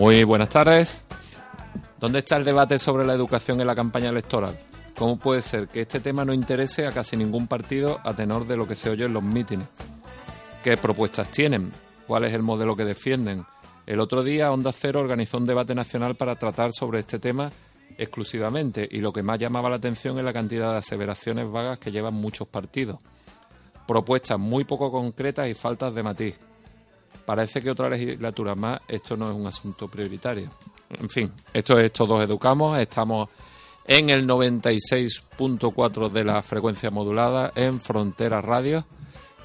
Muy 0.00 0.24
buenas 0.24 0.48
tardes. 0.48 0.98
¿Dónde 1.98 2.20
está 2.20 2.38
el 2.38 2.44
debate 2.46 2.78
sobre 2.78 3.04
la 3.04 3.12
educación 3.12 3.60
en 3.60 3.66
la 3.66 3.74
campaña 3.74 4.08
electoral? 4.08 4.58
¿Cómo 4.96 5.18
puede 5.18 5.42
ser 5.42 5.68
que 5.68 5.82
este 5.82 6.00
tema 6.00 6.24
no 6.24 6.32
interese 6.32 6.86
a 6.86 6.90
casi 6.90 7.18
ningún 7.18 7.46
partido 7.46 8.00
a 8.02 8.14
tenor 8.14 8.46
de 8.46 8.56
lo 8.56 8.66
que 8.66 8.76
se 8.76 8.88
oye 8.88 9.04
en 9.04 9.12
los 9.12 9.22
mítines? 9.22 9.68
¿Qué 10.64 10.78
propuestas 10.78 11.30
tienen? 11.30 11.70
¿Cuál 12.06 12.24
es 12.24 12.32
el 12.32 12.40
modelo 12.40 12.74
que 12.74 12.86
defienden? 12.86 13.44
El 13.84 14.00
otro 14.00 14.22
día 14.22 14.50
Onda 14.50 14.72
Cero 14.72 15.00
organizó 15.00 15.36
un 15.36 15.44
debate 15.44 15.74
nacional 15.74 16.14
para 16.14 16.34
tratar 16.34 16.72
sobre 16.72 17.00
este 17.00 17.18
tema 17.18 17.52
exclusivamente 17.98 18.88
y 18.90 19.02
lo 19.02 19.12
que 19.12 19.22
más 19.22 19.38
llamaba 19.38 19.68
la 19.68 19.76
atención 19.76 20.16
es 20.16 20.24
la 20.24 20.32
cantidad 20.32 20.72
de 20.72 20.78
aseveraciones 20.78 21.52
vagas 21.52 21.78
que 21.78 21.92
llevan 21.92 22.14
muchos 22.14 22.48
partidos. 22.48 22.98
Propuestas 23.86 24.38
muy 24.38 24.64
poco 24.64 24.90
concretas 24.90 25.46
y 25.46 25.52
faltas 25.52 25.94
de 25.94 26.02
matiz 26.02 26.38
parece 27.30 27.62
que 27.62 27.70
otra 27.70 27.88
legislatura 27.88 28.56
más 28.56 28.80
esto 28.88 29.16
no 29.16 29.30
es 29.30 29.36
un 29.36 29.46
asunto 29.46 29.86
prioritario. 29.86 30.50
En 30.90 31.08
fin, 31.08 31.30
esto 31.54 31.78
es 31.78 31.92
Todos 31.92 32.20
Educamos, 32.24 32.76
estamos 32.80 33.28
en 33.86 34.10
el 34.10 34.26
96.4 34.26 36.10
de 36.10 36.24
la 36.24 36.42
frecuencia 36.42 36.90
modulada 36.90 37.52
en 37.54 37.80
Frontera 37.80 38.40
Radio 38.40 38.84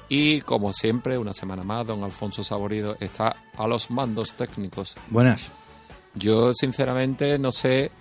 y 0.08 0.40
como 0.40 0.72
siempre, 0.72 1.16
una 1.16 1.32
semana 1.32 1.62
más, 1.62 1.86
don 1.86 2.02
Alfonso 2.02 2.42
Saborido 2.42 2.96
está 2.98 3.36
a 3.56 3.68
los 3.68 3.88
mandos 3.92 4.32
técnicos. 4.32 4.96
Buenas. 5.08 5.48
Yo 6.16 6.52
sinceramente 6.54 7.38
no 7.38 7.52
sé 7.52 7.92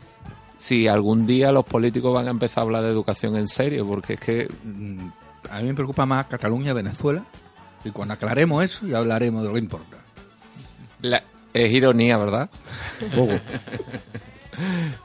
si 0.57 0.87
algún 0.87 1.27
día 1.27 1.51
los 1.51 1.65
políticos 1.65 2.11
van 2.11 2.27
a 2.27 2.31
empezar 2.31 2.61
a 2.61 2.63
hablar 2.63 2.81
de 2.81 2.89
educación 2.89 3.35
en 3.35 3.47
serio, 3.47 3.85
porque 3.85 4.13
es 4.13 4.19
que... 4.19 4.47
Mm, 4.63 5.09
a 5.51 5.59
mí 5.59 5.67
me 5.67 5.75
preocupa 5.75 6.07
más 6.07 6.25
Cataluña, 6.25 6.73
Venezuela 6.73 7.23
y 7.85 7.91
cuando 7.91 8.15
aclaremos 8.15 8.63
eso, 8.63 8.87
ya 8.87 8.97
hablaremos 8.97 9.43
de 9.43 9.47
lo 9.47 9.53
que 9.53 9.59
importa. 9.59 9.97
es 11.53 11.71
ironía, 11.71 12.17
¿verdad? 12.17 12.49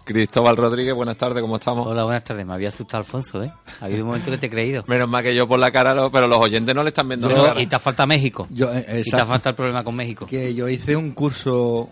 Cristóbal 0.05 0.57
Rodríguez, 0.57 0.95
buenas 0.95 1.17
tardes, 1.17 1.43
¿cómo 1.43 1.57
estamos? 1.57 1.87
Hola, 1.87 2.05
buenas 2.05 2.25
tardes. 2.25 2.47
Me 2.47 2.55
había 2.55 2.69
asustado 2.69 3.03
Alfonso, 3.03 3.43
¿eh? 3.43 3.53
Ha 3.81 3.85
habido 3.85 4.03
un 4.03 4.09
momento 4.09 4.31
que 4.31 4.39
te 4.39 4.47
he 4.47 4.51
creído. 4.51 4.83
Menos 4.87 5.09
mal 5.09 5.23
que 5.23 5.35
yo 5.35 5.47
por 5.47 5.59
la 5.59 5.71
cara, 5.71 5.95
pero 6.11 6.27
los 6.27 6.39
oyentes 6.39 6.75
no 6.75 6.83
le 6.83 6.89
están 6.89 7.09
viendo 7.09 7.29
la 7.29 7.35
cara. 7.35 7.61
Y 7.63 7.67
te 7.67 7.79
falta 7.79 8.07
México. 8.07 8.47
Yo, 8.51 8.73
eh, 8.73 9.03
y 9.05 9.11
te 9.11 9.25
falta 9.27 9.51
el 9.51 9.57
problema 9.57 9.85
con 9.85 9.95
México. 9.95 10.27
Que 10.27 10.55
yo 10.55 10.69
hice 10.69 10.97
un 10.97 11.11
curso, 11.13 11.91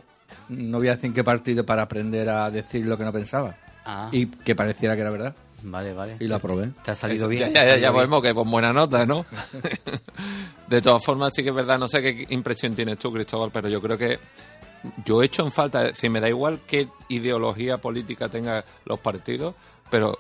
no 0.49 0.79
voy 0.79 0.89
a 0.89 0.93
decir 0.93 1.07
en 1.07 1.15
qué 1.15 1.25
partido, 1.25 1.67
para 1.67 1.83
aprender 1.83 2.29
a 2.31 2.51
decir 2.51 2.87
lo 2.87 2.97
que 2.97 3.05
no 3.05 3.13
pensaba. 3.13 3.57
Ah. 3.85 4.09
Y 4.13 4.27
que 4.27 4.55
pareciera 4.55 4.95
que 4.95 5.03
era 5.03 5.11
verdad. 5.11 5.35
Vale, 5.63 5.93
vale. 5.93 6.17
Y 6.21 6.29
lo 6.29 6.37
aprobé. 6.37 6.71
Te 6.85 6.93
ha 6.93 6.95
salido 6.95 7.29
bien. 7.29 7.53
Ya, 7.53 7.65
ya, 7.65 7.77
ya 7.77 7.91
vemos 7.91 8.23
que 8.23 8.33
con 8.33 8.51
buena 8.51 8.73
nota, 8.73 9.05
¿no? 9.05 9.25
de 10.69 10.81
todas 10.81 11.05
formas, 11.05 11.33
sí 11.35 11.43
que 11.43 11.51
es 11.51 11.55
verdad, 11.55 11.79
no 11.79 11.89
sé 11.89 12.03
qué 12.03 12.27
impresión 12.31 12.75
tienes 12.75 12.99
tú, 12.99 13.13
Cristóbal, 13.13 13.51
pero 13.53 13.69
yo 13.69 13.81
creo 13.81 13.99
que 13.99 14.19
yo 15.05 15.23
he 15.23 15.27
hecho 15.27 15.45
en 15.45 15.53
falta, 15.53 15.81
es 15.81 15.95
decir, 15.95 16.11
me 16.11 16.21
da 16.21 16.29
igual 16.29 16.61
qué 16.67 16.89
ideología 17.09 17.79
política 17.79 18.29
tengan 18.29 18.63
los 18.85 19.01
partidos, 19.01 19.55
pero 19.91 20.17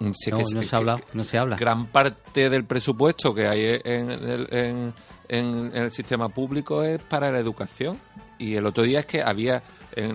no, 0.00 0.12
se 0.14 0.76
habla, 0.76 1.00
no 1.12 1.24
se 1.24 1.38
habla. 1.38 1.56
Gran 1.56 1.86
parte 1.86 2.50
del 2.50 2.64
presupuesto 2.64 3.32
que 3.32 3.46
hay 3.46 3.80
en 3.84 4.10
el, 4.10 4.48
en, 4.50 4.94
en 5.28 5.70
el 5.74 5.92
sistema 5.92 6.28
público 6.28 6.82
es 6.82 7.00
para 7.02 7.30
la 7.30 7.38
educación. 7.38 7.98
Y 8.38 8.56
el 8.56 8.66
otro 8.66 8.82
día 8.82 9.00
es 9.00 9.06
que 9.06 9.22
había, 9.22 9.62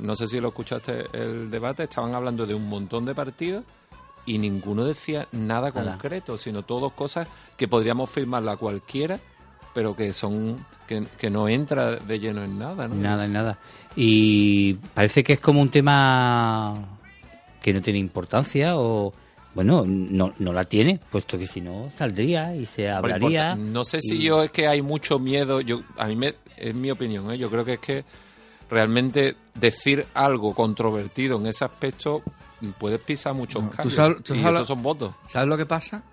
no 0.01 0.15
sé 0.15 0.27
si 0.27 0.39
lo 0.39 0.49
escuchaste 0.49 1.05
el 1.13 1.49
debate, 1.49 1.83
estaban 1.83 2.13
hablando 2.13 2.45
de 2.45 2.53
un 2.53 2.69
montón 2.69 3.05
de 3.05 3.15
partidos 3.15 3.63
y 4.25 4.37
ninguno 4.37 4.85
decía 4.85 5.27
nada 5.31 5.71
concreto, 5.71 6.37
sino 6.37 6.63
todas 6.63 6.93
cosas 6.93 7.27
que 7.57 7.67
podríamos 7.67 8.09
firmarla 8.09 8.57
cualquiera, 8.57 9.19
pero 9.73 9.95
que 9.95 10.13
son 10.13 10.65
que, 10.87 11.29
no 11.29 11.47
entra 11.47 11.95
de 11.95 12.19
lleno 12.19 12.43
en 12.43 12.59
nada, 12.59 12.87
¿no? 12.87 12.95
Nada, 12.95 13.25
en 13.25 13.33
nada. 13.33 13.57
Y 13.95 14.73
parece 14.93 15.23
que 15.23 15.33
es 15.33 15.39
como 15.39 15.61
un 15.61 15.69
tema 15.69 16.75
que 17.61 17.73
no 17.73 17.81
tiene 17.81 17.99
importancia 17.99 18.77
o 18.77 19.13
bueno, 19.53 19.83
no, 19.85 20.33
no 20.39 20.53
la 20.53 20.63
tiene, 20.63 20.99
puesto 21.11 21.37
que 21.37 21.45
si 21.45 21.59
no 21.59 21.89
saldría 21.91 22.55
y 22.55 22.65
se 22.65 22.89
hablaría. 22.89 23.55
No 23.55 23.83
sé 23.83 23.99
si 24.01 24.21
yo 24.21 24.43
es 24.43 24.51
que 24.51 24.67
hay 24.67 24.81
mucho 24.81 25.19
miedo, 25.19 25.59
yo 25.61 25.81
a 25.97 26.07
mí 26.07 26.15
me, 26.15 26.35
es 26.57 26.73
mi 26.73 26.89
opinión, 26.89 27.31
¿eh? 27.31 27.37
yo 27.37 27.49
creo 27.49 27.65
que 27.65 27.73
es 27.73 27.79
que 27.79 28.05
realmente 28.69 29.35
decir 29.53 30.05
algo 30.13 30.53
controvertido 30.53 31.37
en 31.37 31.47
ese 31.47 31.65
aspecto 31.65 32.21
puedes 32.79 32.99
pisar 32.99 33.33
muchos 33.33 33.63
cambios. 33.69 34.29
y 34.29 34.39
esos 34.39 34.67
son 34.67 34.83
votos. 34.83 35.13
¿Sabes 35.27 35.47
lo 35.47 35.57
que 35.57 35.65
pasa? 35.65 36.03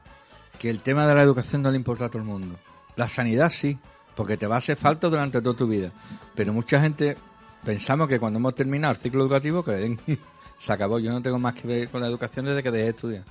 Que 0.58 0.70
el 0.70 0.80
tema 0.80 1.06
de 1.06 1.14
la 1.14 1.22
educación 1.22 1.62
no 1.62 1.70
le 1.70 1.76
importa 1.76 2.06
a 2.06 2.08
todo 2.08 2.18
el 2.18 2.28
mundo. 2.28 2.56
La 2.96 3.06
sanidad 3.06 3.50
sí, 3.50 3.78
porque 4.14 4.36
te 4.36 4.46
va 4.46 4.56
a 4.56 4.58
hacer 4.58 4.76
falta 4.76 5.08
durante 5.08 5.40
toda 5.40 5.56
tu 5.56 5.66
vida. 5.66 5.92
Pero 6.34 6.52
mucha 6.52 6.80
gente 6.80 7.16
pensamos 7.64 8.08
que 8.08 8.18
cuando 8.18 8.38
hemos 8.38 8.54
terminado 8.54 8.92
el 8.92 8.98
ciclo 8.98 9.22
educativo, 9.22 9.62
que 9.62 9.96
se 10.58 10.72
acabó. 10.72 10.98
Yo 10.98 11.12
no 11.12 11.22
tengo 11.22 11.38
más 11.38 11.54
que 11.54 11.68
ver 11.68 11.88
con 11.88 12.00
la 12.00 12.08
educación 12.08 12.46
desde 12.46 12.62
que 12.62 12.70
dejé 12.70 12.84
de 12.84 12.90
estudiar. 12.90 13.24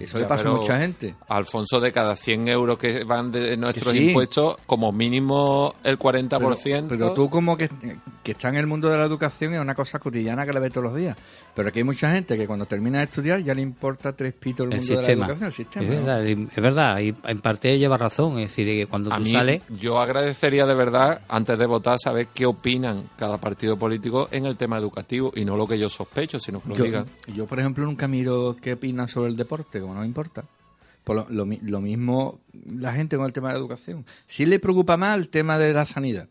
Eso 0.00 0.18
le 0.18 0.24
pasa 0.24 0.48
a 0.48 0.52
mucha 0.52 0.78
gente. 0.78 1.14
Alfonso, 1.28 1.78
de 1.78 1.92
cada 1.92 2.16
100 2.16 2.48
euros 2.48 2.78
que 2.78 3.04
van 3.04 3.30
de 3.30 3.56
nuestros 3.56 3.94
impuestos, 3.94 4.56
como 4.66 4.92
mínimo 4.92 5.74
el 5.82 5.98
40%. 5.98 6.38
Pero, 6.38 6.86
pero 6.88 7.12
tú 7.12 7.28
como 7.28 7.56
que, 7.56 7.68
que 8.22 8.32
está 8.32 8.48
en 8.48 8.56
el 8.56 8.66
mundo 8.66 8.88
de 8.88 8.96
la 8.96 9.04
educación 9.04 9.52
es 9.54 9.60
una 9.60 9.74
cosa 9.74 9.98
cotidiana 9.98 10.46
que 10.46 10.52
la 10.52 10.60
ves 10.60 10.72
todos 10.72 10.84
los 10.84 10.96
días. 10.96 11.16
Pero 11.54 11.68
aquí 11.68 11.78
hay 11.78 11.84
mucha 11.84 12.12
gente 12.12 12.36
que 12.36 12.46
cuando 12.46 12.66
termina 12.66 12.98
de 12.98 13.04
estudiar 13.04 13.40
ya 13.40 13.54
le 13.54 13.62
importa 13.62 14.12
tres 14.12 14.34
pitos 14.34 14.66
el, 14.66 14.76
mundo 14.76 14.86
de 14.86 15.02
la 15.02 15.12
educación, 15.12 15.46
el 15.46 15.52
sistema. 15.52 15.86
Es 15.86 16.62
verdad, 16.62 16.98
y 16.98 17.14
en 17.24 17.40
parte 17.40 17.78
lleva 17.78 17.96
razón. 17.96 18.38
Es 18.40 18.50
decir, 18.50 18.66
que 18.66 18.86
cuando 18.86 19.10
tú 19.16 19.24
sales... 19.26 19.62
Yo 19.78 20.00
agradecería 20.00 20.66
de 20.66 20.74
verdad, 20.74 21.22
antes 21.28 21.56
de 21.56 21.66
votar, 21.66 21.98
saber 22.00 22.28
qué 22.34 22.44
opinan 22.44 23.08
cada 23.16 23.38
partido 23.38 23.78
político 23.78 24.28
en 24.32 24.46
el 24.46 24.56
tema 24.56 24.78
educativo 24.78 25.32
y 25.34 25.44
no 25.44 25.56
lo 25.56 25.66
que 25.66 25.78
yo 25.78 25.88
sospecho, 25.88 26.40
sino 26.40 26.60
que 26.60 26.70
lo 26.70 26.74
yo, 26.74 26.84
digan. 26.84 27.06
Yo, 27.32 27.46
por 27.46 27.60
ejemplo, 27.60 27.84
nunca 27.84 28.08
miro 28.08 28.56
qué 28.60 28.72
opinan 28.72 29.06
sobre 29.06 29.30
el 29.30 29.36
deporte, 29.36 29.80
como 29.80 29.94
no 29.94 30.00
me 30.00 30.06
importa. 30.06 30.44
Por 31.04 31.16
lo, 31.16 31.26
lo, 31.28 31.80
mismo 31.80 32.40
la 32.52 32.94
gente 32.94 33.16
con 33.16 33.26
el 33.26 33.32
tema 33.32 33.48
de 33.48 33.54
la 33.54 33.60
educación. 33.60 34.04
Sí 34.26 34.46
le 34.46 34.58
preocupa 34.58 34.96
más 34.96 35.16
el 35.18 35.28
tema 35.28 35.58
de 35.58 35.72
la 35.72 35.84
sanidad, 35.84 36.28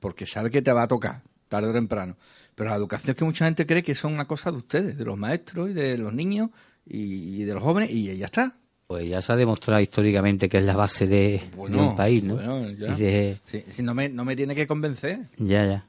porque 0.00 0.26
sabe 0.26 0.50
que 0.50 0.62
te 0.62 0.72
va 0.72 0.84
a 0.84 0.88
tocar 0.88 1.22
tarde 1.48 1.68
o 1.68 1.72
temprano. 1.72 2.16
Pero 2.54 2.70
la 2.70 2.76
educación 2.76 3.10
es 3.10 3.16
que 3.16 3.24
mucha 3.24 3.44
gente 3.44 3.66
cree 3.66 3.82
que 3.82 3.94
son 3.94 4.12
una 4.12 4.26
cosa 4.26 4.50
de 4.50 4.58
ustedes, 4.58 4.98
de 4.98 5.04
los 5.04 5.16
maestros 5.16 5.70
y 5.70 5.72
de 5.72 5.96
los 5.96 6.12
niños 6.12 6.50
y, 6.86 7.44
de 7.44 7.54
los 7.54 7.62
jóvenes, 7.62 7.90
y 7.90 8.16
ya 8.16 8.26
está. 8.26 8.54
Pues 8.86 9.08
ya 9.08 9.22
se 9.22 9.32
ha 9.32 9.36
demostrado 9.36 9.80
históricamente 9.80 10.48
que 10.48 10.58
es 10.58 10.64
la 10.64 10.74
base 10.74 11.06
de, 11.06 11.40
un 11.56 11.94
país, 11.94 12.24
¿no? 12.24 12.34
Bueno, 12.34 12.70
ya. 12.70 12.94
si 12.96 13.82
no, 13.82 13.94
me, 13.94 14.08
no 14.08 14.24
me 14.24 14.34
tiene 14.34 14.54
que 14.54 14.66
convencer. 14.66 15.20
Ya, 15.38 15.64
ya. 15.64 15.86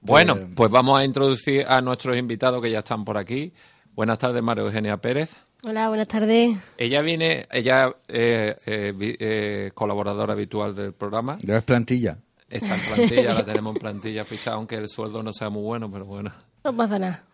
Bueno, 0.00 0.34
pues, 0.34 0.48
pues 0.54 0.70
vamos 0.70 0.98
a 0.98 1.04
introducir 1.04 1.64
a 1.66 1.80
nuestros 1.80 2.16
invitados 2.16 2.60
que 2.60 2.70
ya 2.70 2.80
están 2.80 3.04
por 3.04 3.16
aquí. 3.16 3.52
Buenas 3.94 4.18
tardes, 4.18 4.42
María 4.42 4.64
Eugenia 4.64 4.96
Pérez. 4.96 5.30
Hola, 5.66 5.88
buenas 5.88 6.08
tardes. 6.08 6.58
Ella 6.76 7.00
viene, 7.00 7.46
ella 7.50 7.94
es 8.06 8.56
eh, 8.66 8.92
eh, 9.00 9.70
colaboradora 9.72 10.34
habitual 10.34 10.74
del 10.74 10.92
programa. 10.92 11.38
Ya 11.40 11.56
es 11.56 11.62
plantilla. 11.62 12.18
Está 12.54 12.74
en 12.76 12.80
plantilla, 12.94 13.34
la 13.34 13.44
tenemos 13.44 13.74
en 13.74 13.80
plantilla 13.80 14.24
fichada, 14.24 14.56
aunque 14.56 14.76
el 14.76 14.88
sueldo 14.88 15.22
no 15.22 15.32
sea 15.32 15.50
muy 15.50 15.62
bueno, 15.62 15.90
pero 15.90 16.04
bueno. 16.04 16.32
No 16.62 16.76
pasa 16.76 16.98
nada. 16.98 17.24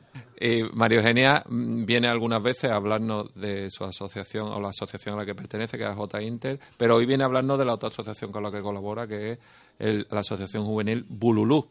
Y 0.40 0.62
María 0.72 0.98
Eugenia 0.98 1.44
mm, 1.46 1.84
viene 1.84 2.08
algunas 2.08 2.42
veces 2.42 2.70
a 2.70 2.76
hablarnos 2.76 3.32
de 3.34 3.70
su 3.70 3.84
asociación 3.84 4.48
o 4.48 4.58
la 4.60 4.70
asociación 4.70 5.14
a 5.14 5.18
la 5.18 5.26
que 5.26 5.34
pertenece, 5.34 5.76
que 5.76 5.84
es 5.84 5.94
J 5.94 6.22
Inter, 6.22 6.58
pero 6.78 6.96
hoy 6.96 7.04
viene 7.04 7.22
a 7.22 7.26
hablarnos 7.26 7.58
de 7.58 7.66
la 7.66 7.74
otra 7.74 7.90
asociación 7.90 8.32
con 8.32 8.42
la 8.42 8.50
que 8.50 8.62
colabora, 8.62 9.06
que 9.06 9.38
es 9.78 10.06
la 10.10 10.20
Asociación 10.20 10.64
Juvenil 10.64 11.04
Bululú. 11.08 11.68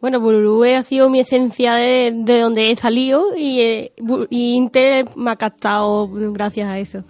Bueno, 0.00 0.18
Bululú 0.18 0.64
ha 0.64 0.82
sido 0.82 1.10
mi 1.10 1.20
esencia 1.20 1.74
de, 1.74 2.12
de 2.14 2.40
donde 2.40 2.70
he 2.70 2.76
salido 2.76 3.36
y, 3.36 3.60
eh, 3.60 3.92
y 4.30 4.54
Inter 4.54 5.06
me 5.16 5.30
ha 5.30 5.36
captado 5.36 6.08
gracias 6.10 6.68
a 6.68 6.78
eso. 6.78 7.04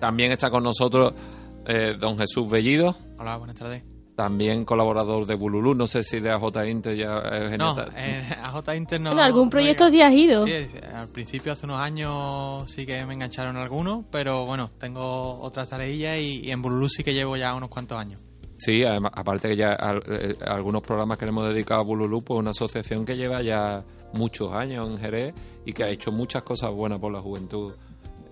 También 0.00 0.32
está 0.32 0.50
con 0.50 0.64
nosotros 0.64 1.14
eh, 1.66 1.94
don 1.98 2.18
Jesús 2.18 2.50
Bellido, 2.50 2.94
Hola, 3.16 3.38
buenas 3.38 3.56
tardes. 3.56 3.93
También 4.14 4.64
colaborador 4.64 5.26
de 5.26 5.34
Bululú. 5.34 5.74
No 5.74 5.86
sé 5.86 6.02
si 6.04 6.20
de 6.20 6.30
AJ 6.30 6.66
Inter 6.68 6.96
ya 6.96 7.18
es 7.18 7.58
No, 7.58 7.76
eh, 7.96 8.24
AJ 8.42 8.74
Inter 8.76 9.00
no. 9.00 9.10
bueno, 9.10 9.22
algún 9.24 9.44
no 9.44 9.50
proyecto 9.50 9.88
llega. 9.88 10.10
sí 10.10 10.14
has 10.16 10.24
ido. 10.24 10.46
Sí, 10.46 10.52
al 10.94 11.08
principio, 11.08 11.52
hace 11.52 11.66
unos 11.66 11.80
años, 11.80 12.70
sí 12.70 12.86
que 12.86 13.04
me 13.06 13.14
engancharon 13.14 13.56
algunos, 13.56 14.04
pero 14.10 14.46
bueno, 14.46 14.70
tengo 14.78 15.40
otras 15.40 15.68
tareillas 15.68 16.18
y, 16.18 16.40
y 16.46 16.50
en 16.50 16.62
Bululú 16.62 16.88
sí 16.88 17.02
que 17.02 17.12
llevo 17.14 17.36
ya 17.36 17.54
unos 17.54 17.68
cuantos 17.68 17.98
años. 17.98 18.20
Sí, 18.56 18.84
además, 18.84 19.10
aparte 19.16 19.48
que 19.48 19.56
ya 19.56 19.72
al- 19.72 20.02
eh, 20.08 20.36
algunos 20.46 20.80
programas 20.82 21.18
que 21.18 21.24
le 21.24 21.30
hemos 21.30 21.48
dedicado 21.48 21.80
a 21.80 21.84
Bululú, 21.84 22.22
pues 22.22 22.38
una 22.38 22.50
asociación 22.50 23.04
que 23.04 23.16
lleva 23.16 23.42
ya 23.42 23.82
muchos 24.12 24.52
años 24.52 24.88
en 24.88 24.98
Jerez 24.98 25.34
y 25.66 25.72
que 25.72 25.82
ha 25.82 25.88
hecho 25.88 26.12
muchas 26.12 26.44
cosas 26.44 26.70
buenas 26.72 27.00
por 27.00 27.12
la 27.12 27.20
juventud 27.20 27.72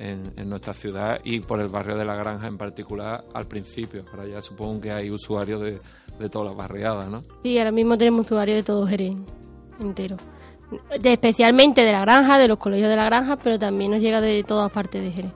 en, 0.03 0.33
en 0.37 0.49
nuestra 0.49 0.75
ciudad 0.75 1.21
y 1.25 1.41
por 1.41 1.61
el 1.61 1.69
barrio 1.69 1.97
de 1.97 2.05
la 2.05 2.15
Granja 2.17 2.47
en 2.49 2.59
particular 2.59 3.25
al 3.35 3.47
principio. 3.47 4.05
Ahora 4.11 4.27
ya 4.27 4.43
supongo 4.43 4.81
que 4.81 4.91
hay 4.93 5.11
usuarios 5.11 5.61
de, 5.61 5.81
de 6.19 6.29
todas 6.29 6.49
las 6.49 6.57
barriadas, 6.57 7.09
¿no? 7.09 7.23
Sí, 7.43 7.57
ahora 7.59 7.71
mismo 7.73 7.97
tenemos 7.97 8.27
usuarios 8.27 8.57
de 8.57 8.63
todo 8.63 8.87
Jerez 8.87 9.15
entero. 9.81 10.17
De- 11.01 11.13
especialmente 11.13 11.85
de 11.85 11.93
la 11.93 12.01
granja, 12.01 12.39
de 12.39 12.49
los 12.49 12.59
colegios 12.59 12.89
de 12.89 12.97
la 12.97 13.05
granja, 13.05 13.37
pero 13.37 13.59
también 13.59 13.91
nos 13.91 14.01
llega 14.03 14.21
de 14.21 14.43
todas 14.43 14.71
partes 14.73 15.03
de 15.03 15.11
Jerez. 15.13 15.33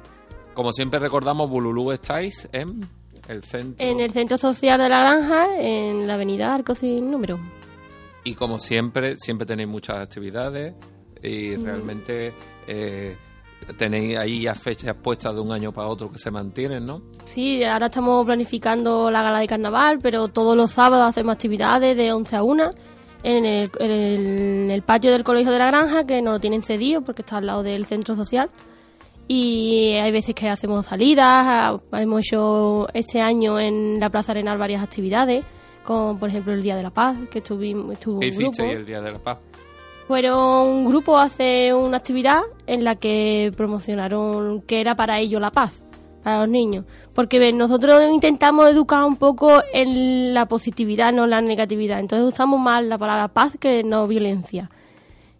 Como 0.54 0.72
siempre 0.72 0.98
recordamos, 0.98 1.50
Bululú 1.50 1.92
estáis 1.92 2.48
en 2.52 2.80
el 3.28 3.42
centro. 3.44 3.84
En 3.86 4.00
el 4.00 4.10
centro 4.10 4.38
social 4.38 4.78
de 4.80 4.88
la 4.88 4.98
granja, 5.00 5.58
en 5.60 6.06
la 6.06 6.14
avenida 6.14 6.54
Arcos 6.54 6.78
sin 6.78 7.10
número. 7.10 7.38
Y 8.24 8.34
como 8.34 8.58
siempre, 8.58 9.16
siempre 9.18 9.46
tenéis 9.46 9.68
muchas 9.68 9.98
actividades 9.98 10.74
y 11.22 11.56
realmente 11.56 12.32
eh, 12.66 13.16
tenéis 13.78 14.16
ahí 14.18 14.42
ya 14.42 14.54
fechas 14.54 14.94
puestas 15.02 15.34
de 15.34 15.40
un 15.40 15.52
año 15.52 15.72
para 15.72 15.88
otro 15.88 16.10
que 16.10 16.18
se 16.18 16.30
mantienen, 16.30 16.86
¿no? 16.86 17.02
Sí, 17.24 17.64
ahora 17.64 17.86
estamos 17.86 18.24
planificando 18.24 19.10
la 19.10 19.22
gala 19.22 19.40
de 19.40 19.46
carnaval, 19.48 19.98
pero 20.02 20.28
todos 20.28 20.56
los 20.56 20.70
sábados 20.70 21.08
hacemos 21.08 21.34
actividades 21.34 21.96
de 21.96 22.12
11 22.12 22.36
a 22.36 22.42
1 22.42 22.70
en 23.22 23.44
el, 23.44 23.70
en 23.80 23.90
el- 23.90 24.26
en 24.66 24.70
el 24.70 24.82
patio 24.82 25.10
del 25.10 25.24
colegio 25.24 25.50
de 25.52 25.58
la 25.58 25.66
granja, 25.66 26.04
que 26.06 26.22
nos 26.22 26.34
lo 26.34 26.40
tienen 26.40 26.62
cedido 26.62 27.02
porque 27.02 27.22
está 27.22 27.38
al 27.38 27.46
lado 27.46 27.62
del 27.62 27.84
centro 27.86 28.14
social. 28.14 28.50
Y 29.28 29.94
hay 29.94 30.12
veces 30.12 30.34
que 30.34 30.48
hacemos 30.48 30.86
salidas, 30.86 31.26
ah, 31.26 31.76
hemos 31.94 32.20
hecho 32.20 32.86
este 32.94 33.20
año 33.20 33.58
en 33.58 33.98
la 33.98 34.08
Plaza 34.10 34.30
Arenal 34.32 34.56
varias 34.58 34.82
actividades, 34.84 35.44
como 35.82 36.16
por 36.18 36.28
ejemplo 36.28 36.52
el 36.52 36.62
Día 36.62 36.76
de 36.76 36.84
la 36.84 36.90
Paz, 36.90 37.16
que 37.30 37.38
estuvimos, 37.38 37.92
estuvo 37.92 38.20
¿Qué 38.20 38.28
hicisteis 38.28 38.74
el 38.76 38.86
Día 38.86 39.00
de 39.00 39.10
la 39.12 39.18
Paz? 39.18 39.38
Fueron 40.06 40.68
un 40.68 40.84
grupo 40.86 41.16
a 41.16 41.24
hacer 41.24 41.74
una 41.74 41.96
actividad 41.96 42.42
en 42.66 42.84
la 42.84 42.94
que 42.94 43.52
promocionaron 43.56 44.62
que 44.62 44.80
era 44.80 44.94
para 44.94 45.18
ellos 45.18 45.40
la 45.40 45.50
paz, 45.50 45.82
para 46.22 46.40
los 46.40 46.48
niños. 46.48 46.84
Porque 47.12 47.52
nosotros 47.52 48.00
intentamos 48.12 48.70
educar 48.70 49.04
un 49.04 49.16
poco 49.16 49.60
en 49.72 50.32
la 50.32 50.46
positividad, 50.46 51.12
no 51.12 51.24
en 51.24 51.30
la 51.30 51.40
negatividad. 51.40 51.98
Entonces 51.98 52.32
usamos 52.32 52.60
más 52.60 52.84
la 52.84 52.98
palabra 52.98 53.28
paz 53.28 53.56
que 53.58 53.82
no 53.82 54.06
violencia. 54.06 54.70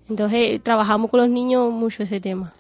Entonces 0.09 0.61
trabajamos 0.63 1.11
con 1.11 1.21
los 1.21 1.29
niños 1.29 1.73
mucho 1.73 2.03
ese 2.03 2.21
tema. 2.21 2.53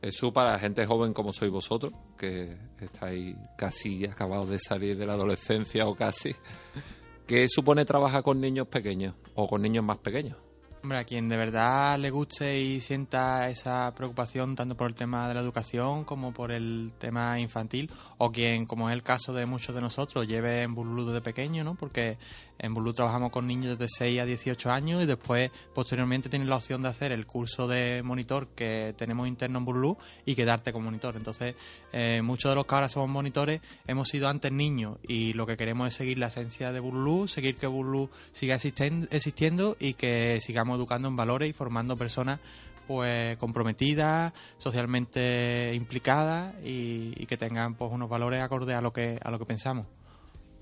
Eso 0.00 0.32
para 0.32 0.58
gente 0.58 0.84
joven 0.84 1.14
como 1.14 1.32
sois 1.32 1.50
vosotros, 1.50 1.92
que 2.18 2.58
estáis 2.80 3.36
casi 3.56 4.04
acabados 4.06 4.50
de 4.50 4.58
salir 4.58 4.98
de 4.98 5.06
la 5.06 5.14
adolescencia 5.14 5.86
o 5.86 5.94
casi. 5.94 6.34
¿Qué 7.26 7.48
supone 7.48 7.86
trabajar 7.86 8.22
con 8.22 8.38
niños 8.38 8.68
pequeños 8.68 9.14
o 9.34 9.46
con 9.46 9.62
niños 9.62 9.82
más 9.82 9.96
pequeños? 9.96 10.43
Hombre, 10.84 10.98
a 10.98 11.04
quien 11.04 11.30
de 11.30 11.38
verdad 11.38 11.98
le 11.98 12.10
guste 12.10 12.60
y 12.60 12.78
sienta 12.78 13.48
esa 13.48 13.90
preocupación 13.96 14.54
tanto 14.54 14.76
por 14.76 14.88
el 14.88 14.94
tema 14.94 15.26
de 15.26 15.32
la 15.32 15.40
educación 15.40 16.04
como 16.04 16.34
por 16.34 16.52
el 16.52 16.92
tema 16.98 17.40
infantil, 17.40 17.90
o 18.18 18.30
quien, 18.30 18.66
como 18.66 18.90
es 18.90 18.92
el 18.92 19.02
caso 19.02 19.32
de 19.32 19.46
muchos 19.46 19.74
de 19.74 19.80
nosotros, 19.80 20.26
lleve 20.26 20.60
en 20.60 20.74
Bululú 20.74 21.06
desde 21.06 21.22
pequeño, 21.22 21.64
¿no? 21.64 21.74
Porque 21.74 22.18
en 22.58 22.74
Bululú 22.74 22.92
trabajamos 22.92 23.30
con 23.30 23.46
niños 23.46 23.78
desde 23.78 23.92
6 23.98 24.20
a 24.20 24.24
18 24.24 24.70
años 24.70 25.02
y 25.02 25.06
después, 25.06 25.50
posteriormente, 25.74 26.28
tienen 26.28 26.48
la 26.48 26.56
opción 26.56 26.82
de 26.82 26.88
hacer 26.88 27.12
el 27.12 27.26
curso 27.26 27.66
de 27.66 28.02
monitor 28.02 28.48
que 28.48 28.94
tenemos 28.96 29.28
interno 29.28 29.58
en 29.58 29.64
Bululú 29.64 29.96
y 30.24 30.34
quedarte 30.34 30.72
como 30.72 30.86
monitor. 30.86 31.16
Entonces, 31.16 31.54
eh, 31.92 32.22
muchos 32.22 32.50
de 32.50 32.56
los 32.56 32.66
que 32.66 32.74
ahora 32.74 32.88
somos 32.88 33.08
monitores 33.08 33.60
hemos 33.86 34.08
sido 34.08 34.28
antes 34.28 34.52
niños 34.52 34.98
y 35.06 35.32
lo 35.32 35.46
que 35.46 35.56
queremos 35.56 35.88
es 35.88 35.94
seguir 35.94 36.18
la 36.18 36.28
esencia 36.28 36.72
de 36.72 36.80
Bululú, 36.80 37.28
seguir 37.28 37.56
que 37.56 37.66
Bululú 37.66 38.10
siga 38.32 38.54
existiendo 38.54 39.76
y 39.78 39.94
que 39.94 40.40
sigamos 40.40 40.78
educando 40.78 41.08
en 41.08 41.16
valores 41.16 41.50
y 41.50 41.52
formando 41.52 41.96
personas 41.96 42.40
pues 42.86 43.38
comprometidas, 43.38 44.34
socialmente 44.58 45.72
implicadas 45.74 46.54
y, 46.62 47.14
y 47.16 47.26
que 47.26 47.38
tengan 47.38 47.74
pues 47.74 47.90
unos 47.90 48.10
valores 48.10 48.42
acordes 48.42 48.76
a 48.76 48.82
lo 48.82 48.92
que 48.92 49.18
a 49.22 49.30
lo 49.30 49.38
que 49.38 49.46
pensamos. 49.46 49.86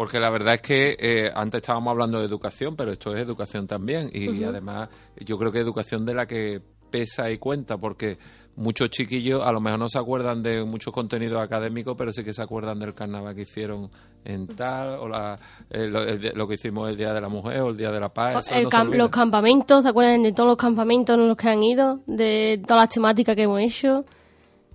Porque 0.03 0.19
la 0.19 0.31
verdad 0.31 0.55
es 0.55 0.61
que 0.61 0.97
eh, 0.99 1.31
antes 1.33 1.61
estábamos 1.61 1.93
hablando 1.93 2.19
de 2.19 2.27
educación, 2.27 2.75
pero 2.75 2.91
esto 2.91 3.15
es 3.15 3.23
educación 3.23 3.69
también. 3.69 4.11
Y 4.13 4.43
además, 4.43 4.89
yo 5.25 5.39
creo 5.39 5.53
que 5.53 5.61
educación 5.61 6.05
de 6.05 6.13
la 6.13 6.27
que 6.27 6.61
pesa 6.91 7.31
y 7.31 7.39
cuenta, 7.39 7.79
porque 7.79 8.19
muchos 8.57 8.91
chiquillos 8.91 9.41
a 9.45 9.53
lo 9.53 9.61
mejor 9.61 9.79
no 9.79 9.89
se 9.89 10.01
acuerdan 10.01 10.43
de 10.43 10.65
muchos 10.65 10.93
contenidos 10.93 11.41
académicos, 11.41 11.95
pero 11.97 12.13
sí 12.13 12.25
que 12.25 12.33
se 12.33 12.43
acuerdan 12.43 12.81
del 12.81 12.95
carnaval 12.95 13.33
que 13.37 13.43
hicieron 13.43 13.93
en 14.25 14.49
tal, 14.49 14.99
o 14.99 15.07
la, 15.07 15.37
eh, 15.71 15.87
lo, 15.87 16.03
el 16.03 16.33
lo 16.35 16.49
que 16.49 16.55
hicimos 16.55 16.91
el 16.91 16.97
Día 16.97 17.13
de 17.13 17.21
la 17.21 17.29
Mujer 17.29 17.61
o 17.61 17.69
el 17.69 17.77
Día 17.77 17.93
de 17.93 18.01
la 18.01 18.09
Paz. 18.09 18.51
El 18.51 18.65
no 18.65 18.85
los 18.97 19.09
campamentos, 19.09 19.85
¿se 19.85 19.89
acuerdan 19.89 20.25
de 20.25 20.33
todos 20.33 20.49
los 20.49 20.57
campamentos 20.57 21.17
en 21.17 21.29
los 21.29 21.37
que 21.37 21.49
han 21.49 21.63
ido? 21.63 22.01
De 22.09 22.61
todas 22.67 22.83
las 22.83 22.89
temáticas 22.89 23.37
que 23.37 23.43
hemos 23.43 23.61
hecho. 23.61 24.05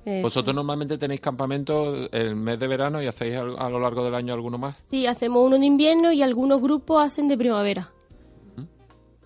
Eh, 0.09 0.21
Vosotros 0.21 0.56
normalmente 0.56 0.98
tenéis 0.98 1.19
campamentos 1.19 2.07
el 2.13 2.33
mes 2.33 2.57
de 2.57 2.65
verano 2.65 3.04
y 3.04 3.07
hacéis 3.07 3.36
a 3.36 3.69
lo 3.69 3.77
largo 3.77 4.06
del 4.06 4.15
año 4.15 4.33
alguno 4.33 4.57
más. 4.57 4.81
Sí, 4.89 5.06
hacemos 5.06 5.45
uno 5.45 5.59
de 5.59 5.65
invierno 5.65 6.13
y 6.13 6.21
algunos 6.21 6.62
grupos 6.62 7.06
hacen 7.06 7.27
de 7.27 7.38
primavera. 7.38 7.92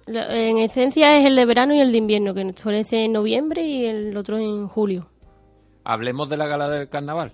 En 0.07 0.57
esencia 0.57 1.19
es 1.19 1.28
el 1.28 1.36
de 1.36 1.45
verano 1.45 1.75
y 1.75 1.81
el 1.81 1.92
de 1.92 2.00
invierno, 2.00 2.33
que 2.33 2.51
suele 2.57 2.83
ser 2.83 3.01
en 3.01 3.13
noviembre 3.13 3.62
y 3.62 3.86
el 3.86 4.18
otro 4.18 4.39
en 4.39 4.68
julio. 4.68 5.07
Hablemos 5.83 6.28
de 6.31 6.38
la 6.38 6.48
gala 6.48 6.68
del 6.68 6.89
carnaval. 6.89 7.33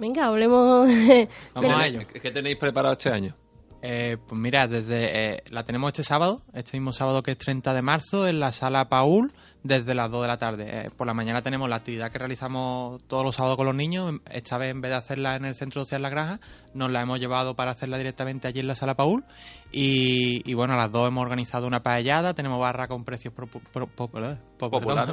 Venga, 0.00 0.26
hablemos 0.26 0.88
de 1.06 1.28
Vamos 1.54 1.72
a 1.72 1.86
ello. 1.86 2.00
¿Qué 2.20 2.32
tenéis 2.32 2.56
preparado 2.56 2.94
este 2.94 3.10
año? 3.10 3.36
Eh, 3.82 4.16
pues 4.26 4.38
mira, 4.40 4.66
desde 4.66 5.34
eh, 5.34 5.42
la 5.50 5.64
tenemos 5.64 5.90
este 5.90 6.02
sábado, 6.02 6.42
este 6.54 6.76
mismo 6.76 6.92
sábado 6.92 7.22
que 7.22 7.30
es 7.30 7.38
30 7.38 7.72
de 7.72 7.82
marzo, 7.82 8.26
en 8.26 8.40
la 8.40 8.50
sala 8.50 8.88
Paul, 8.88 9.32
desde 9.62 9.94
las 9.94 10.10
2 10.10 10.22
de 10.22 10.28
la 10.28 10.38
tarde. 10.38 10.66
Eh, 10.68 10.90
por 10.96 11.06
la 11.06 11.14
mañana 11.14 11.42
tenemos 11.42 11.68
la 11.68 11.76
actividad 11.76 12.10
que 12.10 12.18
realizamos 12.18 13.02
todos 13.06 13.24
los 13.24 13.36
sábados 13.36 13.56
con 13.56 13.66
los 13.66 13.74
niños. 13.74 14.20
Esta 14.30 14.56
vez, 14.58 14.70
en 14.70 14.80
vez 14.80 14.90
de 14.90 14.96
hacerla 14.96 15.36
en 15.36 15.44
el 15.44 15.54
Centro 15.54 15.82
Social 15.82 16.00
La 16.02 16.08
Granja, 16.08 16.40
nos 16.72 16.90
la 16.90 17.02
hemos 17.02 17.20
llevado 17.20 17.54
para 17.56 17.72
hacerla 17.72 17.98
directamente 17.98 18.48
allí 18.48 18.60
en 18.60 18.68
la 18.68 18.74
sala 18.74 18.94
Paul. 18.94 19.24
Y, 19.72 20.42
y 20.50 20.54
bueno, 20.54 20.74
a 20.74 20.76
las 20.76 20.90
2 20.90 21.08
hemos 21.08 21.22
organizado 21.22 21.66
una 21.66 21.82
paellada, 21.82 22.32
tenemos 22.34 22.58
barra 22.58 22.88
con 22.88 23.04
precios 23.04 23.34
pro- 23.34 23.46
pro- 23.46 23.60
po- 23.86 23.86
po- 23.86 24.08
Populares. 24.08 24.38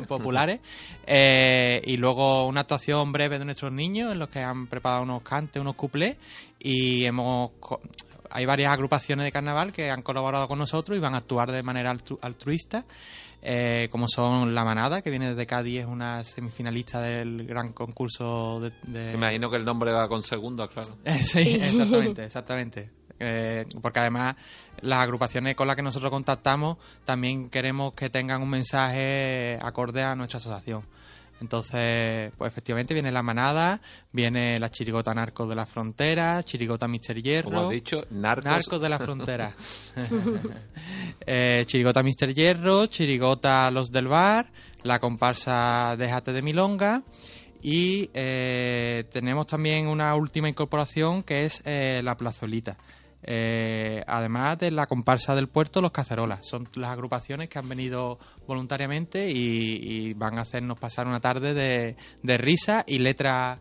populares. 0.07 0.59
Eh, 1.05 1.81
y 1.85 1.97
luego 1.97 2.47
una 2.47 2.61
actuación 2.61 3.11
breve 3.11 3.39
de 3.39 3.45
nuestros 3.45 3.71
niños 3.71 4.11
en 4.11 4.19
los 4.19 4.29
que 4.29 4.39
han 4.41 4.67
preparado 4.67 5.03
unos 5.03 5.21
cantes, 5.23 5.61
unos 5.61 5.75
cuplés. 5.75 6.17
Y 6.59 7.05
hemos 7.05 7.51
hay 8.31 8.45
varias 8.45 8.71
agrupaciones 8.71 9.25
de 9.25 9.31
carnaval 9.31 9.71
que 9.71 9.89
han 9.89 10.01
colaborado 10.01 10.47
con 10.47 10.59
nosotros 10.59 10.97
y 10.97 10.99
van 11.01 11.15
a 11.15 11.17
actuar 11.19 11.51
de 11.51 11.63
manera 11.63 11.93
altru- 11.93 12.19
altruista, 12.21 12.85
eh, 13.41 13.87
como 13.91 14.07
son 14.07 14.53
La 14.55 14.63
Manada, 14.65 15.01
que 15.01 15.09
viene 15.09 15.29
desde 15.29 15.45
Cádiz, 15.45 15.81
es 15.81 15.85
una 15.85 16.23
semifinalista 16.23 16.99
del 17.01 17.45
gran 17.45 17.71
concurso 17.73 18.59
de... 18.59 18.71
de- 18.83 19.13
Imagino 19.13 19.49
que 19.49 19.57
el 19.57 19.65
nombre 19.65 19.91
va 19.91 20.07
con 20.07 20.23
segundas, 20.23 20.69
claro. 20.69 20.97
Sí, 21.23 21.39
exactamente, 21.61 22.23
exactamente. 22.25 22.89
Eh, 23.19 23.65
porque 23.81 23.99
además 23.99 24.35
las 24.81 24.99
agrupaciones 24.99 25.55
con 25.55 25.65
las 25.67 25.75
que 25.75 25.81
nosotros 25.81 26.11
contactamos 26.11 26.77
también 27.03 27.49
queremos 27.49 27.93
que 27.93 28.09
tengan 28.11 28.41
un 28.43 28.49
mensaje 28.49 29.57
acorde 29.61 30.03
a 30.03 30.13
nuestra 30.15 30.37
asociación. 30.37 30.83
Entonces, 31.39 32.31
pues 32.37 32.51
efectivamente 32.51 32.93
viene 32.93 33.11
la 33.11 33.21
manada, 33.21 33.79
viene 34.11 34.57
la 34.59 34.71
chirigota 34.71 35.13
Narcos 35.13 35.47
de 35.47 35.55
la 35.55 35.65
Frontera, 35.65 36.41
chirigota 36.43 36.87
Mister 36.87 37.21
Hierro. 37.21 37.51
Como 37.51 37.67
has 37.67 37.69
dicho, 37.69 38.05
narcos. 38.09 38.45
Narcos 38.45 38.81
de 38.81 38.89
la 38.89 38.99
Frontera. 38.99 39.55
Eh, 41.29 41.63
chirigota 41.65 42.03
Mister 42.03 42.33
Hierro, 42.33 42.85
chirigota 42.85 43.69
Los 43.69 43.91
del 43.91 44.07
Bar, 44.07 44.49
la 44.83 44.99
comparsa 44.99 45.95
Déjate 45.97 46.31
de 46.31 46.41
Milonga. 46.41 47.03
Y 47.61 48.09
eh, 48.13 49.03
tenemos 49.11 49.47
también 49.47 49.87
una 49.87 50.15
última 50.15 50.47
incorporación 50.47 51.23
que 51.23 51.45
es 51.45 51.61
eh, 51.65 52.01
la 52.03 52.15
plazolita. 52.15 52.77
Eh, 53.29 54.03
además 54.07 54.57
de 54.57 54.71
la 54.71 54.85
comparsa 54.85 55.35
del 55.35 55.49
puerto, 55.49 55.81
los 55.81 55.91
cacerolas. 55.91 56.47
Son 56.47 56.67
las 56.75 56.91
agrupaciones 56.91 57.49
que 57.49 57.59
han 57.59 57.67
venido 57.67 58.19
voluntariamente 58.47 59.29
y, 59.29 59.81
y 59.83 60.13
van 60.13 60.37
a 60.37 60.43
hacernos 60.43 60.79
pasar 60.79 61.07
una 61.07 61.19
tarde 61.19 61.53
de, 61.53 61.97
de 62.23 62.37
risa 62.37 62.85
y 62.87 62.99
letras 62.99 63.59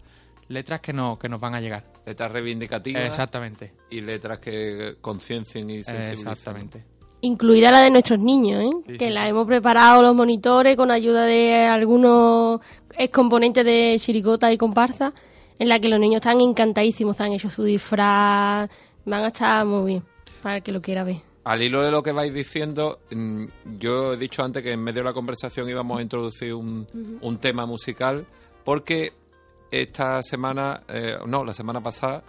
letras 0.49 0.81
que, 0.81 0.93
no, 0.93 1.19
que 1.19 1.29
nos 1.29 1.41
van 1.41 1.57
a 1.57 1.61
llegar. 1.61 1.85
Letras 2.07 2.31
reivindicativas 2.31 3.03
Exactamente. 3.03 3.73
y 3.91 4.01
letras 4.01 4.39
que 4.39 4.97
conciencien 5.01 5.69
y 5.69 5.83
sensibilicen. 5.83 6.29
Exactamente. 6.29 6.85
incluir 7.23 7.67
a 7.67 7.73
la 7.73 7.81
de 7.81 7.91
nuestros 7.91 8.21
niños, 8.21 8.63
¿eh? 8.63 8.71
Sí, 8.87 8.99
que 8.99 9.07
sí, 9.07 9.11
la 9.11 9.25
sí. 9.25 9.31
hemos 9.31 9.47
preparado 9.49 10.03
los 10.03 10.15
monitores 10.15 10.77
con 10.77 10.93
ayuda 10.93 11.25
de 11.25 11.65
algunos 11.65 12.61
excomponentes 12.97 13.65
de 13.65 13.97
chiricota 13.99 14.53
y 14.53 14.57
comparsa, 14.57 15.13
en 15.59 15.69
la 15.69 15.81
que 15.81 15.89
los 15.89 15.99
niños 15.99 16.17
están 16.17 16.41
encantadísimos, 16.41 17.21
han 17.21 17.33
hecho 17.33 17.51
su 17.51 17.65
disfraz, 17.65 18.71
van 19.07 19.25
a 19.25 19.29
estar 19.29 19.65
muy 19.65 19.93
bien, 19.93 20.05
para 20.43 20.57
el 20.57 20.63
que 20.63 20.73
lo 20.73 20.83
quiera 20.83 21.05
ver. 21.05 21.17
Al 21.45 21.63
hilo 21.63 21.81
de 21.83 21.91
lo 21.91 22.03
que 22.03 22.13
vais 22.13 22.35
diciendo, 22.35 22.99
mm, 23.11 23.45
yo 23.79 24.13
he 24.13 24.17
dicho 24.17 24.43
antes 24.43 24.63
que 24.63 24.73
en 24.73 24.83
medio 24.83 25.03
de 25.03 25.09
la 25.09 25.15
conversación 25.15 25.69
íbamos 25.69 25.99
a 25.99 26.03
introducir 26.03 26.53
un, 26.53 26.87
un 27.21 27.39
tema 27.39 27.65
musical, 27.67 28.27
porque 28.65 29.13
esta 29.71 30.23
semana, 30.23 30.83
eh, 30.89 31.17
no, 31.27 31.45
la 31.45 31.55
semana 31.55 31.81
pasada, 31.81 32.23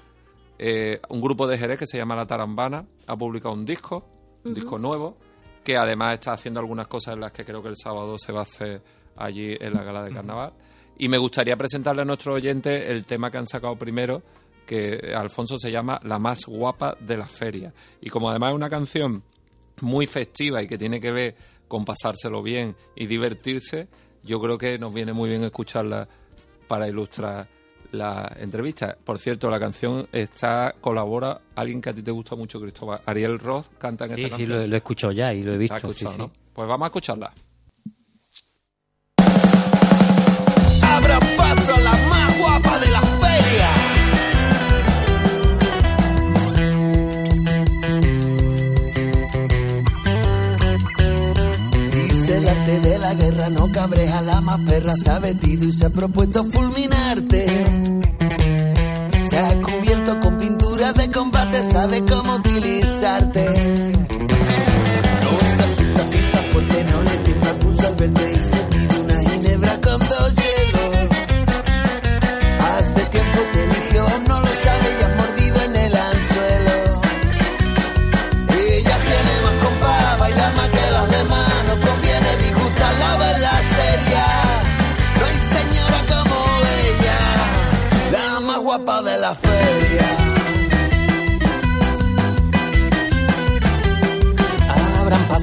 eh, 0.60 1.00
un 1.10 1.22
grupo 1.22 1.48
de 1.48 1.57
Jerez 1.57 1.79
que 1.79 1.88
se 1.88 1.98
llama 1.98 2.15
La 2.15 2.25
Tarambana 2.25 2.86
ha 3.05 3.15
publicado 3.15 3.53
un 3.53 3.65
disco, 3.65 4.05
un 4.43 4.53
disco 4.53 4.79
nuevo, 4.79 5.17
que 5.63 5.77
además 5.77 6.13
está 6.15 6.34
haciendo 6.34 6.60
algunas 6.60 6.88
cosas 6.88 7.15
en 7.15 7.22
las 7.22 7.31
que 7.31 7.43
creo 7.43 7.62
que 7.62 7.69
el 7.69 7.77
sábado 7.77 8.17
se 8.17 8.31
va 8.31 8.39
a 8.39 8.43
hacer 8.43 8.81
allí 9.15 9.55
en 9.60 9.74
la 9.74 9.84
gala 9.84 10.03
de 10.03 10.13
carnaval. 10.13 10.53
Y 10.98 11.10
me 11.10 11.17
gustaría 11.17 11.55
presentarle 11.55 12.01
a 12.01 12.05
nuestros 12.05 12.36
oyentes 12.36 12.88
el 12.88 13.05
tema 13.05 13.29
que 13.29 13.38
han 13.38 13.48
sacado 13.48 13.75
primero, 13.75 14.24
que 14.67 15.13
Alfonso 15.15 15.57
se 15.57 15.71
llama 15.71 16.00
La 16.03 16.19
más 16.19 16.45
guapa 16.45 16.95
de 17.00 17.17
la 17.17 17.25
feria. 17.25 17.74
Y 18.01 18.12
como 18.12 18.29
además 18.29 18.50
es 18.51 18.55
una 18.55 18.69
canción 18.69 19.24
muy 19.81 20.05
festiva 20.05 20.62
y 20.62 20.67
que 20.67 20.77
tiene 20.77 21.00
que 21.01 21.12
ver 21.12 21.36
con 21.67 21.83
pasárselo 21.86 22.43
bien 22.43 22.75
y 22.95 23.07
divertirse, 23.07 23.88
yo 24.24 24.39
creo 24.39 24.57
que 24.59 24.77
nos 24.77 24.93
viene 24.93 25.13
muy 25.13 25.29
bien 25.29 25.43
escucharla 25.43 26.07
para 26.67 26.88
ilustrar 26.88 27.47
la 27.91 28.29
entrevista. 28.39 28.97
Por 29.03 29.17
cierto, 29.17 29.50
la 29.50 29.59
canción 29.59 30.07
está 30.12 30.75
colabora 30.81 31.39
alguien 31.55 31.79
que 31.81 31.89
a 31.89 31.93
ti 31.93 32.03
te 32.03 32.12
gusta 32.12 32.36
mucho, 32.36 32.59
Cristóbal. 32.59 33.00
Ariel 33.05 33.39
Roth 33.39 33.67
canta 33.77 34.05
en 34.05 34.15
Sí, 34.15 34.24
esta 34.25 34.36
sí, 34.38 34.43
canción. 34.43 34.59
lo, 34.62 34.67
lo 34.67 34.75
he 34.75 34.77
escuchado 34.77 35.13
ya 35.13 35.33
y 35.33 35.41
lo 35.43 35.53
he 35.53 35.67
¿La 35.67 35.75
has 35.75 35.83
visto. 35.83 35.93
sí, 35.93 36.05
sí. 36.05 36.17
no? 36.17 36.31
Pues 36.53 36.67
vamos 36.67 36.86
a 36.86 36.88
escucharla. 36.88 37.33
Abra 40.81 41.19
paso 41.38 41.75
a 41.75 41.79
la 41.79 41.91
más 42.09 42.38
guapa 42.39 42.79
de 42.79 42.91
la 42.91 43.01
de 52.67 53.00
la 53.00 53.13
guerra 53.13 53.50
no 53.50 53.71
cabreja 53.71 54.21
la 54.21 54.41
más 54.41 54.59
perra 54.59 54.93
se 54.97 55.09
ha 55.09 55.19
vestido 55.19 55.65
y 55.65 55.71
se 55.71 55.86
ha 55.86 55.89
propuesto 55.89 56.43
fulminarte. 56.51 57.45
Se 59.29 59.38
ha 59.39 59.62
cubierto 59.62 60.19
con 60.19 60.38
pinturas 60.38 60.93
de 60.95 61.09
combate, 61.09 61.63
sabe 61.63 62.03
cómo 62.03 62.36
utilizarte. 62.36 63.45
No 65.24 65.55
se 65.55 65.63
asusta, 65.63 66.03
pisa 66.12 66.38
fuerte, 66.51 66.83
no 66.91 67.03
le 67.03 67.17
tiembla 67.19 67.53
pulso 67.53 67.88
al 67.88 67.95
verte 67.95 68.37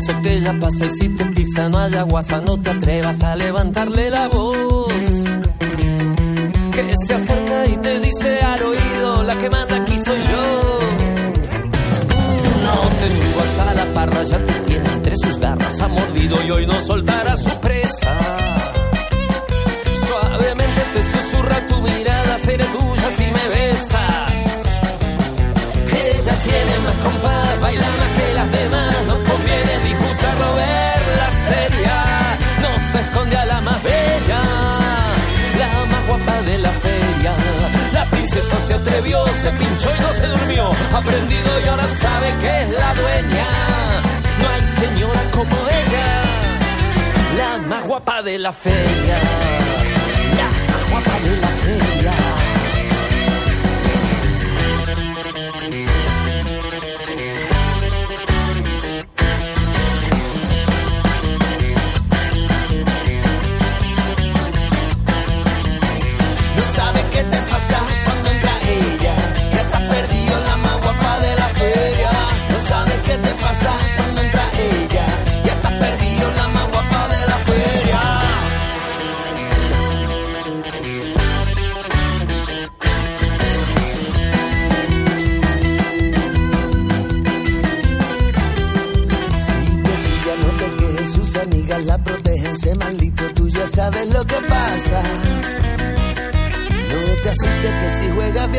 Paso 0.07 0.21
que 0.21 0.35
ella 0.35 0.55
pasa 0.61 0.85
y 0.85 0.91
si 0.91 1.09
te 1.09 1.25
pisa 1.27 1.71
no 1.71 1.79
haya 1.79 2.03
guasa, 2.03 2.39
no 2.43 2.59
te 2.61 2.69
atrevas 2.69 3.23
a 3.23 3.37
levantarle 3.37 4.11
la 4.11 4.29
voz. 4.29 4.93
Que 6.75 6.95
se 7.07 7.15
acerca 7.15 7.65
y 7.67 7.77
te 7.79 8.01
dice 8.01 8.39
al 8.41 8.63
oído, 8.65 9.23
la 9.23 9.39
que 9.39 9.49
manda 9.49 9.77
aquí 9.77 9.97
soy 9.97 10.19
yo. 10.19 10.79
Mm, 12.11 12.65
No 12.65 12.75
te 13.01 13.11
subas 13.11 13.59
a 13.61 13.75
la 13.75 13.85
parra, 13.95 14.23
ya 14.25 14.45
te 14.45 14.53
tiene 14.69 14.93
entre 14.93 15.17
sus 15.17 15.39
garras, 15.39 15.81
ha 15.81 15.89
mordido 15.89 16.37
y 16.47 16.51
hoy 16.51 16.67
no 16.67 16.79
soltará 16.83 17.35
su 17.39 17.51
presa. 17.61 18.13
Suavemente 20.07 20.83
te 20.93 21.03
susurra 21.03 21.67
tu 21.67 21.81
mirada, 21.81 22.39
seré 22.41 22.65
tuya 22.67 23.11
si 23.11 23.23
me 23.23 23.49
besas. 23.55 24.33
Ella 25.89 26.35
tiene 26.45 26.79
más 26.85 26.97
compás, 27.05 27.61
baila 27.63 27.87
más 27.87 28.09
que 28.19 28.35
las 28.35 28.53
demás, 28.53 28.94
disfrutarlo, 30.35 30.55
verla 30.55 31.31
seria. 31.49 32.39
No 32.63 32.93
se 32.93 33.01
esconde 33.01 33.37
a 33.37 33.47
la 33.47 33.61
más 33.61 33.83
bella, 33.83 34.43
la 35.59 35.85
más 35.87 36.07
guapa 36.07 36.43
de 36.43 36.59
la 36.59 36.71
feria. 36.71 37.33
La 37.93 38.05
princesa 38.07 38.59
se 38.59 38.75
atrevió, 38.75 39.27
se 39.29 39.51
pinchó 39.51 39.91
y 39.97 40.01
no 40.01 40.13
se 40.13 40.27
durmió. 40.27 40.71
Aprendido 40.93 41.61
y 41.65 41.69
ahora 41.69 41.87
sabe 41.87 42.29
que 42.41 42.63
es 42.63 42.69
la 42.71 42.95
dueña. 42.95 43.47
No 44.41 44.49
hay 44.51 44.67
señora 44.67 45.21
como 45.33 45.57
ella, 45.81 46.23
la 47.39 47.59
más 47.59 47.85
guapa 47.85 48.23
de 48.23 48.39
la 48.39 48.53
feria. 48.53 49.19
La 50.37 50.73
más 50.73 50.91
guapa 50.91 51.19
de 51.21 51.37
la 51.37 51.49
feria. 51.49 52.24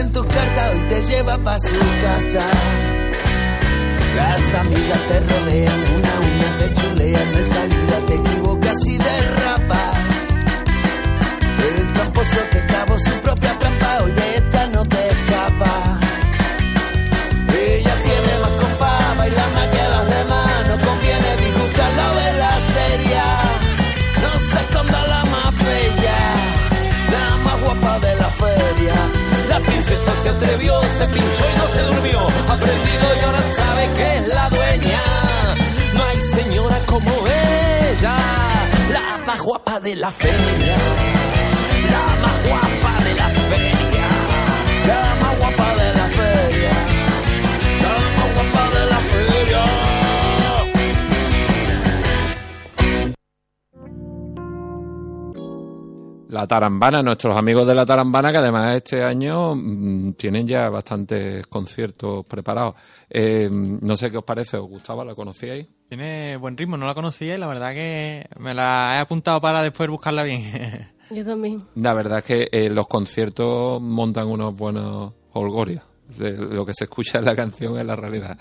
Bien 0.05 0.11
tus 0.11 0.25
cartas 0.25 0.71
hoy 0.71 0.87
te 0.87 1.01
lleva 1.03 1.37
pa' 1.37 1.59
su 1.59 1.75
casa. 2.03 2.45
Las 4.15 4.53
amigas 4.55 4.99
te 5.07 5.19
rodean, 5.19 5.83
una 5.97 6.11
a 6.13 6.19
una 6.19 6.57
te 6.57 6.73
chulean, 6.73 7.31
no 7.31 7.37
hay 7.37 7.43
salida, 7.43 8.05
te 8.07 8.15
equivocas 8.15 8.87
y 8.87 8.97
derrapas. 8.97 9.84
Se 30.13 30.29
atrevió, 30.29 30.81
se 30.83 31.05
pinchó 31.07 31.43
y 31.53 31.57
no 31.57 31.67
se 31.67 31.81
durmió. 31.81 32.19
Aprendido 32.47 33.05
y 33.19 33.25
ahora 33.25 33.41
sabe 33.41 33.89
que 33.95 34.15
es 34.17 34.27
la 34.27 34.49
dueña. 34.49 35.01
No 35.93 36.03
hay 36.03 36.21
señora 36.21 36.77
como 36.85 37.11
ella, 37.27 38.15
la 38.93 39.17
más 39.25 39.39
guapa 39.39 39.79
de 39.79 39.95
la 39.95 40.11
feria. 40.11 41.14
La 56.35 56.45
Tarambana, 56.45 57.01
nuestros 57.01 57.33
amigos 57.37 57.65
de 57.65 57.73
la 57.73 57.85
Tarambana, 57.85 58.29
que 58.29 58.39
además 58.39 58.75
este 58.75 59.01
año 59.01 59.55
mm, 59.55 60.15
tienen 60.15 60.45
ya 60.45 60.67
bastantes 60.67 61.47
conciertos 61.47 62.25
preparados. 62.25 62.75
Eh, 63.09 63.47
no 63.49 63.95
sé 63.95 64.11
qué 64.11 64.17
os 64.17 64.25
parece, 64.25 64.57
¿os 64.57 64.67
gustaba? 64.67 65.05
¿La 65.05 65.15
conocíais? 65.15 65.65
Tiene 65.87 66.35
buen 66.35 66.57
ritmo, 66.57 66.75
no 66.75 66.87
la 66.87 66.93
conocía 66.93 67.35
y 67.35 67.37
la 67.37 67.47
verdad 67.47 67.71
que 67.73 68.25
me 68.37 68.53
la 68.53 68.97
he 68.97 68.99
apuntado 68.99 69.39
para 69.39 69.61
después 69.61 69.89
buscarla 69.89 70.23
bien. 70.23 70.91
Yo 71.09 71.23
también. 71.23 71.59
La 71.75 71.93
verdad 71.93 72.17
es 72.17 72.25
que 72.25 72.49
eh, 72.51 72.69
los 72.69 72.89
conciertos 72.89 73.81
montan 73.81 74.27
unos 74.27 74.53
buenos 74.57 75.13
holgorios. 75.31 75.85
De 76.17 76.33
lo 76.33 76.65
que 76.65 76.73
se 76.73 76.83
escucha 76.83 77.19
en 77.19 77.23
la 77.23 77.33
canción 77.33 77.79
es 77.79 77.85
la 77.85 77.95
realidad. 77.95 78.37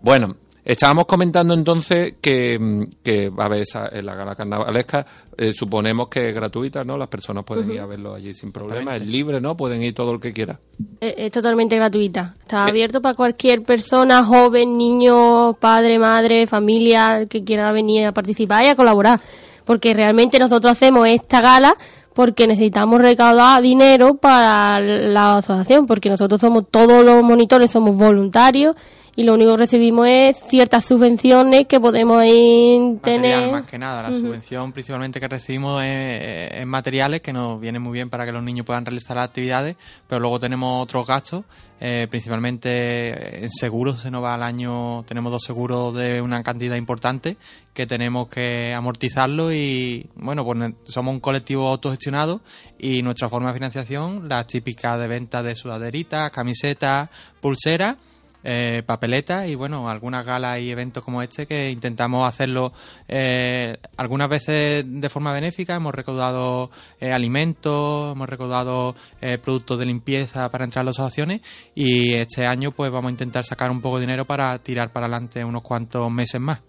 Bueno, 0.00 0.36
Estábamos 0.68 1.06
comentando 1.06 1.54
entonces 1.54 2.16
que, 2.20 2.58
que 3.02 3.30
va 3.30 3.44
a 3.44 3.46
haber 3.46 3.62
esa, 3.62 3.88
en 3.90 4.04
la 4.04 4.14
gala 4.14 4.34
carnavalesca, 4.34 5.06
eh, 5.34 5.54
suponemos 5.54 6.08
que 6.08 6.28
es 6.28 6.34
gratuita, 6.34 6.84
¿no? 6.84 6.98
Las 6.98 7.08
personas 7.08 7.42
pueden 7.46 7.70
ir 7.70 7.80
a 7.80 7.86
verlo 7.86 8.14
allí 8.14 8.34
sin 8.34 8.52
problema, 8.52 8.94
es 8.94 9.06
libre, 9.06 9.40
¿no? 9.40 9.56
Pueden 9.56 9.82
ir 9.82 9.94
todo 9.94 10.12
el 10.12 10.20
que 10.20 10.34
quiera. 10.34 10.60
Es, 11.00 11.14
es 11.16 11.30
totalmente 11.30 11.74
gratuita. 11.74 12.34
Está 12.38 12.66
abierto 12.66 13.00
para 13.00 13.14
cualquier 13.14 13.62
persona, 13.62 14.22
joven, 14.22 14.76
niño, 14.76 15.54
padre, 15.54 15.98
madre, 15.98 16.46
familia, 16.46 17.24
que 17.24 17.42
quiera 17.44 17.72
venir 17.72 18.04
a 18.04 18.12
participar 18.12 18.62
y 18.64 18.68
a 18.68 18.76
colaborar. 18.76 19.22
Porque 19.64 19.94
realmente 19.94 20.38
nosotros 20.38 20.72
hacemos 20.72 21.08
esta 21.08 21.40
gala 21.40 21.78
porque 22.12 22.46
necesitamos 22.46 23.00
recaudar 23.00 23.62
dinero 23.62 24.16
para 24.16 24.80
la 24.80 25.38
asociación, 25.38 25.86
porque 25.86 26.10
nosotros 26.10 26.38
somos 26.42 26.64
todos 26.70 27.02
los 27.06 27.22
monitores, 27.22 27.70
somos 27.70 27.96
voluntarios 27.96 28.76
y 29.18 29.24
lo 29.24 29.34
único 29.34 29.50
que 29.50 29.56
recibimos 29.56 30.06
es 30.06 30.36
ciertas 30.48 30.84
subvenciones 30.84 31.66
que 31.66 31.80
podemos 31.80 32.18
Material, 32.18 33.00
tener. 33.02 33.50
más 33.50 33.66
que 33.66 33.76
nada. 33.76 34.00
La 34.00 34.16
subvención 34.16 34.70
principalmente 34.70 35.18
que 35.18 35.26
recibimos 35.26 35.82
es, 35.82 36.52
es 36.52 36.64
materiales 36.64 37.20
que 37.20 37.32
nos 37.32 37.60
vienen 37.60 37.82
muy 37.82 37.94
bien 37.94 38.10
para 38.10 38.24
que 38.24 38.30
los 38.30 38.44
niños 38.44 38.64
puedan 38.64 38.86
realizar 38.86 39.16
las 39.16 39.24
actividades, 39.24 39.74
pero 40.06 40.20
luego 40.20 40.38
tenemos 40.38 40.80
otros 40.80 41.04
gastos, 41.04 41.44
eh, 41.80 42.06
principalmente 42.08 43.44
en 43.44 43.50
seguros 43.50 44.02
se 44.02 44.10
nos 44.12 44.22
va 44.22 44.34
al 44.34 44.42
año, 44.44 45.02
tenemos 45.02 45.32
dos 45.32 45.42
seguros 45.42 45.96
de 45.96 46.22
una 46.22 46.44
cantidad 46.44 46.76
importante 46.76 47.38
que 47.74 47.88
tenemos 47.88 48.28
que 48.28 48.72
amortizarlo 48.72 49.52
y 49.52 50.08
bueno, 50.14 50.44
pues 50.44 50.74
somos 50.84 51.12
un 51.12 51.18
colectivo 51.18 51.66
autogestionado 51.66 52.40
y 52.78 53.02
nuestra 53.02 53.28
forma 53.28 53.48
de 53.48 53.54
financiación, 53.54 54.28
la 54.28 54.46
típica 54.46 54.96
de 54.96 55.08
venta 55.08 55.42
de 55.42 55.56
sudaderitas, 55.56 56.30
camisetas, 56.30 57.10
pulseras 57.40 57.96
eh, 58.44 58.82
papeletas 58.86 59.48
y 59.48 59.54
bueno, 59.54 59.88
algunas 59.88 60.24
galas 60.24 60.60
y 60.60 60.70
eventos 60.70 61.02
como 61.02 61.22
este 61.22 61.46
que 61.46 61.70
intentamos 61.70 62.28
hacerlo 62.28 62.72
eh, 63.08 63.76
algunas 63.96 64.28
veces 64.28 64.84
de 64.86 65.08
forma 65.08 65.32
benéfica. 65.32 65.76
Hemos 65.76 65.94
recaudado 65.94 66.70
eh, 67.00 67.12
alimentos, 67.12 68.12
hemos 68.12 68.28
recaudado 68.28 68.94
eh, 69.20 69.38
productos 69.38 69.78
de 69.78 69.86
limpieza 69.86 70.50
para 70.50 70.64
entrar 70.64 70.82
a 70.82 70.86
las 70.86 70.98
asociaciones 70.98 71.40
y 71.74 72.14
este 72.14 72.46
año 72.46 72.72
pues 72.72 72.90
vamos 72.90 73.08
a 73.08 73.12
intentar 73.12 73.44
sacar 73.44 73.70
un 73.70 73.80
poco 73.80 73.98
de 73.98 74.06
dinero 74.06 74.24
para 74.24 74.58
tirar 74.58 74.92
para 74.92 75.06
adelante 75.06 75.44
unos 75.44 75.62
cuantos 75.62 76.10
meses 76.10 76.40
más. 76.40 76.60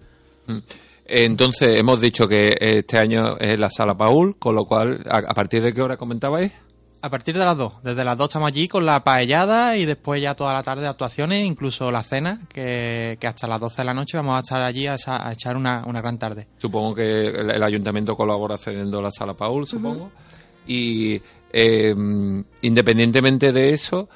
Mm. 0.47 0.57
Entonces, 1.11 1.79
hemos 1.79 1.99
dicho 1.99 2.27
que 2.27 2.55
este 2.59 2.99
año 2.99 3.35
es 3.39 3.59
la 3.59 3.71
sala 3.71 3.97
Paul, 3.97 4.37
con 4.37 4.53
lo 4.53 4.65
cual, 4.65 5.03
¿a, 5.09 5.17
a 5.17 5.33
partir 5.33 5.63
de 5.63 5.73
qué 5.73 5.81
hora 5.81 5.97
comentabais? 5.97 6.51
A 7.01 7.09
partir 7.09 7.37
de 7.37 7.45
las 7.45 7.55
2, 7.55 7.73
desde 7.81 8.03
las 8.03 8.17
2 8.17 8.27
estamos 8.27 8.47
allí 8.51 8.67
con 8.67 8.85
la 8.85 9.01
paellada 9.05 9.77
y 9.77 9.85
después 9.85 10.21
ya 10.21 10.35
toda 10.35 10.53
la 10.53 10.63
tarde 10.63 10.85
actuaciones, 10.85 11.45
incluso 11.45 11.89
la 11.91 12.03
cena, 12.03 12.41
que, 12.51 13.17
que 13.21 13.25
hasta 13.27 13.47
las 13.47 13.59
12 13.61 13.77
de 13.81 13.85
la 13.85 13.93
noche 13.93 14.17
vamos 14.17 14.35
a 14.35 14.39
estar 14.41 14.61
allí 14.61 14.85
a, 14.85 14.95
esa- 14.95 15.25
a 15.25 15.31
echar 15.31 15.55
una, 15.55 15.83
una 15.85 16.01
gran 16.01 16.19
tarde. 16.19 16.47
Supongo 16.57 16.95
que 16.95 17.27
el, 17.27 17.51
el 17.51 17.63
ayuntamiento 17.63 18.17
colabora 18.17 18.57
cediendo 18.57 19.01
la 19.01 19.11
sala 19.11 19.33
Paul, 19.33 19.65
supongo. 19.65 20.11
Y 20.67 21.21
eh, 21.53 21.95
independientemente 22.61 23.53
de 23.53 23.73
eso, 23.73 24.09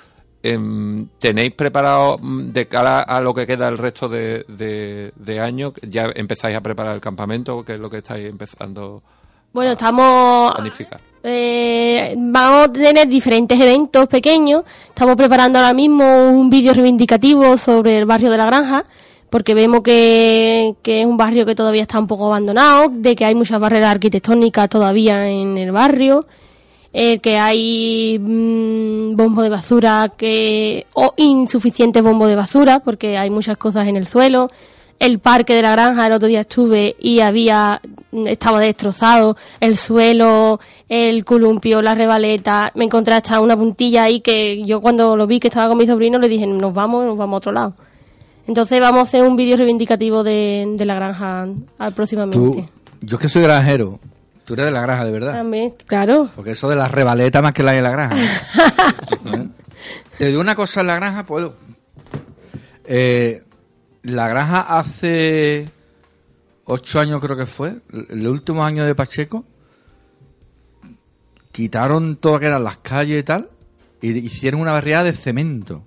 em, 0.44 1.08
¿tenéis 1.20 1.54
preparado 1.54 2.18
mm, 2.20 2.52
de 2.52 2.68
cara 2.68 3.00
a 3.00 3.22
lo 3.22 3.34
que 3.34 3.48
queda 3.48 3.70
el 3.70 3.78
resto 3.78 4.10
de, 4.10 4.44
de, 4.50 5.14
de 5.16 5.40
año? 5.40 5.72
¿Ya 5.84 6.08
empezáis 6.14 6.58
a 6.58 6.62
preparar 6.62 6.96
el 6.96 7.02
campamento? 7.02 7.64
que 7.64 7.76
es 7.76 7.80
lo 7.80 7.90
que 7.90 8.00
estáis 8.00 8.28
empezando 8.28 9.02
Bueno, 9.54 9.72
estamos 9.72 10.52
a 10.52 10.56
planificar? 10.56 11.00
Eh, 11.26 12.16
vamos 12.18 12.68
a 12.68 12.74
tener 12.74 13.08
diferentes 13.08 13.58
eventos 13.58 14.08
pequeños. 14.08 14.64
Estamos 14.90 15.16
preparando 15.16 15.58
ahora 15.58 15.74
mismo 15.74 16.30
un 16.30 16.50
vídeo 16.50 16.74
reivindicativo 16.74 17.56
sobre 17.56 17.98
el 17.98 18.06
barrio 18.06 18.30
de 18.30 18.38
la 18.38 18.46
Granja, 18.46 18.84
porque 19.30 19.54
vemos 19.54 19.82
que, 19.82 20.76
que 20.82 21.00
es 21.00 21.06
un 21.06 21.16
barrio 21.16 21.46
que 21.46 21.56
todavía 21.56 21.84
está 21.84 21.98
un 21.98 22.08
poco 22.08 22.28
abandonado, 22.28 22.90
de 22.90 23.16
que 23.16 23.24
hay 23.24 23.36
muchas 23.36 23.62
barreras 23.62 23.92
arquitectónicas 23.92 24.68
todavía 24.68 25.30
en 25.30 25.58
el 25.58 25.72
barrio, 25.72 26.26
eh, 26.92 27.20
que 27.20 27.38
hay 27.38 28.20
mm, 28.20 29.16
bombo 29.16 29.44
de 29.44 29.50
basura 29.50 30.12
que 30.18 30.88
o 30.94 31.14
insuficientes 31.16 32.04
bombos 32.04 32.28
de 32.28 32.36
basura, 32.36 32.82
porque 32.82 33.18
hay 33.18 33.30
muchas 33.30 33.56
cosas 33.56 33.88
en 33.88 33.96
el 33.96 34.08
suelo. 34.08 34.50
El 35.04 35.20
parque 35.20 35.54
de 35.54 35.62
la 35.62 35.72
granja, 35.74 36.08
el 36.08 36.14
otro 36.14 36.30
día 36.30 36.40
estuve 36.40 36.96
y 36.98 37.20
había, 37.20 37.82
estaba 38.26 38.62
destrozado, 38.62 39.36
el 39.60 39.76
suelo, 39.76 40.62
el 40.88 41.26
columpio, 41.26 41.82
la 41.82 41.94
rebaleta, 41.94 42.72
me 42.76 42.86
encontré 42.86 43.14
hasta 43.16 43.42
una 43.42 43.58
puntilla 43.58 44.04
ahí 44.04 44.22
que 44.22 44.64
yo 44.64 44.80
cuando 44.80 45.18
lo 45.18 45.28
vi 45.28 45.42
que 45.42 45.50
estaba 45.50 45.68
con 45.68 45.78
mi 45.78 45.86
sobrino 45.86 46.20
le 46.20 46.30
dije, 46.30 46.48
nos 46.48 46.74
vamos, 46.74 47.06
nos 47.06 47.18
vamos 47.18 47.36
a 47.36 47.38
otro 47.40 47.52
lado. 47.52 47.76
Entonces 48.48 48.80
vamos 48.80 49.00
a 49.00 49.02
hacer 49.04 49.24
un 49.28 49.36
vídeo 49.36 49.58
reivindicativo 49.58 50.24
de, 50.24 50.74
de 50.78 50.86
la 50.86 50.96
granja 50.96 51.48
Tú, 51.48 51.92
próximamente. 51.94 52.70
yo 53.02 53.18
que 53.20 53.28
soy 53.28 53.42
granjero, 53.44 54.00
tú 54.46 54.54
eres 54.54 54.68
de 54.68 54.72
la 54.72 54.82
granja, 54.84 55.04
de 55.04 55.12
verdad. 55.12 55.34
También, 55.34 55.74
claro. 55.86 56.30
Porque 56.34 56.52
eso 56.52 56.70
de 56.70 56.78
las 56.78 56.90
rebaletas 56.90 57.42
más 57.44 57.54
que 57.54 57.62
la 57.64 57.74
de 57.74 57.82
la 57.82 57.90
granja. 57.90 58.16
¿Eh? 59.26 59.48
Te 60.18 60.28
digo 60.28 60.40
una 60.40 60.56
cosa 60.56 60.80
en 60.80 60.88
la 60.88 60.96
granja, 60.96 61.26
puedo. 61.26 61.56
Eh, 62.86 63.44
la 64.04 64.28
granja 64.28 64.62
hace 64.78 65.70
ocho 66.66 67.00
años 67.00 67.22
creo 67.22 67.38
que 67.38 67.46
fue, 67.46 67.78
el 68.10 68.28
último 68.28 68.64
año 68.64 68.86
de 68.86 68.96
Pacheco, 68.96 69.46
quitaron 71.52 72.18
todo 72.18 72.34
lo 72.34 72.40
que 72.40 72.46
eran 72.48 72.64
las 72.64 72.78
calles 72.78 73.22
y 73.22 73.24
tal, 73.24 73.50
y 74.02 74.18
hicieron 74.18 74.62
una 74.62 74.74
barriada 74.74 75.06
de 75.06 75.14
cemento. 75.14 75.86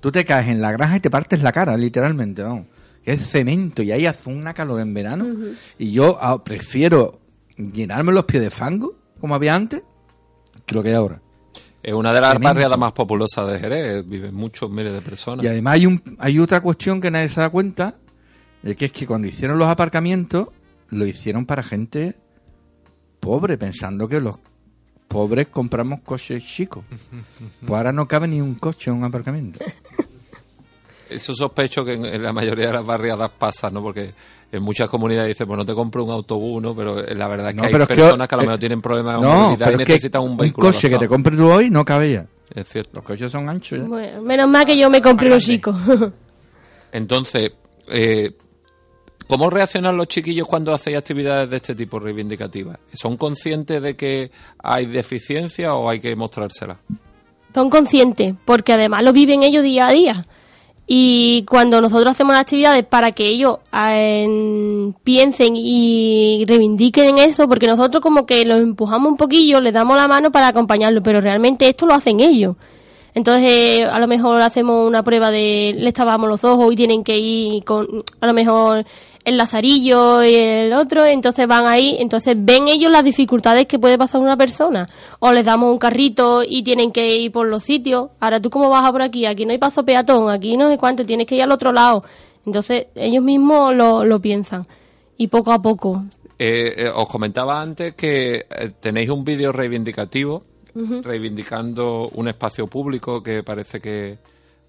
Tú 0.00 0.12
te 0.12 0.24
caes 0.24 0.48
en 0.48 0.60
la 0.60 0.72
granja 0.72 0.96
y 0.96 1.00
te 1.00 1.10
partes 1.10 1.42
la 1.42 1.52
cara, 1.52 1.76
literalmente, 1.76 2.42
vamos. 2.42 2.66
Que 3.02 3.12
es 3.12 3.28
cemento 3.28 3.82
y 3.82 3.92
ahí 3.92 4.06
hace 4.06 4.30
una 4.30 4.54
calor 4.54 4.80
en 4.80 4.94
verano. 4.94 5.26
Y 5.78 5.92
yo 5.92 6.16
ah, 6.20 6.42
prefiero 6.42 7.20
llenarme 7.56 8.12
los 8.12 8.24
pies 8.24 8.42
de 8.42 8.50
fango, 8.50 8.94
como 9.20 9.34
había 9.34 9.54
antes, 9.54 9.82
que 10.64 10.74
lo 10.74 10.82
que 10.82 10.90
hay 10.90 10.94
ahora. 10.94 11.20
Es 11.84 11.92
una 11.92 12.14
de 12.14 12.20
las 12.22 12.30
Tremendo. 12.30 12.54
barriadas 12.54 12.78
más 12.78 12.92
populosas 12.94 13.46
de 13.46 13.60
Jerez, 13.60 14.08
viven 14.08 14.34
muchos 14.34 14.70
miles 14.70 14.94
de 14.94 15.02
personas. 15.02 15.44
Y 15.44 15.48
además 15.48 15.74
hay, 15.74 15.84
un, 15.84 16.02
hay 16.18 16.38
otra 16.38 16.62
cuestión 16.62 16.98
que 16.98 17.10
nadie 17.10 17.28
se 17.28 17.42
da 17.42 17.50
cuenta, 17.50 17.96
de 18.62 18.74
que 18.74 18.86
es 18.86 18.92
que 18.92 19.06
cuando 19.06 19.28
hicieron 19.28 19.58
los 19.58 19.68
aparcamientos, 19.68 20.48
lo 20.88 21.04
hicieron 21.06 21.44
para 21.44 21.62
gente 21.62 22.16
pobre, 23.20 23.58
pensando 23.58 24.08
que 24.08 24.18
los 24.18 24.36
pobres 25.08 25.48
compramos 25.48 26.00
coches 26.00 26.42
chicos. 26.42 26.84
Pues 27.60 27.72
ahora 27.72 27.92
no 27.92 28.08
cabe 28.08 28.28
ni 28.28 28.40
un 28.40 28.54
coche 28.54 28.90
en 28.90 28.96
un 28.96 29.04
aparcamiento. 29.04 29.58
Eso 31.10 31.34
sospecho 31.34 31.84
que 31.84 31.92
en, 31.92 32.06
en 32.06 32.22
la 32.22 32.32
mayoría 32.32 32.68
de 32.68 32.72
las 32.72 32.86
barriadas 32.86 33.30
pasa, 33.38 33.68
¿no? 33.68 33.82
Porque 33.82 34.14
en 34.56 34.62
muchas 34.62 34.88
comunidades 34.88 35.28
dicen, 35.28 35.46
pues 35.46 35.58
no 35.58 35.64
te 35.64 35.74
compro 35.74 36.04
un 36.04 36.10
autobús, 36.10 36.62
¿no? 36.62 36.74
Pero 36.76 37.00
eh, 37.00 37.14
la 37.14 37.28
verdad 37.28 37.48
es 37.48 37.54
que 37.54 37.60
No, 37.60 37.66
hay 37.66 37.72
pero 37.72 37.84
es 37.84 37.88
que- 37.88 37.94
personas 37.96 38.28
que 38.28 38.34
a 38.34 38.38
lo 38.38 38.42
eh, 38.42 38.46
mejor 38.46 38.60
tienen 38.60 38.80
problemas 38.82 39.14
de 39.16 39.20
No, 39.22 39.28
movilidad 39.28 39.52
y 39.52 39.56
pero 39.58 39.70
es 39.70 39.86
que 39.86 39.92
necesitan 39.94 40.22
un 40.22 40.30
un 40.32 40.36
vehículo. 40.36 40.66
coche 40.68 40.90
que 40.90 40.98
te 40.98 41.08
compres 41.08 41.36
tú 41.38 41.46
hoy 41.50 41.70
no 41.70 41.84
cabía. 41.84 42.26
Es 42.54 42.68
cierto. 42.68 42.90
Los 42.94 43.04
coches 43.04 43.32
son 43.32 43.48
anchos. 43.48 43.86
Bueno, 43.88 44.22
menos 44.22 44.48
mal 44.48 44.64
que 44.66 44.76
yo 44.76 44.88
me 44.90 45.00
compré 45.02 45.28
los 45.28 45.42
chicos. 45.44 45.76
Entonces, 46.92 47.52
eh, 47.88 48.32
¿cómo 49.26 49.50
reaccionan 49.50 49.96
los 49.96 50.06
chiquillos 50.08 50.46
cuando 50.46 50.72
hacéis 50.72 50.98
actividades 50.98 51.50
de 51.50 51.56
este 51.56 51.74
tipo 51.74 51.98
reivindicativas? 51.98 52.78
¿Son 52.92 53.16
conscientes 53.16 53.82
de 53.82 53.96
que 53.96 54.30
hay 54.62 54.86
deficiencia 54.86 55.74
o 55.74 55.88
hay 55.88 56.00
que 56.00 56.14
mostrársela? 56.16 56.78
son 57.54 57.70
conscientes, 57.70 58.34
porque 58.44 58.72
además 58.72 59.04
lo 59.04 59.12
viven 59.12 59.44
ellos 59.44 59.62
día 59.62 59.86
a 59.86 59.92
día. 59.92 60.26
Y 60.86 61.44
cuando 61.48 61.80
nosotros 61.80 62.12
hacemos 62.12 62.34
las 62.34 62.42
actividades 62.42 62.84
para 62.84 63.12
que 63.12 63.26
ellos 63.26 63.58
eh, 63.72 64.92
piensen 65.02 65.54
y 65.56 66.44
reivindiquen 66.46 67.08
en 67.08 67.18
eso, 67.18 67.48
porque 67.48 67.66
nosotros 67.66 68.02
como 68.02 68.26
que 68.26 68.44
los 68.44 68.60
empujamos 68.60 69.10
un 69.10 69.16
poquillo, 69.16 69.60
les 69.60 69.72
damos 69.72 69.96
la 69.96 70.08
mano 70.08 70.30
para 70.30 70.48
acompañarlos, 70.48 71.02
pero 71.02 71.22
realmente 71.22 71.68
esto 71.68 71.86
lo 71.86 71.94
hacen 71.94 72.20
ellos. 72.20 72.56
Entonces, 73.14 73.50
eh, 73.50 73.84
a 73.84 73.98
lo 73.98 74.08
mejor 74.08 74.42
hacemos 74.42 74.86
una 74.86 75.02
prueba 75.02 75.30
de 75.30 75.74
les 75.78 75.94
tapamos 75.94 76.28
los 76.28 76.44
ojos 76.44 76.72
y 76.72 76.76
tienen 76.76 77.04
que 77.04 77.16
ir 77.16 77.64
con, 77.64 78.04
a 78.20 78.26
lo 78.26 78.34
mejor, 78.34 78.84
el 79.24 79.36
lazarillo 79.38 80.22
y 80.22 80.34
el 80.34 80.72
otro, 80.74 81.04
entonces 81.04 81.46
van 81.46 81.66
ahí, 81.66 81.96
entonces 81.98 82.36
ven 82.38 82.68
ellos 82.68 82.92
las 82.92 83.04
dificultades 83.04 83.66
que 83.66 83.78
puede 83.78 83.96
pasar 83.96 84.20
una 84.20 84.36
persona. 84.36 84.88
O 85.18 85.32
les 85.32 85.44
damos 85.44 85.72
un 85.72 85.78
carrito 85.78 86.42
y 86.46 86.62
tienen 86.62 86.92
que 86.92 87.16
ir 87.16 87.32
por 87.32 87.46
los 87.46 87.62
sitios. 87.62 88.10
Ahora, 88.20 88.40
¿tú 88.40 88.50
cómo 88.50 88.68
vas 88.68 88.84
a 88.84 88.92
por 88.92 89.02
aquí? 89.02 89.24
Aquí 89.26 89.46
no 89.46 89.52
hay 89.52 89.58
paso 89.58 89.84
peatón, 89.84 90.30
aquí 90.30 90.56
no 90.56 90.68
sé 90.68 90.76
cuánto, 90.76 91.06
tienes 91.06 91.26
que 91.26 91.36
ir 91.36 91.42
al 91.42 91.52
otro 91.52 91.72
lado. 91.72 92.04
Entonces, 92.44 92.86
ellos 92.94 93.24
mismos 93.24 93.74
lo, 93.74 94.04
lo 94.04 94.20
piensan. 94.20 94.66
Y 95.16 95.28
poco 95.28 95.52
a 95.52 95.62
poco. 95.62 96.04
Eh, 96.38 96.74
eh, 96.76 96.90
os 96.94 97.08
comentaba 97.08 97.60
antes 97.60 97.94
que 97.94 98.46
eh, 98.50 98.72
tenéis 98.80 99.08
un 99.08 99.24
vídeo 99.24 99.52
reivindicativo, 99.52 100.44
reivindicando 100.74 102.08
un 102.14 102.26
espacio 102.26 102.66
público 102.66 103.22
que 103.22 103.44
parece 103.44 103.80
que, 103.80 104.18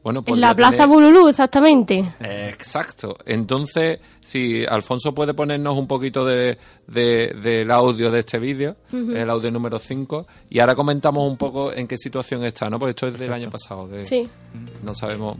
bueno, 0.05 0.19
En 0.19 0.25
podría 0.25 0.47
la 0.49 0.55
Plaza 0.55 0.71
tener- 0.83 0.87
Bululú, 0.87 1.27
exactamente. 1.27 2.13
Exacto. 2.21 3.17
Entonces, 3.25 3.99
si 4.23 4.63
Alfonso 4.63 5.13
puede 5.13 5.33
ponernos 5.33 5.75
un 5.77 5.87
poquito 5.87 6.23
de, 6.23 6.57
de- 6.87 7.33
del 7.43 7.71
audio 7.71 8.11
de 8.11 8.19
este 8.19 8.37
vídeo, 8.39 8.75
el 8.93 9.29
audio 9.29 9.49
número 9.51 9.79
5, 9.79 10.27
y 10.49 10.59
ahora 10.59 10.75
comentamos 10.75 11.27
un 11.29 11.37
poco 11.37 11.73
en 11.73 11.87
qué 11.87 11.97
situación 11.97 12.45
está, 12.45 12.69
¿no? 12.69 12.77
Porque 12.79 12.91
esto 12.91 13.07
es 13.07 13.17
del 13.19 13.33
año 13.33 13.49
pasado. 13.49 13.87
de- 13.87 14.05
Sí. 14.05 14.29
No 14.83 14.93
sabemos. 14.95 15.37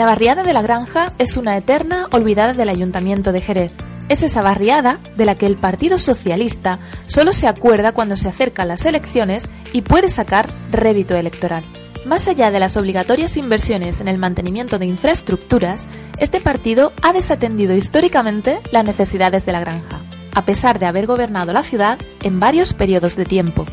La 0.00 0.06
barriada 0.06 0.42
de 0.42 0.54
la 0.54 0.62
Granja 0.62 1.12
es 1.18 1.36
una 1.36 1.58
eterna 1.58 2.06
olvidada 2.10 2.54
del 2.54 2.70
Ayuntamiento 2.70 3.32
de 3.32 3.42
Jerez. 3.42 3.70
Es 4.08 4.22
esa 4.22 4.40
barriada 4.40 4.98
de 5.14 5.26
la 5.26 5.34
que 5.34 5.44
el 5.44 5.56
Partido 5.56 5.98
Socialista 5.98 6.78
solo 7.04 7.34
se 7.34 7.46
acuerda 7.46 7.92
cuando 7.92 8.16
se 8.16 8.30
acercan 8.30 8.68
las 8.68 8.86
elecciones 8.86 9.50
y 9.74 9.82
puede 9.82 10.08
sacar 10.08 10.48
rédito 10.72 11.16
electoral. 11.16 11.64
Más 12.06 12.28
allá 12.28 12.50
de 12.50 12.60
las 12.60 12.78
obligatorias 12.78 13.36
inversiones 13.36 14.00
en 14.00 14.08
el 14.08 14.16
mantenimiento 14.16 14.78
de 14.78 14.86
infraestructuras, 14.86 15.84
este 16.18 16.40
partido 16.40 16.94
ha 17.02 17.12
desatendido 17.12 17.76
históricamente 17.76 18.60
las 18.72 18.86
necesidades 18.86 19.44
de 19.44 19.52
la 19.52 19.60
granja, 19.60 20.00
a 20.34 20.46
pesar 20.46 20.78
de 20.78 20.86
haber 20.86 21.04
gobernado 21.04 21.52
la 21.52 21.62
ciudad 21.62 21.98
en 22.22 22.40
varios 22.40 22.72
periodos 22.72 23.16
de 23.16 23.26
tiempo. 23.26 23.66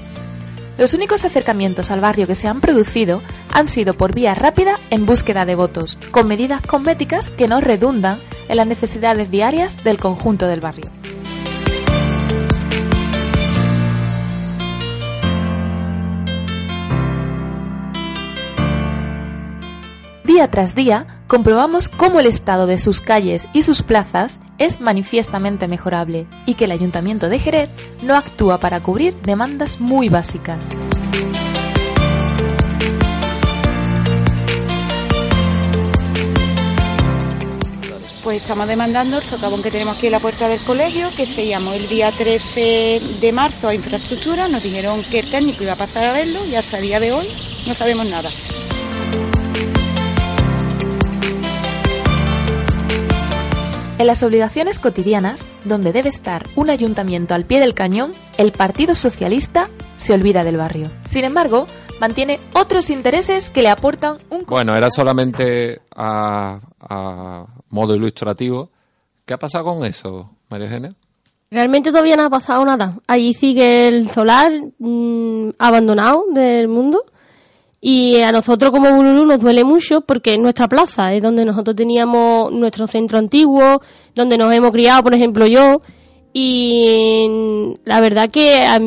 Los 0.78 0.94
únicos 0.94 1.26
acercamientos 1.26 1.90
al 1.90 2.02
barrio 2.02 2.28
que 2.28 2.36
se 2.36 2.48
han 2.48 2.62
producido 2.62 3.24
han 3.52 3.68
sido 3.68 3.96
por 3.96 4.14
vía 4.14 4.36
rápida 4.36 4.76
en 4.92 5.08
búsqueda 5.08 5.44
de 5.44 5.56
votos, 5.56 5.98
con 6.12 6.28
medidas 6.28 6.62
cosméticas 6.62 7.32
que 7.32 7.48
no 7.48 7.62
redundan 7.62 8.20
en 8.48 8.58
las 8.58 8.68
necesidades 8.68 9.32
diarias 9.32 9.84
del 9.84 9.98
conjunto 9.98 10.48
del 10.48 10.60
barrio. 10.60 10.92
Día 20.24 20.52
tras 20.52 20.76
día, 20.76 21.24
comprobamos 21.26 21.90
cómo 21.90 22.20
el 22.20 22.28
estado 22.28 22.68
de 22.68 22.78
sus 22.78 23.02
calles 23.02 23.48
y 23.54 23.64
sus 23.64 23.82
plazas 23.82 24.40
es 24.58 24.82
manifiestamente 24.82 25.68
mejorable 25.68 26.28
y 26.46 26.56
que 26.56 26.66
el 26.66 26.72
Ayuntamiento 26.72 27.30
de 27.30 27.40
Jerez 27.40 27.70
no 28.04 28.16
actúa 28.16 28.60
para 28.60 28.82
cubrir 28.82 29.16
demandas 29.22 29.80
muy 29.80 30.10
básicas. 30.10 30.68
Pues 38.24 38.42
estamos 38.42 38.68
demandando 38.68 39.20
el 39.20 39.24
socavón 39.24 39.64
que 39.64 39.72
tenemos 39.72 39.96
aquí 39.96 40.08
en 40.08 40.12
la 40.12 40.20
puerta 40.20 40.50
del 40.50 40.60
colegio, 40.60 41.10
que 41.16 41.26
se 41.26 41.54
el 41.54 41.88
día 41.88 42.12
13 42.12 43.02
de 43.22 43.32
marzo 43.32 43.70
a 43.70 43.74
infraestructura, 43.74 44.50
nos 44.50 44.62
dijeron 44.62 45.02
que 45.04 45.20
el 45.20 45.30
técnico 45.30 45.64
iba 45.64 45.74
a 45.74 45.78
pasar 45.78 46.04
a 46.04 46.12
verlo 46.12 46.46
y 46.46 46.56
hasta 46.56 46.78
el 46.78 46.84
día 46.84 47.00
de 47.00 47.14
hoy 47.14 47.30
no 47.66 47.74
sabemos 47.74 48.06
nada. 48.06 48.30
En 54.00 54.06
las 54.06 54.22
obligaciones 54.22 54.78
cotidianas, 54.78 55.48
donde 55.66 55.92
debe 55.92 56.10
estar 56.10 56.46
un 56.56 56.70
ayuntamiento 56.70 57.34
al 57.34 57.46
pie 57.46 57.60
del 57.60 57.74
cañón, 57.74 58.12
el 58.38 58.52
Partido 58.52 58.94
Socialista 58.94 59.70
se 59.96 60.14
olvida 60.14 60.44
del 60.44 60.58
barrio. 60.58 60.92
Sin 61.06 61.26
embargo, 61.26 61.66
mantiene 62.00 62.40
otros 62.54 62.92
intereses 62.92 63.50
que 63.50 63.64
le 63.64 63.70
aportan 63.70 64.18
un... 64.30 64.46
Bueno, 64.46 64.76
era 64.76 64.92
solamente 64.92 65.82
a, 65.96 66.60
a 66.80 67.46
modo 67.70 67.96
ilustrativo. 67.96 68.70
¿Qué 69.26 69.34
ha 69.34 69.40
pasado 69.40 69.66
con 69.66 69.84
eso, 69.84 70.30
María 70.48 70.68
Eugenia? 70.68 70.96
Realmente 71.50 71.90
todavía 71.90 72.18
no 72.18 72.26
ha 72.26 72.30
pasado 72.30 72.64
nada. 72.66 73.00
Allí 73.08 73.34
sigue 73.34 73.88
el 73.88 74.12
solar 74.12 74.52
mm, 74.78 75.50
abandonado 75.58 76.26
del 76.32 76.68
mundo 76.68 77.04
y 77.80 78.22
a 78.22 78.32
nosotros 78.32 78.72
como 78.72 78.92
Bululú 78.92 79.26
nos 79.26 79.40
duele 79.40 79.64
mucho 79.64 80.02
porque 80.02 80.34
es 80.34 80.40
nuestra 80.40 80.68
plaza, 80.68 81.14
es 81.14 81.22
donde 81.22 81.46
nosotros 81.46 81.76
teníamos 81.76 82.52
nuestro 82.52 82.88
centro 82.88 83.18
antiguo, 83.18 83.82
donde 84.16 84.38
nos 84.38 84.52
hemos 84.54 84.72
criado, 84.72 85.04
por 85.04 85.14
ejemplo, 85.14 85.46
yo. 85.46 85.82
Y 86.34 87.76
la 87.86 88.00
verdad 88.00 88.30
que 88.30 88.66
a, 88.66 88.80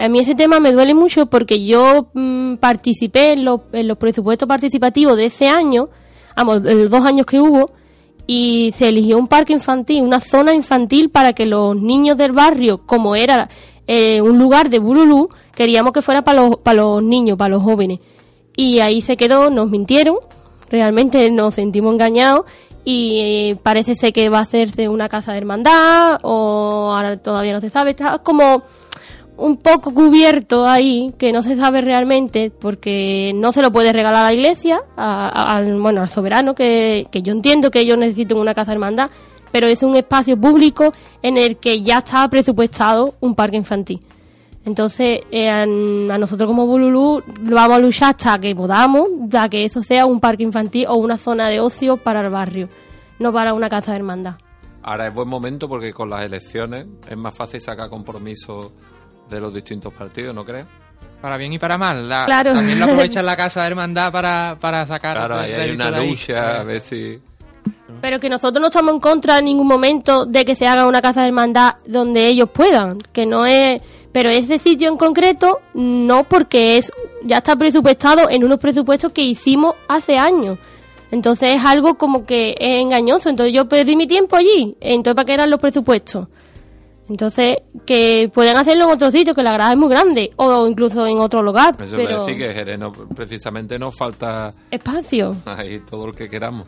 a 0.00 0.08
mí 0.08 0.20
ese 0.20 0.34
tema 0.34 0.60
me 0.60 0.72
duele 0.72 0.94
mucho 0.94 1.26
porque 1.26 1.64
yo 1.64 2.08
mm, 2.14 2.56
participé 2.56 3.32
en 3.32 3.44
los, 3.44 3.60
presupuestos 3.98 4.48
participativos 4.48 5.16
de 5.16 5.26
ese 5.26 5.48
año, 5.48 5.88
vamos, 6.36 6.62
los 6.62 6.90
dos 6.90 7.04
años 7.04 7.26
que 7.26 7.40
hubo, 7.40 7.70
y 8.26 8.72
se 8.76 8.88
eligió 8.88 9.18
un 9.18 9.26
parque 9.26 9.52
infantil, 9.52 10.02
una 10.02 10.20
zona 10.20 10.54
infantil 10.54 11.10
para 11.10 11.32
que 11.32 11.46
los 11.46 11.76
niños 11.76 12.16
del 12.16 12.32
barrio, 12.32 12.86
como 12.86 13.16
era 13.16 13.48
eh, 13.86 14.20
un 14.20 14.38
lugar 14.38 14.68
de 14.68 14.78
Bululú, 14.78 15.30
queríamos 15.54 15.92
que 15.92 16.02
fuera 16.02 16.22
para 16.22 16.42
los, 16.42 16.58
para 16.58 16.82
los 16.82 17.02
niños, 17.02 17.36
para 17.36 17.54
los 17.54 17.62
jóvenes. 17.62 18.00
Y 18.60 18.80
ahí 18.80 19.00
se 19.02 19.16
quedó, 19.16 19.50
nos 19.50 19.70
mintieron, 19.70 20.16
realmente 20.68 21.30
nos 21.30 21.54
sentimos 21.54 21.92
engañados 21.94 22.44
y 22.84 23.20
eh, 23.20 23.56
parece 23.62 23.94
ser 23.94 24.12
que 24.12 24.28
va 24.30 24.38
a 24.38 24.42
hacerse 24.42 24.88
una 24.88 25.08
casa 25.08 25.30
de 25.30 25.38
hermandad 25.38 26.18
o 26.22 26.92
ahora 26.92 27.16
todavía 27.18 27.52
no 27.52 27.60
se 27.60 27.70
sabe, 27.70 27.90
está 27.90 28.18
como 28.18 28.64
un 29.36 29.58
poco 29.58 29.94
cubierto 29.94 30.66
ahí, 30.66 31.14
que 31.18 31.32
no 31.32 31.44
se 31.44 31.56
sabe 31.56 31.82
realmente, 31.82 32.50
porque 32.50 33.30
no 33.36 33.52
se 33.52 33.62
lo 33.62 33.70
puede 33.70 33.92
regalar 33.92 34.24
a 34.24 34.28
la 34.30 34.34
iglesia, 34.34 34.80
a- 34.96 35.54
al, 35.56 35.80
bueno, 35.80 36.00
al 36.00 36.08
soberano, 36.08 36.56
que, 36.56 37.06
que 37.12 37.22
yo 37.22 37.30
entiendo 37.32 37.70
que 37.70 37.78
ellos 37.78 37.96
necesitan 37.96 38.38
una 38.38 38.54
casa 38.54 38.72
de 38.72 38.74
hermandad, 38.74 39.10
pero 39.52 39.68
es 39.68 39.84
un 39.84 39.94
espacio 39.94 40.36
público 40.36 40.92
en 41.22 41.38
el 41.38 41.58
que 41.58 41.82
ya 41.82 41.98
está 41.98 42.26
presupuestado 42.28 43.14
un 43.20 43.36
parque 43.36 43.56
infantil. 43.56 44.00
Entonces, 44.68 45.20
eh, 45.30 45.48
a, 45.48 45.64
nosotros 45.64 46.46
como 46.46 46.66
Bululú 46.66 47.22
vamos 47.40 47.76
a 47.76 47.80
luchar 47.80 48.10
hasta 48.10 48.38
que 48.38 48.54
podamos, 48.54 49.08
a 49.32 49.48
que 49.48 49.64
eso 49.64 49.80
sea 49.82 50.04
un 50.04 50.20
parque 50.20 50.42
infantil 50.42 50.84
o 50.88 50.96
una 50.96 51.16
zona 51.16 51.48
de 51.48 51.58
ocio 51.58 51.96
para 51.96 52.20
el 52.20 52.28
barrio, 52.30 52.68
no 53.18 53.32
para 53.32 53.54
una 53.54 53.70
casa 53.70 53.92
de 53.92 53.96
hermandad. 53.98 54.34
Ahora 54.82 55.08
es 55.08 55.14
buen 55.14 55.26
momento 55.28 55.68
porque 55.68 55.92
con 55.94 56.10
las 56.10 56.22
elecciones 56.22 56.86
es 57.08 57.16
más 57.16 57.34
fácil 57.34 57.60
sacar 57.62 57.88
compromisos 57.88 58.70
de 59.30 59.40
los 59.40 59.52
distintos 59.54 59.92
partidos, 59.94 60.34
¿no 60.34 60.44
crees? 60.44 60.66
Para 61.22 61.38
bien 61.38 61.52
y 61.54 61.58
para 61.58 61.78
mal. 61.78 62.06
La- 62.08 62.26
Claro. 62.26 62.52
También 62.52 62.78
lo 62.78 62.84
aprovechan 62.92 63.24
la 63.24 63.36
casa 63.36 63.62
de 63.62 63.68
hermandad 63.68 64.12
para, 64.12 64.56
para 64.60 64.84
sacar. 64.86 65.16
Claro, 65.16 65.38
ahí 65.38 65.52
hay 65.52 65.70
una 65.70 65.90
lucha, 65.98 66.60
a 66.60 66.62
ver 66.62 66.80
si... 66.80 67.18
Pero 68.02 68.20
que 68.20 68.28
nosotros 68.28 68.60
no 68.60 68.68
estamos 68.68 68.94
en 68.94 69.00
contra 69.00 69.38
en 69.38 69.46
ningún 69.46 69.66
momento 69.66 70.26
de 70.26 70.44
que 70.44 70.54
se 70.54 70.66
haga 70.66 70.86
una 70.86 71.00
casa 71.02 71.22
de 71.22 71.28
hermandad 71.28 71.76
donde 71.86 72.26
ellos 72.28 72.50
puedan, 72.50 72.98
que 73.12 73.24
no 73.24 73.46
es... 73.46 73.80
Pero 74.12 74.30
ese 74.30 74.58
sitio 74.58 74.88
en 74.88 74.96
concreto 74.96 75.60
no 75.74 76.24
porque 76.24 76.76
es 76.78 76.90
ya 77.24 77.38
está 77.38 77.56
presupuestado 77.56 78.30
en 78.30 78.44
unos 78.44 78.58
presupuestos 78.58 79.12
que 79.12 79.22
hicimos 79.22 79.74
hace 79.88 80.16
años. 80.18 80.58
Entonces 81.10 81.54
es 81.56 81.64
algo 81.64 81.96
como 81.96 82.24
que 82.24 82.54
es 82.58 82.80
engañoso. 82.80 83.28
Entonces 83.28 83.54
yo 83.54 83.68
perdí 83.68 83.96
mi 83.96 84.06
tiempo 84.06 84.36
allí. 84.36 84.76
Entonces 84.80 85.14
¿para 85.14 85.26
qué 85.26 85.34
eran 85.34 85.50
los 85.50 85.60
presupuestos? 85.60 86.26
Entonces 87.08 87.58
que 87.86 88.30
pueden 88.32 88.56
hacerlo 88.58 88.84
en 88.84 88.90
otro 88.90 89.10
sitio, 89.10 89.34
que 89.34 89.42
la 89.42 89.52
grada 89.52 89.72
es 89.72 89.78
muy 89.78 89.88
grande, 89.88 90.30
o 90.36 90.66
incluso 90.68 91.06
en 91.06 91.18
otro 91.18 91.42
lugar. 91.42 91.74
Eso 91.80 91.96
pero 91.96 92.24
decir 92.24 92.36
que 92.46 92.52
Jerez 92.52 92.78
no- 92.78 92.92
precisamente 92.92 93.78
nos 93.78 93.96
falta 93.96 94.52
espacio. 94.70 95.36
ahí 95.46 95.80
todo 95.80 96.06
lo 96.08 96.12
que 96.12 96.28
queramos. 96.28 96.66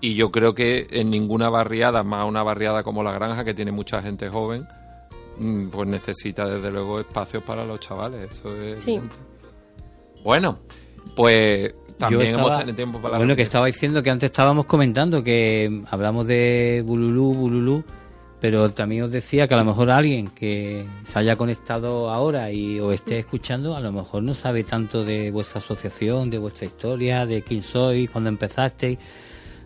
Y 0.00 0.14
yo 0.14 0.30
creo 0.30 0.54
que 0.54 0.86
en 0.90 1.10
ninguna 1.10 1.50
barriada, 1.50 2.02
más 2.02 2.26
una 2.26 2.42
barriada 2.42 2.82
como 2.82 3.02
La 3.02 3.12
Granja, 3.12 3.44
que 3.44 3.52
tiene 3.52 3.72
mucha 3.72 4.00
gente 4.00 4.28
joven, 4.28 4.64
pues 5.70 5.88
necesita 5.88 6.46
desde 6.46 6.70
luego 6.70 7.00
espacios 7.00 7.42
para 7.42 7.64
los 7.64 7.80
chavales. 7.80 8.30
Eso 8.32 8.54
es 8.56 8.82
Sí. 8.82 9.00
Bueno, 10.24 10.58
pues 11.14 11.74
también 11.98 12.22
estaba- 12.30 12.46
hemos 12.48 12.58
tenido 12.58 12.76
tiempo 12.76 12.98
para 13.00 13.12
la 13.12 13.18
Bueno, 13.18 13.36
que 13.36 13.42
estaba 13.42 13.66
diciendo 13.66 14.02
que 14.02 14.10
antes 14.10 14.30
estábamos 14.30 14.66
comentando 14.66 15.22
que 15.22 15.82
hablamos 15.90 16.26
de 16.26 16.82
Bululú, 16.84 17.34
Bululú, 17.34 17.84
pero 18.40 18.68
también 18.68 19.02
os 19.02 19.10
decía 19.10 19.48
que 19.48 19.54
a 19.54 19.58
lo 19.58 19.64
mejor 19.64 19.90
alguien 19.90 20.28
que 20.28 20.86
se 21.02 21.18
haya 21.18 21.34
conectado 21.36 22.10
ahora 22.10 22.52
y 22.52 22.78
os 22.78 22.94
esté 22.94 23.18
escuchando, 23.18 23.74
a 23.74 23.80
lo 23.80 23.90
mejor 23.92 24.22
no 24.22 24.34
sabe 24.34 24.62
tanto 24.62 25.04
de 25.04 25.30
vuestra 25.32 25.58
asociación, 25.58 26.30
de 26.30 26.38
vuestra 26.38 26.66
historia, 26.66 27.26
de 27.26 27.42
quién 27.42 27.62
sois, 27.62 28.08
cuándo 28.10 28.30
empezasteis. 28.30 28.98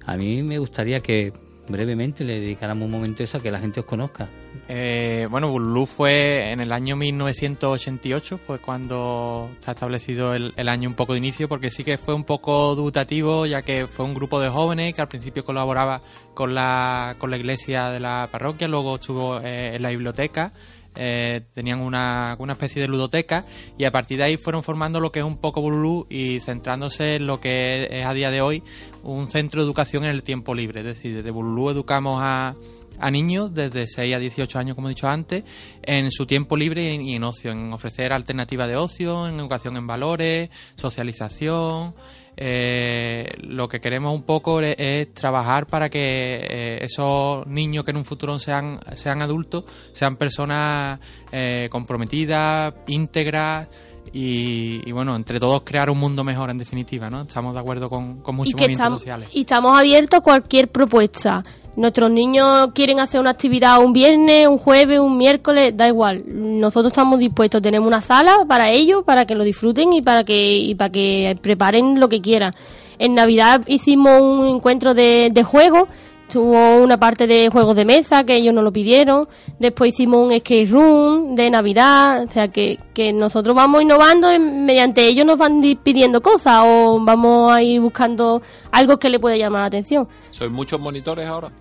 A 0.06 0.16
mí 0.16 0.42
me 0.42 0.58
gustaría 0.58 1.00
que 1.00 1.32
brevemente 1.68 2.24
le 2.24 2.40
dedicáramos 2.40 2.86
un 2.86 2.90
momento 2.92 3.22
eso, 3.22 3.38
a 3.38 3.42
que 3.42 3.50
la 3.50 3.58
gente 3.60 3.80
os 3.80 3.86
conozca. 3.86 4.28
Eh, 4.74 5.28
bueno, 5.30 5.50
Bululú 5.50 5.84
fue 5.84 6.50
en 6.50 6.60
el 6.60 6.72
año 6.72 6.96
1988, 6.96 8.38
fue 8.38 8.58
cuando 8.58 9.50
ha 9.66 9.70
establecido 9.70 10.32
el, 10.32 10.54
el 10.56 10.68
año 10.70 10.88
un 10.88 10.94
poco 10.94 11.12
de 11.12 11.18
inicio, 11.18 11.46
porque 11.46 11.68
sí 11.68 11.84
que 11.84 11.98
fue 11.98 12.14
un 12.14 12.24
poco 12.24 12.74
dubitativo, 12.74 13.44
ya 13.44 13.60
que 13.60 13.86
fue 13.86 14.06
un 14.06 14.14
grupo 14.14 14.40
de 14.40 14.48
jóvenes 14.48 14.94
que 14.94 15.02
al 15.02 15.08
principio 15.08 15.44
colaboraba 15.44 16.00
con 16.32 16.54
la, 16.54 17.16
con 17.18 17.30
la 17.30 17.36
iglesia 17.36 17.90
de 17.90 18.00
la 18.00 18.30
parroquia, 18.32 18.66
luego 18.66 18.94
estuvo 18.94 19.40
eh, 19.40 19.76
en 19.76 19.82
la 19.82 19.90
biblioteca, 19.90 20.54
eh, 20.94 21.42
tenían 21.54 21.80
una, 21.80 22.36
una 22.38 22.52
especie 22.52 22.82
de 22.82 22.88
ludoteca 22.88 23.46
y 23.78 23.84
a 23.84 23.90
partir 23.90 24.18
de 24.18 24.24
ahí 24.24 24.36
fueron 24.36 24.62
formando 24.62 25.00
lo 25.00 25.10
que 25.12 25.20
es 25.20 25.24
un 25.24 25.38
poco 25.38 25.60
Bululú 25.60 26.06
y 26.10 26.40
centrándose 26.40 27.16
en 27.16 27.26
lo 27.26 27.40
que 27.40 27.88
es 27.90 28.06
a 28.06 28.12
día 28.12 28.30
de 28.30 28.40
hoy 28.40 28.62
un 29.02 29.28
centro 29.28 29.60
de 29.60 29.66
educación 29.66 30.04
en 30.04 30.10
el 30.10 30.22
tiempo 30.22 30.54
libre. 30.54 30.80
Es 30.80 30.86
decir, 30.86 31.16
desde 31.16 31.30
Bululú 31.30 31.70
educamos 31.70 32.20
a, 32.22 32.54
a 32.98 33.10
niños 33.10 33.52
desde 33.52 33.86
6 33.86 34.14
a 34.14 34.18
18 34.18 34.58
años, 34.58 34.74
como 34.74 34.88
he 34.88 34.90
dicho 34.90 35.08
antes, 35.08 35.44
en 35.82 36.10
su 36.10 36.24
tiempo 36.24 36.56
libre 36.56 36.94
y 36.94 37.14
en, 37.14 37.24
ocio, 37.24 37.50
en 37.50 37.72
ofrecer 37.72 38.12
alternativas 38.12 38.68
de 38.68 38.76
ocio, 38.76 39.28
en 39.28 39.38
educación 39.40 39.76
en 39.76 39.86
valores, 39.86 40.50
socialización. 40.76 41.94
Eh, 42.36 43.26
lo 43.42 43.68
que 43.68 43.80
queremos 43.80 44.14
un 44.14 44.22
poco 44.22 44.60
es, 44.60 44.74
es 44.78 45.12
trabajar 45.12 45.66
para 45.66 45.90
que 45.90 46.00
eh, 46.00 46.78
esos 46.84 47.46
niños 47.46 47.84
que 47.84 47.90
en 47.90 47.98
un 47.98 48.04
futuro 48.04 48.38
sean, 48.38 48.80
sean 48.94 49.20
adultos 49.20 49.64
sean 49.92 50.16
personas 50.16 50.98
eh, 51.30 51.68
comprometidas, 51.70 52.74
íntegras, 52.86 53.68
y, 54.14 54.86
y, 54.86 54.92
bueno, 54.92 55.16
entre 55.16 55.38
todos 55.38 55.62
crear 55.62 55.88
un 55.88 55.98
mundo 55.98 56.22
mejor 56.22 56.50
en 56.50 56.58
definitiva, 56.58 57.08
¿no? 57.08 57.22
Estamos 57.22 57.54
de 57.54 57.60
acuerdo 57.60 57.88
con, 57.88 58.20
con 58.20 58.34
muchos 58.34 58.54
movimientos 58.54 58.80
estamos, 58.80 59.00
sociales. 59.00 59.28
y 59.32 59.40
estamos 59.40 59.78
abiertos 59.78 60.18
a 60.18 60.22
cualquier 60.22 60.68
propuesta. 60.68 61.42
Nuestros 61.74 62.10
niños 62.10 62.68
quieren 62.74 63.00
hacer 63.00 63.18
una 63.18 63.30
actividad 63.30 63.82
un 63.82 63.94
viernes, 63.94 64.46
un 64.46 64.58
jueves, 64.58 65.00
un 65.00 65.16
miércoles, 65.16 65.74
da 65.74 65.88
igual. 65.88 66.22
Nosotros 66.26 66.92
estamos 66.92 67.18
dispuestos, 67.18 67.62
tenemos 67.62 67.86
una 67.86 68.02
sala 68.02 68.44
para 68.46 68.70
ellos, 68.70 69.04
para 69.04 69.24
que 69.24 69.34
lo 69.34 69.42
disfruten 69.42 69.94
y 69.94 70.02
para 70.02 70.22
que 70.22 70.58
y 70.58 70.74
para 70.74 70.90
que 70.90 71.34
preparen 71.40 71.98
lo 71.98 72.10
que 72.10 72.20
quieran. 72.20 72.52
En 72.98 73.14
Navidad 73.14 73.62
hicimos 73.66 74.20
un 74.20 74.46
encuentro 74.46 74.92
de, 74.92 75.30
de 75.32 75.42
juegos, 75.42 75.88
tuvo 76.32 76.82
una 76.82 76.98
parte 76.98 77.26
de 77.26 77.48
juegos 77.50 77.76
de 77.76 77.84
mesa 77.84 78.24
que 78.24 78.34
ellos 78.36 78.54
nos 78.54 78.64
lo 78.64 78.72
pidieron, 78.72 79.28
después 79.58 79.90
hicimos 79.94 80.26
un 80.26 80.38
skate 80.38 80.70
room 80.70 81.34
de 81.34 81.50
Navidad, 81.50 82.24
o 82.24 82.30
sea 82.30 82.48
que, 82.48 82.78
que 82.94 83.12
nosotros 83.12 83.54
vamos 83.54 83.82
innovando 83.82 84.32
y 84.32 84.38
mediante 84.38 85.06
ellos 85.06 85.26
nos 85.26 85.38
van 85.38 85.60
di- 85.60 85.74
pidiendo 85.76 86.20
cosas 86.22 86.64
o 86.66 86.98
vamos 87.00 87.52
ahí 87.52 87.78
buscando 87.78 88.40
algo 88.70 88.98
que 88.98 89.08
le 89.10 89.18
pueda 89.20 89.36
llamar 89.36 89.60
la 89.60 89.66
atención. 89.66 90.08
¿Sois 90.30 90.50
muchos 90.50 90.80
monitores 90.80 91.26
ahora? 91.28 91.52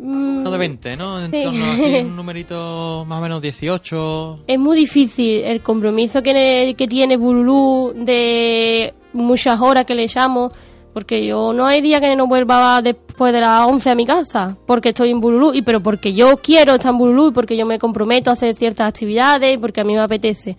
Mm, 0.00 0.42
No 0.44 0.50
de 0.50 0.58
20, 0.58 0.96
¿no? 0.96 1.20
En 1.24 1.30
Sí. 1.30 1.42
torno 1.42 1.64
a 1.64 1.72
así, 1.72 1.94
un 1.96 2.16
numerito 2.16 3.04
más 3.08 3.18
o 3.18 3.22
menos 3.22 3.42
18. 3.42 4.40
Es 4.46 4.58
muy 4.58 4.76
difícil 4.76 5.42
el 5.44 5.60
compromiso 5.60 6.22
que, 6.22 6.74
que 6.78 6.86
tiene 6.86 7.16
Bululú 7.16 7.92
de 7.96 8.94
muchas 9.12 9.60
horas 9.60 9.84
que 9.86 9.94
le 9.96 10.06
llamo, 10.06 10.52
porque 10.92 11.24
yo 11.26 11.52
no 11.52 11.66
hay 11.66 11.80
día 11.80 12.00
que 12.00 12.14
no 12.16 12.26
vuelva 12.26 12.80
después 12.82 13.32
de 13.32 13.40
las 13.40 13.66
11 13.66 13.90
a 13.90 13.94
mi 13.94 14.04
casa, 14.04 14.56
porque 14.66 14.90
estoy 14.90 15.10
en 15.10 15.20
Bululú, 15.20 15.54
y 15.54 15.62
pero 15.62 15.80
porque 15.80 16.12
yo 16.12 16.38
quiero 16.38 16.74
estar 16.74 16.92
en 16.92 16.98
Bululú 16.98 17.28
y 17.28 17.32
porque 17.32 17.56
yo 17.56 17.66
me 17.66 17.78
comprometo 17.78 18.30
a 18.30 18.34
hacer 18.34 18.54
ciertas 18.54 18.88
actividades 18.88 19.54
y 19.54 19.58
porque 19.58 19.80
a 19.80 19.84
mí 19.84 19.94
me 19.94 20.00
apetece. 20.00 20.56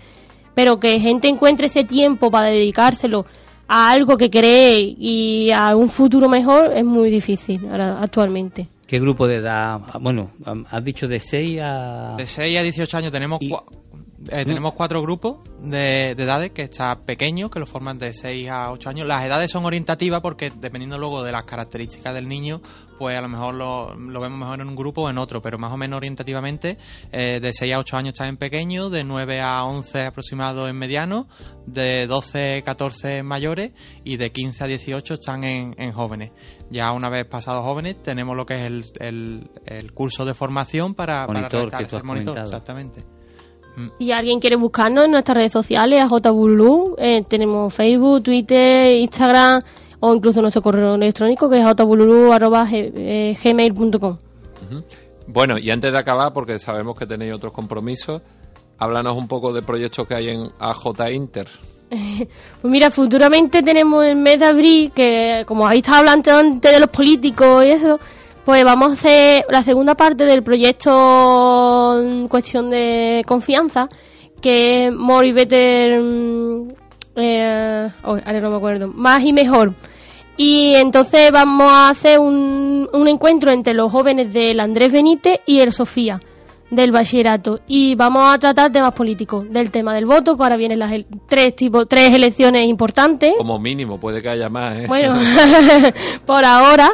Pero 0.53 0.79
que 0.79 0.99
gente 0.99 1.27
encuentre 1.27 1.67
ese 1.67 1.83
tiempo 1.83 2.31
para 2.31 2.47
dedicárselo 2.47 3.25
a 3.67 3.91
algo 3.91 4.17
que 4.17 4.29
cree 4.29 4.95
y 4.97 5.51
a 5.51 5.75
un 5.75 5.89
futuro 5.89 6.27
mejor 6.27 6.71
es 6.73 6.83
muy 6.83 7.09
difícil 7.09 7.67
ahora, 7.69 8.01
actualmente. 8.01 8.67
¿Qué 8.87 8.99
grupo 8.99 9.27
de 9.27 9.35
edad? 9.35 9.79
Bueno, 10.01 10.31
has 10.71 10.83
dicho 10.83 11.07
de 11.07 11.19
6 11.19 11.59
a... 11.61 12.15
De 12.17 12.25
6 12.25 12.57
a 12.57 12.63
18 12.63 12.97
años 12.97 13.11
tenemos, 13.11 13.39
eh, 14.27 14.43
tenemos 14.45 14.73
cuatro 14.73 15.01
grupos 15.01 15.37
de, 15.61 16.13
de 16.15 16.23
edades 16.23 16.51
que 16.51 16.63
están 16.63 17.03
pequeños, 17.05 17.49
que 17.49 17.59
lo 17.59 17.65
forman 17.65 17.97
de 17.97 18.13
6 18.13 18.49
a 18.49 18.71
8 18.71 18.89
años. 18.89 19.07
Las 19.07 19.23
edades 19.23 19.49
son 19.49 19.65
orientativas 19.65 20.21
porque 20.21 20.51
dependiendo 20.53 20.97
luego 20.97 21.23
de 21.23 21.31
las 21.31 21.43
características 21.43 22.13
del 22.13 22.27
niño, 22.27 22.61
pues 22.97 23.17
a 23.17 23.21
lo 23.21 23.29
mejor 23.29 23.55
lo, 23.55 23.95
lo 23.95 24.19
vemos 24.19 24.39
mejor 24.39 24.59
en 24.59 24.67
un 24.67 24.75
grupo 24.75 25.03
o 25.03 25.09
en 25.09 25.17
otro, 25.17 25.41
pero 25.41 25.57
más 25.57 25.71
o 25.71 25.77
menos 25.77 25.97
orientativamente 25.97 26.77
eh, 27.11 27.39
de 27.39 27.53
6 27.53 27.73
a 27.73 27.79
8 27.79 27.97
años 27.97 28.13
están 28.13 28.27
en 28.27 28.37
pequeños, 28.37 28.91
de 28.91 29.05
9 29.05 29.39
a 29.39 29.63
11 29.63 30.07
aproximado 30.07 30.67
en 30.67 30.75
mediano, 30.75 31.27
de 31.65 32.05
12 32.05 32.57
a 32.57 32.61
14 32.61 33.17
en 33.19 33.25
mayores 33.25 33.71
y 34.03 34.17
de 34.17 34.31
15 34.31 34.63
a 34.65 34.67
18 34.67 35.13
están 35.13 35.45
en, 35.45 35.75
en 35.77 35.93
jóvenes. 35.93 36.31
Ya 36.69 36.91
una 36.91 37.09
vez 37.09 37.25
pasados 37.25 37.63
jóvenes 37.63 38.01
tenemos 38.03 38.35
lo 38.35 38.45
que 38.45 38.55
es 38.55 38.61
el, 38.63 38.85
el, 38.99 39.51
el 39.65 39.93
curso 39.93 40.25
de 40.25 40.33
formación 40.33 40.93
para, 40.93 41.25
para 41.25 41.39
Monitor, 41.39 41.59
realizar 41.71 41.79
que 41.79 41.85
tú 41.85 41.95
has 41.97 42.03
monitor, 42.03 42.33
comentado. 42.33 42.57
exactamente. 42.57 43.18
Si 43.97 44.11
alguien 44.11 44.39
quiere 44.39 44.55
buscarnos 44.55 45.05
en 45.05 45.11
nuestras 45.11 45.37
redes 45.37 45.51
sociales, 45.51 46.01
a 46.01 46.07
JBululú, 46.07 46.95
eh, 46.97 47.23
tenemos 47.27 47.73
Facebook, 47.73 48.23
Twitter, 48.23 48.97
Instagram 48.97 49.61
o 50.01 50.13
incluso 50.13 50.41
nuestro 50.41 50.61
correo 50.61 50.95
electrónico 50.95 51.49
que 51.49 51.59
es 51.59 51.65
jbululú.gmail.com. 51.65 54.17
Bueno, 55.27 55.57
y 55.57 55.71
antes 55.71 55.91
de 55.91 55.97
acabar, 55.97 56.33
porque 56.33 56.59
sabemos 56.59 56.97
que 56.97 57.05
tenéis 57.05 57.33
otros 57.33 57.53
compromisos, 57.53 58.21
háblanos 58.77 59.15
un 59.15 59.27
poco 59.27 59.53
de 59.53 59.61
proyectos 59.61 60.07
que 60.07 60.15
hay 60.15 60.29
en 60.29 60.49
AJ 60.59 61.11
Inter. 61.13 61.47
Pues 62.61 62.71
mira, 62.71 62.91
futuramente 62.91 63.63
tenemos 63.63 64.05
el 64.05 64.15
mes 64.15 64.39
de 64.39 64.45
abril, 64.45 64.91
que 64.93 65.43
como 65.47 65.65
habéis 65.65 65.83
estado 65.83 65.99
hablando 65.99 66.31
antes 66.31 66.71
de 66.71 66.79
los 66.79 66.89
políticos 66.89 67.65
y 67.65 67.71
eso, 67.71 67.99
pues 68.49 68.63
vamos 68.63 68.89
a 68.89 68.93
hacer 68.93 69.45
la 69.47 69.61
segunda 69.61 69.93
parte 69.93 70.25
del 70.25 70.41
proyecto 70.41 72.01
en 72.01 72.27
cuestión 72.27 72.71
de 72.71 73.23
confianza, 73.27 73.87
que 74.41 74.87
es 74.87 74.91
More 74.91 75.27
y 75.27 75.31
Better, 75.33 76.01
mm, 76.01 76.69
eh, 77.17 77.91
oh, 78.01 78.17
ahora 78.25 78.39
no 78.39 78.49
me 78.49 78.55
acuerdo, 78.55 78.87
más 78.87 79.23
y 79.23 79.33
mejor. 79.33 79.75
Y 80.35 80.73
entonces 80.73 81.31
vamos 81.31 81.67
a 81.69 81.89
hacer 81.89 82.17
un, 82.17 82.89
un 82.91 83.07
encuentro 83.07 83.51
entre 83.51 83.75
los 83.75 83.91
jóvenes 83.91 84.33
del 84.33 84.59
Andrés 84.61 84.93
Benítez 84.93 85.41
y 85.45 85.59
el 85.59 85.71
Sofía 85.71 86.19
del 86.71 86.91
bachillerato 86.91 87.59
y 87.67 87.93
vamos 87.93 88.33
a 88.33 88.39
tratar 88.39 88.71
temas 88.71 88.93
políticos 88.93 89.45
del 89.47 89.69
tema 89.69 89.93
del 89.93 90.07
voto 90.07 90.35
que 90.35 90.43
ahora 90.43 90.57
vienen 90.57 90.79
las 90.79 90.91
tres 91.27 91.55
tipos 91.55 91.87
tres 91.87 92.13
elecciones 92.13 92.67
importantes 92.67 93.33
Como 93.37 93.57
mínimo, 93.57 93.99
puede 93.99 94.21
que 94.21 94.29
haya 94.29 94.49
más, 94.49 94.77
¿eh? 94.77 94.85
bueno 94.87 95.15
por 96.27 96.45
ahora 96.45 96.91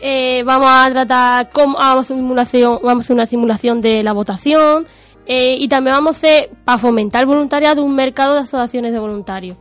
eh, 0.00 0.42
vamos 0.44 0.68
a 0.70 0.90
tratar 0.90 1.50
cómo 1.50 1.76
vamos 1.78 1.96
a 1.96 2.00
hacer 2.00 2.16
simulación 2.16 2.78
vamos 2.82 3.02
a 3.02 3.04
hacer 3.04 3.14
una 3.14 3.26
simulación 3.26 3.80
de 3.80 4.02
la 4.02 4.12
votación 4.12 4.86
eh, 5.26 5.56
y 5.58 5.68
también 5.68 5.94
vamos 5.94 6.16
a 6.16 6.18
hacer 6.18 6.50
para 6.64 6.78
fomentar 6.78 7.22
el 7.22 7.26
voluntariado 7.26 7.84
un 7.84 7.94
mercado 7.94 8.34
de 8.34 8.40
asociaciones 8.40 8.92
de 8.92 8.98
voluntarios 8.98 9.56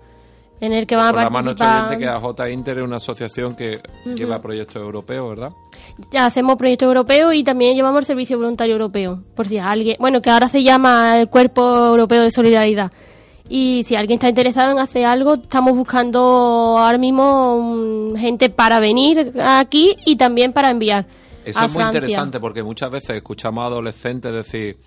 en 0.60 0.74
el 0.74 0.88
que 0.88 0.96
van 0.96 1.10
a 1.10 1.30
participar 1.30 1.88
oyente 1.88 2.06
que 2.06 2.10
AJ 2.10 2.50
Inter 2.52 2.78
es 2.78 2.84
una 2.84 2.96
asociación 2.98 3.56
que 3.56 3.82
lleva 4.16 4.40
proyectos 4.40 4.78
europeos, 4.78 5.30
¿verdad? 5.30 5.50
Ya 6.12 6.26
hacemos 6.26 6.56
proyectos 6.56 6.88
europeos 6.88 7.34
y 7.34 7.44
también 7.44 7.76
llevamos 7.76 8.00
el 8.00 8.06
servicio 8.06 8.38
voluntario 8.38 8.74
europeo, 8.74 9.22
por 9.36 9.48
si 9.48 9.58
alguien, 9.58 9.98
bueno, 10.00 10.22
que 10.22 10.30
ahora 10.30 10.48
se 10.48 10.64
llama 10.64 11.20
el 11.20 11.30
Cuerpo 11.30 11.62
Europeo 11.88 12.24
de 12.24 12.32
Solidaridad. 12.32 12.92
Y 13.48 13.84
si 13.88 13.96
alguien 13.96 14.18
está 14.18 14.30
interesado 14.30 14.72
en 14.72 14.80
hacer 14.80 15.06
algo, 15.06 15.36
estamos 15.36 15.76
buscando 15.78 16.20
ahora 16.78 16.98
mismo 16.98 17.60
mm, 17.62 18.16
gente 18.16 18.50
para 18.50 18.80
venir 18.80 19.34
aquí 19.40 19.96
y 20.06 20.16
también 20.16 20.52
para 20.52 20.72
enviar. 20.72 21.06
Eso 21.46 21.60
a 21.60 21.66
es 21.66 21.72
muy 21.72 21.82
Francia. 21.84 22.00
interesante 22.00 22.40
porque 22.40 22.64
muchas 22.64 22.90
veces 22.90 23.18
escuchamos 23.18 23.64
a 23.64 23.68
adolescentes 23.68 24.34
decir, 24.34 24.78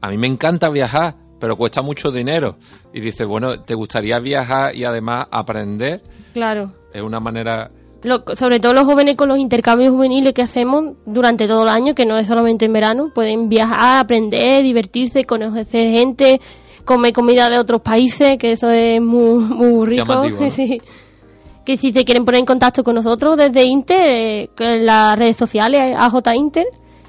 a 0.00 0.08
mí 0.08 0.16
me 0.18 0.28
encanta 0.28 0.68
viajar, 0.68 1.16
pero 1.40 1.56
cuesta 1.56 1.82
mucho 1.82 2.12
dinero. 2.12 2.56
Y 2.92 3.00
dices, 3.00 3.26
bueno, 3.26 3.60
¿te 3.62 3.74
gustaría 3.74 4.20
viajar 4.20 4.74
y 4.76 4.84
además 4.84 5.26
aprender? 5.30 6.00
Claro. 6.32 6.72
Es 6.94 7.02
una 7.02 7.18
manera... 7.18 7.70
Lo- 8.04 8.22
sobre 8.36 8.60
todo 8.60 8.72
los 8.72 8.84
jóvenes 8.84 9.16
con 9.16 9.28
los 9.28 9.38
intercambios 9.38 9.90
juveniles 9.90 10.32
que 10.32 10.42
hacemos 10.42 10.92
durante 11.06 11.48
todo 11.48 11.64
el 11.64 11.68
año, 11.70 11.94
que 11.96 12.06
no 12.06 12.16
es 12.18 12.28
solamente 12.28 12.66
en 12.66 12.72
verano, 12.72 13.10
pueden 13.12 13.48
viajar, 13.48 13.98
aprender, 14.04 14.62
divertirse, 14.62 15.24
conocer 15.24 15.90
gente, 15.90 16.40
comer 16.86 17.12
comida 17.12 17.50
de 17.50 17.58
otros 17.58 17.82
países, 17.82 18.38
que 18.38 18.52
eso 18.52 18.70
es 18.70 19.02
muy, 19.02 19.44
muy 19.44 19.86
rico. 19.86 20.06
Llamativo, 20.06 20.40
¿no? 20.44 20.50
Sí. 20.50 20.80
Que 21.66 21.76
si 21.76 21.92
se 21.92 22.04
quieren 22.04 22.24
poner 22.24 22.38
en 22.38 22.46
contacto 22.46 22.84
con 22.84 22.94
nosotros 22.94 23.36
desde 23.36 23.64
Inter, 23.64 24.08
eh, 24.08 24.50
en 24.56 24.86
las 24.86 25.18
redes 25.18 25.36
sociales, 25.36 25.96
AJ 25.98 26.34
Inter, 26.36 26.66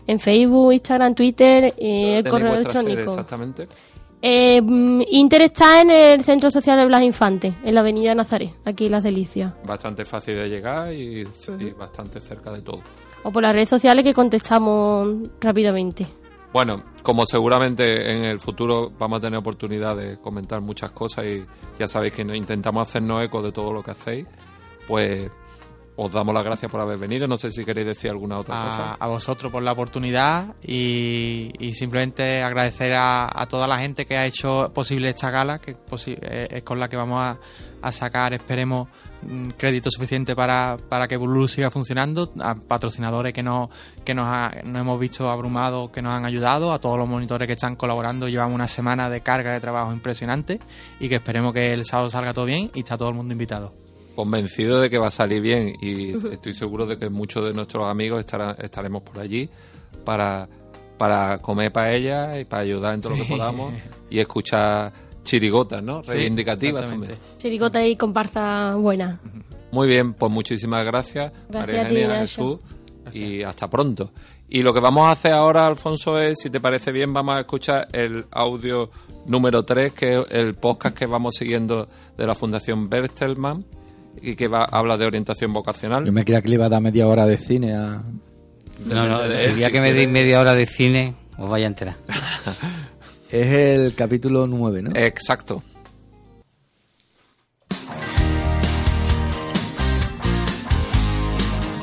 en 0.08 0.20
Facebook, 0.20 0.74
Instagram, 0.74 1.14
Twitter, 1.14 1.76
y 1.78 2.10
el 2.10 2.24
¿Tenéis 2.24 2.32
correo 2.32 2.54
electrónico. 2.56 3.02
exactamente? 3.02 3.68
Eh, 4.20 4.60
mm, 4.60 5.02
Inter 5.10 5.44
está 5.44 5.82
en 5.82 5.92
el 5.92 6.24
Centro 6.24 6.50
Social 6.50 6.76
de 6.80 6.88
Blas 6.88 7.04
Infante, 7.04 7.54
en 7.64 7.76
la 7.76 7.82
Avenida 7.82 8.16
Nazaret, 8.16 8.52
aquí 8.66 8.88
en 8.88 8.94
Las 8.94 9.04
Delicias. 9.04 9.54
Bastante 9.64 10.04
fácil 10.06 10.36
de 10.36 10.50
llegar 10.50 10.92
y, 10.92 11.22
y 11.60 11.72
bastante 11.78 12.20
cerca 12.20 12.52
de 12.52 12.62
todo. 12.62 12.82
O 13.24 13.32
por 13.32 13.44
las 13.44 13.54
redes 13.54 13.70
sociales 13.70 14.04
que 14.04 14.14
contestamos 14.16 15.08
rápidamente. 15.40 16.08
Bueno, 16.58 16.82
como 17.04 17.28
seguramente 17.28 18.12
en 18.12 18.24
el 18.26 18.40
futuro 18.40 18.92
vamos 18.98 19.20
a 19.20 19.22
tener 19.22 19.38
oportunidad 19.38 19.96
de 19.96 20.18
comentar 20.18 20.60
muchas 20.60 20.90
cosas 20.90 21.24
y 21.26 21.46
ya 21.78 21.86
sabéis 21.86 22.14
que 22.14 22.24
intentamos 22.24 22.90
hacernos 22.90 23.24
eco 23.24 23.44
de 23.44 23.52
todo 23.52 23.72
lo 23.72 23.84
que 23.84 23.92
hacéis, 23.92 24.26
pues 24.88 25.30
os 26.00 26.12
damos 26.12 26.34
las 26.34 26.44
gracias 26.44 26.72
por 26.72 26.80
haber 26.80 26.98
venido. 26.98 27.28
No 27.28 27.38
sé 27.38 27.52
si 27.52 27.66
queréis 27.66 27.88
decir 27.88 28.10
alguna 28.12 28.38
otra 28.40 28.62
a, 28.62 28.66
cosa. 28.66 28.94
a 29.00 29.08
vosotros 29.08 29.52
por 29.52 29.64
la 29.64 29.72
oportunidad 29.74 30.54
y, 30.64 31.52
y 31.60 31.74
simplemente 31.74 32.44
agradecer 32.44 32.94
a, 32.94 33.28
a 33.34 33.46
toda 33.48 33.68
la 33.68 33.80
gente 33.80 34.06
que 34.06 34.16
ha 34.18 34.26
hecho 34.26 34.72
posible 34.74 35.10
esta 35.10 35.32
gala, 35.32 35.60
que 35.60 35.76
posi- 35.76 36.18
eh, 36.22 36.48
es 36.52 36.64
con 36.64 36.80
la 36.80 36.88
que 36.88 36.96
vamos 36.98 37.20
a, 37.26 37.38
a 37.82 37.92
sacar, 37.92 38.34
esperemos, 38.34 38.88
mm, 39.24 39.50
crédito 39.58 39.90
suficiente 39.90 40.36
para, 40.36 40.78
para 40.88 41.08
que 41.08 41.18
Bululu 41.18 41.48
siga 41.48 41.72
funcionando, 41.72 42.32
a 42.42 42.54
patrocinadores 42.56 43.34
que, 43.34 43.42
no, 43.42 43.70
que 44.06 44.14
nos, 44.14 44.28
ha- 44.30 44.52
nos 44.66 44.80
hemos 44.82 45.00
visto 45.00 45.30
abrumados, 45.32 45.90
que 45.90 46.02
nos 46.04 46.14
han 46.14 46.26
ayudado, 46.26 46.74
a 46.74 46.80
todos 46.80 47.00
los 47.00 47.10
monitores 47.10 47.48
que 47.48 47.54
están 47.54 47.76
colaborando, 47.76 48.28
llevamos 48.30 48.54
una 48.54 48.68
semana 48.68 49.10
de 49.10 49.22
carga 49.22 49.52
de 49.52 49.60
trabajo 49.60 49.92
impresionante 49.92 50.60
y 51.00 51.10
que 51.10 51.16
esperemos 51.16 51.54
que 51.54 51.74
el 51.74 51.86
sábado 51.86 52.10
salga 52.12 52.34
todo 52.36 52.46
bien 52.46 52.70
y 52.76 52.80
está 52.80 52.98
todo 52.98 53.10
el 53.10 53.16
mundo 53.16 53.32
invitado. 53.34 53.72
Convencido 54.18 54.82
de 54.82 54.90
que 54.90 54.98
va 54.98 55.10
a 55.10 55.12
salir 55.12 55.44
bien 55.44 55.76
y 55.80 56.10
estoy 56.32 56.56
seguro 56.56 56.88
de 56.88 56.98
que 56.98 57.08
muchos 57.08 57.46
de 57.46 57.54
nuestros 57.54 57.88
amigos 57.88 58.20
estarán, 58.20 58.56
estaremos 58.58 59.04
por 59.04 59.20
allí 59.20 59.48
para, 60.04 60.50
para 60.98 61.38
comer 61.38 61.72
paella 61.72 62.40
y 62.40 62.44
para 62.44 62.64
ayudar 62.64 62.96
en 62.96 63.02
todo 63.02 63.16
lo 63.16 63.24
que 63.24 63.30
podamos 63.30 63.76
y 64.10 64.18
escuchar 64.18 64.92
chirigotas, 65.22 65.84
¿no? 65.84 66.02
Sí, 66.04 66.14
Reivindicativas 66.14 66.90
también. 66.90 67.14
Chiricota 67.38 67.86
y 67.86 67.96
comparsa 67.96 68.74
buena. 68.74 69.20
Muy 69.72 69.88
bien, 69.88 70.16
pues 70.16 70.32
muchísimas 70.32 70.84
gracias, 70.84 71.32
Gracias 71.48 71.84
María 71.84 72.02
Eugenia. 72.02 72.20
Jesús, 72.22 72.58
y 73.14 73.44
hasta 73.44 73.70
pronto. 73.70 74.14
Y 74.50 74.64
lo 74.64 74.74
que 74.74 74.80
vamos 74.80 75.04
a 75.04 75.12
hacer 75.12 75.34
ahora, 75.34 75.68
Alfonso, 75.68 76.18
es, 76.18 76.40
si 76.40 76.50
te 76.50 76.60
parece 76.60 76.92
bien, 76.92 77.14
vamos 77.14 77.36
a 77.36 77.42
escuchar 77.42 77.88
el 77.92 78.26
audio 78.32 78.90
número 79.28 79.62
3, 79.62 79.94
que 79.94 80.22
es 80.22 80.32
el 80.32 80.56
podcast 80.56 80.98
que 80.98 81.06
vamos 81.06 81.36
siguiendo 81.36 81.88
de 82.18 82.26
la 82.26 82.34
Fundación 82.34 82.90
Bertelmann 82.90 83.64
y 84.22 84.36
que 84.36 84.48
va, 84.48 84.64
habla 84.66 84.98
de 84.98 85.06
orientación 85.06 85.54
vocacional. 85.54 86.06
Yo 86.06 86.12
me 86.12 86.24
creía 86.24 86.42
que 86.42 86.50
le 86.50 86.56
iba 86.56 86.66
a 86.66 86.70
dar 86.70 86.82
media 86.82 87.08
hora 87.08 87.26
de 87.26 87.38
cine 87.38 87.74
a... 87.76 88.02
No, 88.86 89.08
no, 89.08 89.22
de- 89.24 89.46
el 89.46 89.56
día 89.56 89.68
si 89.68 89.74
que 89.74 89.82
me 89.82 89.94
deis 89.94 90.10
media 90.10 90.40
hora 90.40 90.54
de 90.54 90.66
cine, 90.66 91.16
os 91.38 91.50
vaya 91.50 91.66
a 91.66 91.70
enterar. 91.70 91.98
Es 93.30 93.48
el 93.54 93.94
capítulo 93.94 94.48
9, 94.48 94.84
¿no? 94.84 94.92
Exacto. 94.96 95.62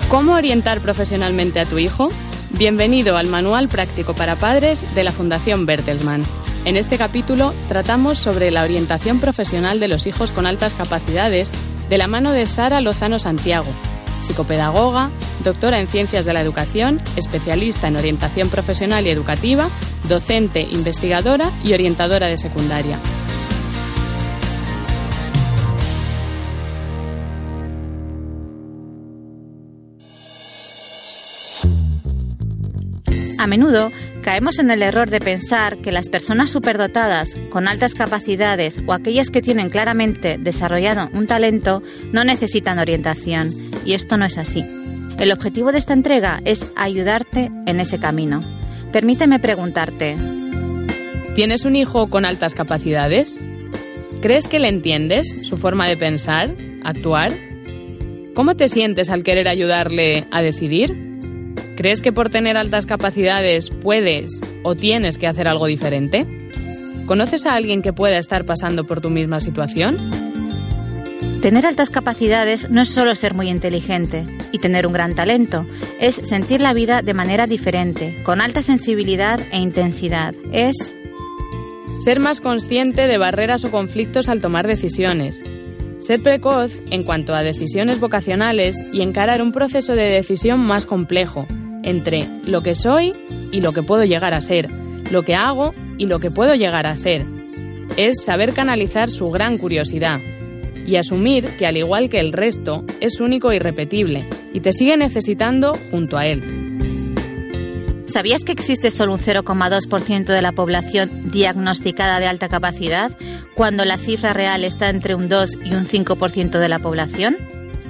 ¿Cómo 0.08 0.34
orientar 0.34 0.80
profesionalmente 0.80 1.60
a 1.60 1.64
tu 1.66 1.78
hijo? 1.78 2.10
Bienvenido 2.50 3.16
al 3.16 3.26
Manual 3.26 3.68
Práctico 3.68 4.14
para 4.14 4.36
Padres 4.36 4.94
de 4.94 5.02
la 5.02 5.10
Fundación 5.12 5.66
Bertelsmann. 5.66 6.24
En 6.64 6.76
este 6.76 6.96
capítulo 6.98 7.52
tratamos 7.68 8.18
sobre 8.18 8.50
la 8.50 8.62
orientación 8.62 9.18
profesional 9.20 9.80
de 9.80 9.88
los 9.88 10.06
hijos 10.06 10.30
con 10.30 10.46
altas 10.46 10.72
capacidades 10.74 11.50
de 11.88 11.98
la 11.98 12.06
mano 12.06 12.32
de 12.32 12.46
Sara 12.46 12.80
Lozano 12.80 13.18
Santiago, 13.18 13.70
psicopedagoga, 14.22 15.10
doctora 15.42 15.80
en 15.80 15.86
Ciencias 15.86 16.24
de 16.24 16.32
la 16.32 16.40
Educación, 16.40 17.00
especialista 17.16 17.88
en 17.88 17.96
orientación 17.96 18.48
profesional 18.48 19.06
y 19.06 19.10
educativa, 19.10 19.68
docente, 20.08 20.62
investigadora 20.62 21.52
y 21.62 21.74
orientadora 21.74 22.26
de 22.26 22.38
secundaria. 22.38 22.98
A 33.38 33.46
menudo 33.46 33.92
caemos 34.24 34.58
en 34.58 34.70
el 34.70 34.82
error 34.82 35.10
de 35.10 35.20
pensar 35.20 35.76
que 35.76 35.92
las 35.92 36.08
personas 36.08 36.50
superdotadas, 36.50 37.36
con 37.50 37.68
altas 37.68 37.94
capacidades 37.94 38.80
o 38.86 38.94
aquellas 38.94 39.28
que 39.28 39.42
tienen 39.42 39.68
claramente 39.68 40.38
desarrollado 40.38 41.10
un 41.12 41.26
talento 41.26 41.82
no 42.10 42.24
necesitan 42.24 42.78
orientación, 42.78 43.52
y 43.84 43.92
esto 43.92 44.16
no 44.16 44.24
es 44.24 44.38
así. 44.38 44.64
El 45.18 45.30
objetivo 45.30 45.72
de 45.72 45.78
esta 45.78 45.92
entrega 45.92 46.40
es 46.46 46.64
ayudarte 46.74 47.52
en 47.66 47.80
ese 47.80 48.00
camino. 48.00 48.42
Permíteme 48.92 49.38
preguntarte, 49.38 50.16
¿Tienes 51.34 51.64
un 51.64 51.74
hijo 51.74 52.08
con 52.08 52.24
altas 52.24 52.54
capacidades? 52.54 53.40
¿Crees 54.22 54.48
que 54.48 54.60
le 54.60 54.68
entiendes 54.68 55.46
su 55.46 55.56
forma 55.56 55.88
de 55.88 55.96
pensar, 55.96 56.54
actuar? 56.84 57.32
¿Cómo 58.34 58.54
te 58.54 58.68
sientes 58.68 59.10
al 59.10 59.24
querer 59.24 59.48
ayudarle 59.48 60.24
a 60.30 60.42
decidir? 60.42 61.13
¿Crees 61.76 62.00
que 62.00 62.12
por 62.12 62.30
tener 62.30 62.56
altas 62.56 62.86
capacidades 62.86 63.70
puedes 63.70 64.40
o 64.62 64.76
tienes 64.76 65.18
que 65.18 65.26
hacer 65.26 65.48
algo 65.48 65.66
diferente? 65.66 66.26
¿Conoces 67.06 67.46
a 67.46 67.54
alguien 67.54 67.82
que 67.82 67.92
pueda 67.92 68.16
estar 68.18 68.44
pasando 68.44 68.84
por 68.84 69.00
tu 69.00 69.10
misma 69.10 69.40
situación? 69.40 69.98
Tener 71.42 71.66
altas 71.66 71.90
capacidades 71.90 72.70
no 72.70 72.80
es 72.80 72.88
solo 72.88 73.14
ser 73.14 73.34
muy 73.34 73.50
inteligente 73.50 74.24
y 74.52 74.60
tener 74.60 74.86
un 74.86 74.92
gran 74.92 75.14
talento, 75.14 75.66
es 76.00 76.14
sentir 76.14 76.60
la 76.60 76.72
vida 76.72 77.02
de 77.02 77.12
manera 77.12 77.46
diferente, 77.46 78.16
con 78.22 78.40
alta 78.40 78.62
sensibilidad 78.62 79.40
e 79.50 79.58
intensidad. 79.58 80.34
Es 80.52 80.94
Ser 82.04 82.20
más 82.20 82.40
consciente 82.40 83.06
de 83.06 83.18
barreras 83.18 83.64
o 83.64 83.70
conflictos 83.70 84.28
al 84.28 84.40
tomar 84.40 84.66
decisiones. 84.66 85.42
Ser 85.98 86.22
precoz 86.22 86.74
en 86.90 87.02
cuanto 87.02 87.34
a 87.34 87.42
decisiones 87.42 87.98
vocacionales 87.98 88.76
y 88.92 89.00
encarar 89.00 89.40
un 89.40 89.52
proceso 89.52 89.94
de 89.94 90.10
decisión 90.10 90.60
más 90.60 90.84
complejo 90.84 91.46
entre 91.84 92.26
lo 92.44 92.62
que 92.62 92.74
soy 92.74 93.14
y 93.52 93.60
lo 93.60 93.72
que 93.72 93.82
puedo 93.82 94.04
llegar 94.04 94.34
a 94.34 94.40
ser, 94.40 94.68
lo 95.10 95.22
que 95.22 95.34
hago 95.34 95.74
y 95.98 96.06
lo 96.06 96.18
que 96.18 96.30
puedo 96.30 96.54
llegar 96.54 96.86
a 96.86 96.92
hacer. 96.92 97.24
Es 97.96 98.24
saber 98.24 98.54
canalizar 98.54 99.10
su 99.10 99.30
gran 99.30 99.58
curiosidad 99.58 100.20
y 100.86 100.96
asumir 100.96 101.56
que 101.56 101.66
al 101.66 101.76
igual 101.76 102.10
que 102.10 102.20
el 102.20 102.32
resto 102.32 102.84
es 103.00 103.20
único 103.20 103.50
e 103.50 103.56
irrepetible 103.56 104.24
y 104.52 104.60
te 104.60 104.72
sigue 104.72 104.96
necesitando 104.96 105.78
junto 105.90 106.18
a 106.18 106.26
él. 106.26 106.64
¿Sabías 108.06 108.44
que 108.44 108.52
existe 108.52 108.92
solo 108.92 109.14
un 109.14 109.18
0,2% 109.18 110.26
de 110.26 110.40
la 110.40 110.52
población 110.52 111.10
diagnosticada 111.32 112.20
de 112.20 112.28
alta 112.28 112.48
capacidad, 112.48 113.10
cuando 113.56 113.84
la 113.84 113.98
cifra 113.98 114.32
real 114.32 114.62
está 114.62 114.88
entre 114.88 115.16
un 115.16 115.28
2 115.28 115.58
y 115.64 115.74
un 115.74 115.86
5% 115.86 116.60
de 116.60 116.68
la 116.68 116.78
población? 116.78 117.36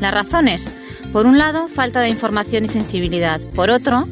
Las 0.00 0.14
razones, 0.14 0.70
por 1.14 1.26
un 1.26 1.38
lado, 1.38 1.68
falta 1.68 2.00
de 2.00 2.08
información 2.08 2.64
y 2.64 2.68
sensibilidad, 2.68 3.40
por 3.54 3.70
otro, 3.70 4.08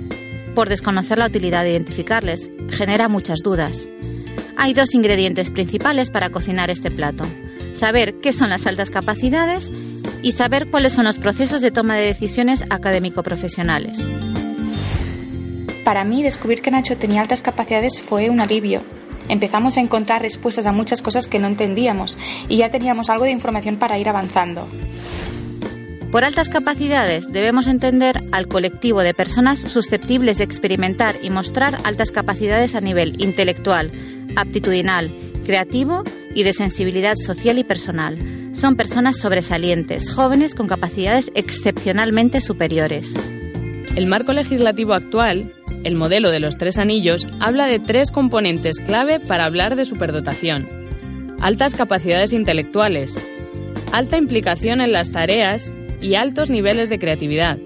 por 0.55 0.69
desconocer 0.69 1.19
la 1.19 1.27
utilidad 1.27 1.65
de 1.65 1.73
identificarles, 1.73 2.49
genera 2.71 3.09
muchas 3.09 3.41
dudas. 3.41 3.88
Hay 4.57 4.73
dos 4.73 4.95
ingredientes 4.95 5.51
principales 5.51 6.11
para 6.11 6.31
cocinar 6.31 6.71
este 6.71 6.93
plato. 6.93 7.25
Saber 7.75 8.21
qué 8.21 8.33
son 8.33 8.51
las 8.51 8.69
altas 8.69 8.91
capacidades 8.91 9.69
y 10.23 10.31
saber 10.31 10.71
cuáles 10.71 10.93
son 10.93 11.03
los 11.03 11.19
procesos 11.19 11.61
de 11.61 11.73
toma 11.73 11.97
de 11.97 12.07
decisiones 12.07 12.62
académico-profesionales. 12.71 13.99
Para 15.85 16.05
mí, 16.05 16.23
descubrir 16.23 16.62
que 16.62 16.71
Nacho 16.71 16.97
tenía 16.97 17.23
altas 17.23 17.43
capacidades 17.43 18.01
fue 18.01 18.31
un 18.31 18.41
alivio. 18.41 18.81
Empezamos 19.29 19.77
a 19.77 19.81
encontrar 19.81 20.23
respuestas 20.23 20.67
a 20.67 20.73
muchas 20.73 21.03
cosas 21.03 21.27
que 21.27 21.41
no 21.41 21.49
entendíamos 21.49 22.17
y 22.49 22.59
ya 22.59 22.71
teníamos 22.71 23.11
algo 23.11 23.25
de 23.25 23.33
información 23.33 23.77
para 23.77 23.99
ir 23.99 24.09
avanzando. 24.09 24.69
Por 26.12 26.25
altas 26.25 26.51
capacidades 26.51 27.33
debemos 27.33 27.66
entender 27.66 28.20
al 28.33 28.46
colectivo 28.46 29.03
de 29.03 29.14
personas 29.14 29.61
susceptibles 29.61 30.37
de 30.37 30.44
experimentar 30.44 31.16
y 31.22 31.31
mostrar 31.31 31.79
altas 31.85 32.11
capacidades 32.11 32.75
a 32.75 32.83
nivel 32.83 33.14
intelectual, 33.18 33.90
aptitudinal, 34.37 35.11
creativo 35.46 36.05
y 36.35 36.42
de 36.42 36.53
sensibilidad 36.53 37.14
social 37.16 37.59
y 37.59 37.64
personal. 37.64 38.18
Son 38.53 38.77
personas 38.77 39.16
sobresalientes, 39.16 40.11
jóvenes 40.11 40.55
con 40.55 40.68
capacidades 40.68 41.33
excepcionalmente 41.35 42.42
superiores. 42.42 43.14
El 43.96 44.07
marco 44.07 44.35
legislativo 44.35 44.92
actual, 44.92 45.55
el 45.83 45.94
modelo 45.94 46.31
de 46.31 46.40
los 46.40 46.59
tres 46.59 46.77
anillos, 46.77 47.27
habla 47.40 47.64
de 47.64 47.79
tres 47.79 48.11
componentes 48.11 48.81
clave 48.81 49.18
para 49.18 49.46
hablar 49.46 49.77
de 49.77 49.87
superdotación. 49.87 50.66
Altas 51.40 51.72
capacidades 51.72 52.35
intelectuales, 52.35 53.18
alta 53.92 54.18
implicación 54.18 54.83
en 54.83 54.92
las 54.92 55.11
tareas 55.11 55.72
y 56.03 56.17
altos 56.17 56.51
niveles 56.51 56.91
de 56.91 56.99
creatividad. 56.99 57.59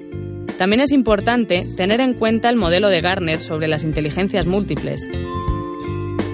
También 0.58 0.80
es 0.80 0.92
importante 0.92 1.66
tener 1.76 2.00
en 2.00 2.14
cuenta 2.14 2.48
el 2.48 2.56
modelo 2.56 2.88
de 2.88 3.00
Garner 3.00 3.40
sobre 3.40 3.68
las 3.68 3.84
inteligencias 3.84 4.46
múltiples. 4.46 5.08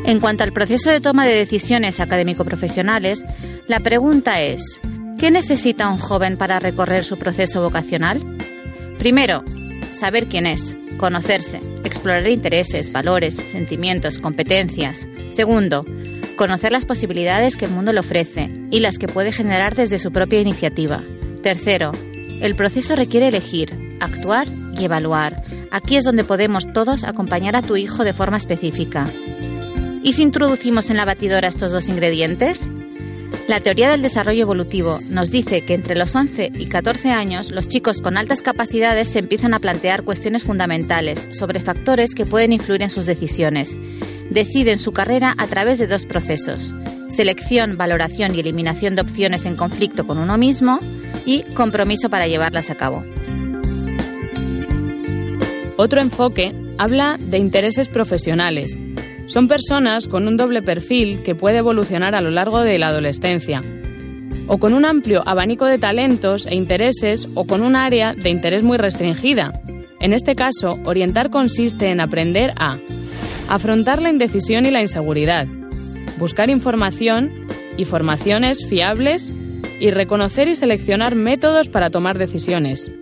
En 0.04 0.20
cuanto 0.20 0.44
al 0.44 0.52
proceso 0.52 0.90
de 0.90 1.00
toma 1.00 1.26
de 1.26 1.34
decisiones 1.34 2.00
académico-profesionales, 2.00 3.24
la 3.68 3.80
pregunta 3.80 4.42
es, 4.42 4.80
¿qué 5.18 5.30
necesita 5.30 5.88
un 5.88 5.98
joven 5.98 6.36
para 6.36 6.58
recorrer 6.58 7.04
su 7.04 7.18
proceso 7.18 7.62
vocacional? 7.62 8.36
Primero, 8.98 9.44
saber 9.98 10.26
quién 10.26 10.46
es, 10.46 10.76
conocerse, 10.98 11.60
explorar 11.84 12.26
intereses, 12.28 12.92
valores, 12.92 13.34
sentimientos, 13.50 14.18
competencias. 14.18 15.06
Segundo, 15.34 15.84
conocer 16.36 16.72
las 16.72 16.84
posibilidades 16.84 17.56
que 17.56 17.64
el 17.64 17.70
mundo 17.70 17.92
le 17.92 18.00
ofrece 18.00 18.50
y 18.70 18.80
las 18.80 18.98
que 18.98 19.08
puede 19.08 19.32
generar 19.32 19.74
desde 19.74 19.98
su 19.98 20.12
propia 20.12 20.40
iniciativa. 20.40 21.02
Tercero, 21.42 21.90
el 22.40 22.54
proceso 22.54 22.94
requiere 22.94 23.28
elegir, 23.28 23.96
actuar 24.00 24.46
y 24.78 24.84
evaluar. 24.84 25.42
Aquí 25.72 25.96
es 25.96 26.04
donde 26.04 26.22
podemos 26.22 26.72
todos 26.72 27.02
acompañar 27.02 27.56
a 27.56 27.62
tu 27.62 27.76
hijo 27.76 28.04
de 28.04 28.12
forma 28.12 28.36
específica. 28.36 29.08
¿Y 30.04 30.12
si 30.12 30.22
introducimos 30.22 30.88
en 30.90 30.98
la 30.98 31.04
batidora 31.04 31.48
estos 31.48 31.72
dos 31.72 31.88
ingredientes? 31.88 32.68
La 33.48 33.58
teoría 33.58 33.90
del 33.90 34.02
desarrollo 34.02 34.42
evolutivo 34.42 35.00
nos 35.10 35.32
dice 35.32 35.64
que 35.64 35.74
entre 35.74 35.96
los 35.96 36.14
11 36.14 36.52
y 36.54 36.66
14 36.66 37.10
años 37.10 37.50
los 37.50 37.66
chicos 37.66 38.00
con 38.00 38.16
altas 38.16 38.40
capacidades 38.40 39.08
se 39.08 39.18
empiezan 39.18 39.52
a 39.52 39.58
plantear 39.58 40.04
cuestiones 40.04 40.44
fundamentales 40.44 41.26
sobre 41.32 41.58
factores 41.58 42.14
que 42.14 42.24
pueden 42.24 42.52
influir 42.52 42.82
en 42.82 42.90
sus 42.90 43.06
decisiones. 43.06 43.76
Deciden 44.30 44.78
su 44.78 44.92
carrera 44.92 45.34
a 45.38 45.48
través 45.48 45.80
de 45.80 45.88
dos 45.88 46.06
procesos. 46.06 46.72
Selección, 47.14 47.76
valoración 47.76 48.32
y 48.34 48.40
eliminación 48.40 48.94
de 48.94 49.02
opciones 49.02 49.44
en 49.44 49.56
conflicto 49.56 50.06
con 50.06 50.18
uno 50.18 50.38
mismo 50.38 50.78
y 51.24 51.42
compromiso 51.54 52.08
para 52.10 52.26
llevarlas 52.26 52.70
a 52.70 52.74
cabo. 52.74 53.04
Otro 55.76 56.00
enfoque 56.00 56.54
habla 56.78 57.16
de 57.18 57.38
intereses 57.38 57.88
profesionales. 57.88 58.78
Son 59.26 59.48
personas 59.48 60.08
con 60.08 60.28
un 60.28 60.36
doble 60.36 60.62
perfil 60.62 61.22
que 61.22 61.34
puede 61.34 61.58
evolucionar 61.58 62.14
a 62.14 62.20
lo 62.20 62.30
largo 62.30 62.60
de 62.60 62.78
la 62.78 62.88
adolescencia, 62.88 63.62
o 64.46 64.58
con 64.58 64.74
un 64.74 64.84
amplio 64.84 65.22
abanico 65.26 65.64
de 65.64 65.78
talentos 65.78 66.46
e 66.46 66.54
intereses 66.54 67.28
o 67.34 67.46
con 67.46 67.62
un 67.62 67.76
área 67.76 68.14
de 68.14 68.30
interés 68.30 68.62
muy 68.62 68.76
restringida. 68.76 69.52
En 70.00 70.12
este 70.12 70.34
caso, 70.34 70.78
orientar 70.84 71.30
consiste 71.30 71.86
en 71.86 72.00
aprender 72.00 72.52
a 72.56 72.78
afrontar 73.48 74.02
la 74.02 74.10
indecisión 74.10 74.66
y 74.66 74.70
la 74.70 74.82
inseguridad, 74.82 75.46
buscar 76.18 76.50
información 76.50 77.46
y 77.76 77.84
formaciones 77.84 78.66
fiables 78.66 79.32
y 79.82 79.90
reconocer 79.90 80.46
y 80.46 80.54
seleccionar 80.54 81.16
métodos 81.16 81.68
para 81.68 81.90
tomar 81.90 82.16
decisiones. 82.16 82.92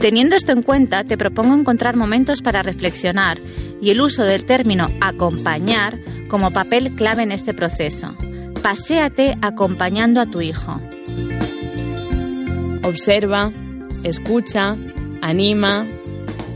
Teniendo 0.00 0.36
esto 0.36 0.52
en 0.52 0.62
cuenta, 0.62 1.04
te 1.04 1.18
propongo 1.18 1.54
encontrar 1.54 1.96
momentos 1.96 2.40
para 2.40 2.62
reflexionar 2.62 3.38
y 3.82 3.90
el 3.90 4.00
uso 4.00 4.24
del 4.24 4.46
término 4.46 4.86
acompañar 5.02 5.98
como 6.28 6.50
papel 6.50 6.92
clave 6.94 7.24
en 7.24 7.30
este 7.30 7.52
proceso. 7.52 8.16
Paséate 8.62 9.36
acompañando 9.42 10.22
a 10.22 10.26
tu 10.26 10.40
hijo. 10.40 10.80
Observa, 12.84 13.52
escucha, 14.02 14.76
anima, 15.20 15.86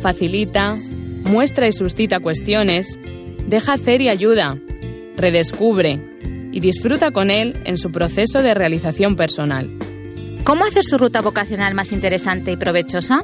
facilita, 0.01 0.77
muestra 1.25 1.69
y 1.69 1.75
suscita 1.75 2.21
cuestiones, 2.21 2.99
deja 3.47 3.75
hacer 3.75 4.01
y 4.01 4.09
ayuda, 4.09 4.57
redescubre 5.19 6.16
y 6.57 6.61
disfruta 6.61 7.11
con 7.11 7.31
él 7.31 7.61
en 7.67 7.77
su 7.77 7.93
proceso 7.93 8.41
de 8.41 8.55
realización 8.55 9.15
personal. 9.15 9.69
¿Cómo 10.43 10.65
hacer 10.65 10.85
su 10.87 10.97
ruta 10.97 11.21
vocacional 11.21 11.75
más 11.75 11.93
interesante 11.93 12.51
y 12.51 12.57
provechosa? 12.57 13.21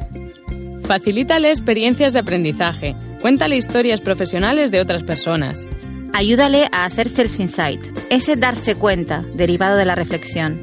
Facilítale 0.85 1.49
experiencias 1.49 2.13
de 2.13 2.19
aprendizaje, 2.19 2.95
cuéntale 3.23 3.57
historias 3.57 4.03
profesionales 4.03 4.71
de 4.71 4.83
otras 4.83 5.03
personas. 5.03 5.67
Ayúdale 6.13 6.69
a 6.73 6.85
hacer 6.85 7.09
self-insight, 7.09 7.81
ese 8.11 8.37
darse 8.37 8.75
cuenta 8.75 9.25
derivado 9.35 9.79
de 9.79 9.87
la 9.87 9.95
reflexión. 9.95 10.61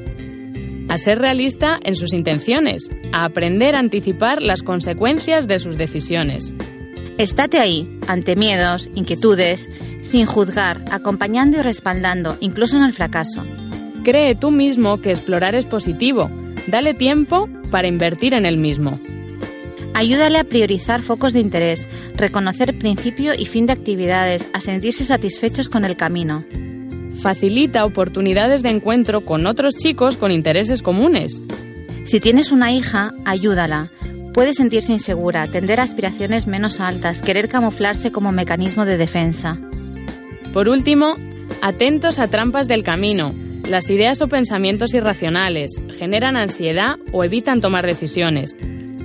A 0.90 1.00
ser 1.00 1.18
realista 1.18 1.80
en 1.84 1.96
sus 1.96 2.14
intenciones, 2.14 2.88
a 3.12 3.26
aprender 3.26 3.74
a 3.74 3.80
anticipar 3.80 4.44
las 4.44 4.62
consecuencias 4.62 5.48
de 5.48 5.58
sus 5.58 5.76
decisiones. 5.76 6.54
Estate 7.20 7.60
ahí, 7.60 8.00
ante 8.08 8.38
miedos, 8.38 8.88
inquietudes, 8.96 9.68
sin 10.04 10.26
juzgar, 10.26 10.80
acompañando 10.90 11.58
y 11.58 11.62
respaldando, 11.62 12.38
incluso 12.40 12.78
en 12.78 12.84
el 12.84 12.94
fracaso. 12.94 13.44
Cree 14.06 14.36
tú 14.36 14.52
mismo 14.52 15.02
que 15.02 15.10
explorar 15.12 15.54
es 15.54 15.66
positivo. 15.66 16.32
Dale 16.68 16.94
tiempo 16.94 17.50
para 17.72 17.90
invertir 17.90 18.34
en 18.34 18.46
él 18.46 18.56
mismo. 18.56 19.02
Ayúdale 19.94 20.40
a 20.40 20.46
priorizar 20.46 21.02
focos 21.02 21.34
de 21.34 21.42
interés, 21.42 21.86
reconocer 22.16 22.74
principio 22.80 23.34
y 23.34 23.48
fin 23.48 23.66
de 23.66 23.74
actividades, 23.74 24.48
a 24.54 24.62
sentirse 24.62 25.04
satisfechos 25.04 25.68
con 25.68 25.84
el 25.84 25.98
camino. 25.98 26.46
Facilita 27.22 27.84
oportunidades 27.84 28.64
de 28.64 28.70
encuentro 28.70 29.26
con 29.26 29.46
otros 29.46 29.76
chicos 29.76 30.16
con 30.16 30.32
intereses 30.32 30.82
comunes. 30.82 31.42
Si 32.06 32.22
tienes 32.22 32.54
una 32.54 32.72
hija, 32.72 33.14
ayúdala. 33.26 33.92
Puede 34.34 34.54
sentirse 34.54 34.94
insegura, 34.94 35.48
tender 35.48 35.80
a 35.80 35.84
aspiraciones 35.84 36.48
menos 36.48 36.80
altas, 36.80 37.22
querer 37.22 37.50
camuflarse 37.50 38.12
como 38.12 38.32
mecanismo 38.32 38.86
de 38.86 38.98
defensa. 38.98 39.60
Por 40.54 40.70
último, 40.70 41.16
atentos 41.62 42.20
a 42.20 42.28
trampas 42.28 42.68
del 42.68 42.84
camino. 42.84 43.34
Las 43.68 43.90
ideas 43.90 44.22
o 44.22 44.28
pensamientos 44.28 44.94
irracionales 44.94 45.82
generan 45.98 46.38
ansiedad 46.38 46.98
o 47.12 47.24
evitan 47.24 47.62
tomar 47.62 47.86
decisiones. 47.86 48.56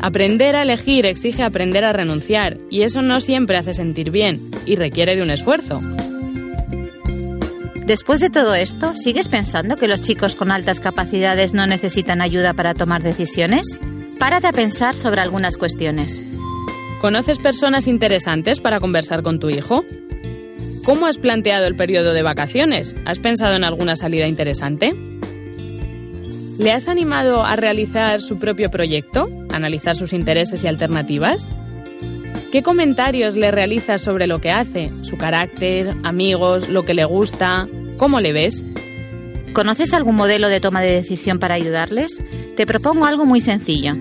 Aprender 0.00 0.56
a 0.56 0.62
elegir 0.62 1.06
exige 1.06 1.42
aprender 1.42 1.84
a 1.84 1.92
renunciar 1.92 2.58
y 2.70 2.82
eso 2.82 3.02
no 3.02 3.20
siempre 3.20 3.56
hace 3.56 3.74
sentir 3.74 4.10
bien 4.10 4.40
y 4.66 4.76
requiere 4.76 5.16
de 5.16 5.22
un 5.22 5.30
esfuerzo. 5.30 5.80
Después 7.86 8.20
de 8.20 8.30
todo 8.30 8.54
esto, 8.54 8.94
¿sigues 8.96 9.28
pensando 9.28 9.76
que 9.76 9.88
los 9.88 10.00
chicos 10.00 10.34
con 10.34 10.50
altas 10.50 10.80
capacidades 10.80 11.52
no 11.52 11.66
necesitan 11.66 12.22
ayuda 12.22 12.54
para 12.54 12.72
tomar 12.72 13.02
decisiones? 13.02 13.66
Párate 14.18 14.46
a 14.46 14.52
pensar 14.52 14.94
sobre 14.94 15.20
algunas 15.20 15.56
cuestiones. 15.56 16.20
¿Conoces 17.00 17.38
personas 17.38 17.86
interesantes 17.86 18.60
para 18.60 18.80
conversar 18.80 19.22
con 19.22 19.38
tu 19.38 19.50
hijo? 19.50 19.84
¿Cómo 20.84 21.06
has 21.06 21.18
planteado 21.18 21.66
el 21.66 21.76
periodo 21.76 22.12
de 22.12 22.22
vacaciones? 22.22 22.94
¿Has 23.04 23.18
pensado 23.18 23.56
en 23.56 23.64
alguna 23.64 23.96
salida 23.96 24.26
interesante? 24.26 24.94
¿Le 26.58 26.72
has 26.72 26.88
animado 26.88 27.44
a 27.44 27.56
realizar 27.56 28.22
su 28.22 28.38
propio 28.38 28.70
proyecto? 28.70 29.28
¿Analizar 29.52 29.96
sus 29.96 30.12
intereses 30.12 30.62
y 30.62 30.68
alternativas? 30.68 31.50
¿Qué 32.52 32.62
comentarios 32.62 33.34
le 33.34 33.50
realizas 33.50 34.00
sobre 34.00 34.26
lo 34.26 34.38
que 34.38 34.52
hace, 34.52 34.90
su 35.02 35.16
carácter, 35.16 35.90
amigos, 36.04 36.68
lo 36.68 36.84
que 36.84 36.94
le 36.94 37.04
gusta? 37.04 37.66
¿Cómo 37.96 38.20
le 38.20 38.32
ves? 38.32 38.64
¿Conoces 39.54 39.94
algún 39.94 40.16
modelo 40.16 40.48
de 40.48 40.58
toma 40.58 40.82
de 40.82 40.90
decisión 40.90 41.38
para 41.38 41.54
ayudarles? 41.54 42.20
Te 42.56 42.66
propongo 42.66 43.06
algo 43.06 43.24
muy 43.24 43.40
sencillo. 43.40 43.94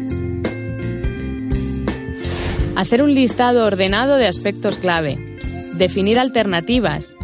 Hacer 2.76 3.04
un 3.04 3.14
listado 3.14 3.64
ordenado 3.64 4.18
de 4.18 4.26
aspectos 4.26 4.78
clave. 4.78 5.38
Definir 5.76 6.18
alternativas. 6.18 7.16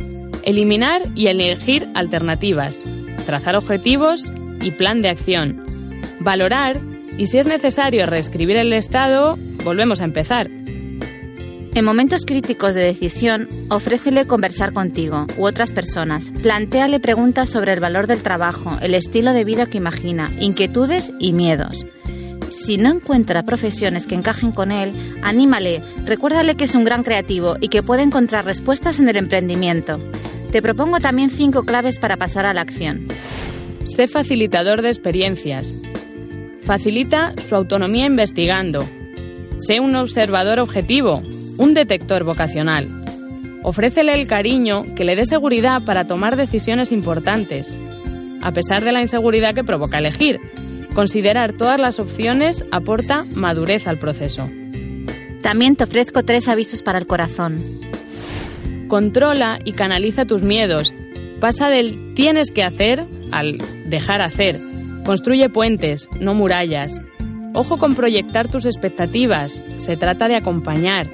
Eliminar 0.43 1.01
y 1.15 1.25
elegir 1.25 1.88
alternativas. 1.95 2.86
Trazar 3.25 3.55
objetivos 3.55 4.32
y 4.61 4.71
plan 4.71 5.01
de 5.01 5.09
acción. 5.09 5.65
Valorar 6.19 6.77
y 7.17 7.25
si 7.25 7.39
es 7.39 7.47
necesario 7.47 8.05
reescribir 8.05 8.59
el 8.59 8.73
estado, 8.73 9.39
volvemos 9.63 10.01
a 10.01 10.05
empezar. 10.05 10.59
En 11.76 11.86
momentos 11.86 12.26
críticos 12.26 12.74
de 12.74 12.84
decisión, 12.84 13.47
ofrécele 13.70 14.26
conversar 14.26 14.74
contigo 14.74 15.28
u 15.38 15.45
otras 15.45 15.72
personas. 15.72 16.32
Plantéale 16.41 16.99
preguntas 16.99 17.49
sobre 17.49 17.74
el 17.74 17.80
valor 17.80 18.07
del 18.07 18.24
trabajo, 18.24 18.78
el 18.82 18.95
estilo 18.95 19.34
de 19.34 19.43
vida 19.43 19.67
que 19.67 19.78
imagina, 19.78 20.32
inquietudes 20.39 21.11
y 21.20 21.32
miedos. 21.32 21.86
Si 22.65 22.78
no 22.78 22.91
encuentra 22.91 23.43
profesiones 23.43 24.07
que 24.07 24.15
encajen 24.15 24.51
con 24.51 24.72
él, 24.72 24.91
anímale, 25.22 25.82
recuérdale 26.05 26.55
que 26.55 26.65
es 26.65 26.76
un 26.76 26.84
gran 26.84 27.03
creativo 27.03 27.55
y 27.61 27.70
que 27.70 27.84
puede 27.84 28.03
encontrar 28.03 28.45
respuestas 28.45 28.99
en 28.99 29.07
el 29.07 29.15
emprendimiento. 29.15 29.99
Te 30.51 30.61
propongo 30.61 30.99
también 30.99 31.30
cinco 31.30 31.63
claves 31.63 31.99
para 31.99 32.17
pasar 32.17 32.45
a 32.45 32.53
la 32.53 32.61
acción. 32.61 33.07
Sé 33.86 34.07
facilitador 34.07 34.82
de 34.82 34.89
experiencias. 34.89 35.76
Facilita 36.61 37.34
su 37.47 37.55
autonomía 37.55 38.05
investigando. 38.05 38.86
Sé 39.57 39.80
un 39.80 39.95
observador 39.95 40.59
objetivo, 40.59 41.24
un 41.60 41.74
detector 41.74 42.24
vocacional. 42.24 42.88
Ofrécele 43.62 44.14
el 44.14 44.28
cariño 44.28 44.86
que 44.95 45.03
le 45.03 45.16
dé 45.16 45.26
seguridad 45.26 45.84
para 45.84 46.07
tomar 46.07 46.38
decisiones 46.38 46.91
importantes. 46.91 47.76
A 48.41 48.53
pesar 48.53 48.84
de 48.84 48.93
la 48.93 49.01
inseguridad 49.01 49.53
que 49.53 49.66
provoca 49.66 49.97
elegir, 49.97 50.39
considerar 50.93 51.53
todas 51.53 51.78
las 51.80 51.99
opciones 51.99 52.66
aporta 52.72 53.26
madurez 53.36 53.86
al 53.88 53.97
proceso. 53.97 54.49
También 55.41 55.76
te 55.76 55.84
ofrezco 55.84 56.24
tres 56.24 56.47
avisos 56.47 56.82
para 56.82 56.97
el 56.97 57.07
corazón. 57.07 57.57
Controla 58.88 59.60
y 59.66 59.74
canaliza 59.74 60.26
tus 60.26 60.41
miedos. 60.41 60.95
Pasa 61.41 61.70
del 61.70 62.14
tienes 62.16 62.51
que 62.51 62.64
hacer 62.64 63.05
al 63.32 63.57
dejar 63.86 64.22
hacer. 64.22 64.57
Construye 65.05 65.49
puentes, 65.49 66.07
no 66.22 66.34
murallas. 66.34 67.01
Ojo 67.53 67.78
con 67.78 67.95
proyectar 67.95 68.47
tus 68.47 68.66
expectativas. 68.66 69.62
Se 69.78 69.97
trata 69.97 70.28
de 70.28 70.36
acompañar, 70.36 71.10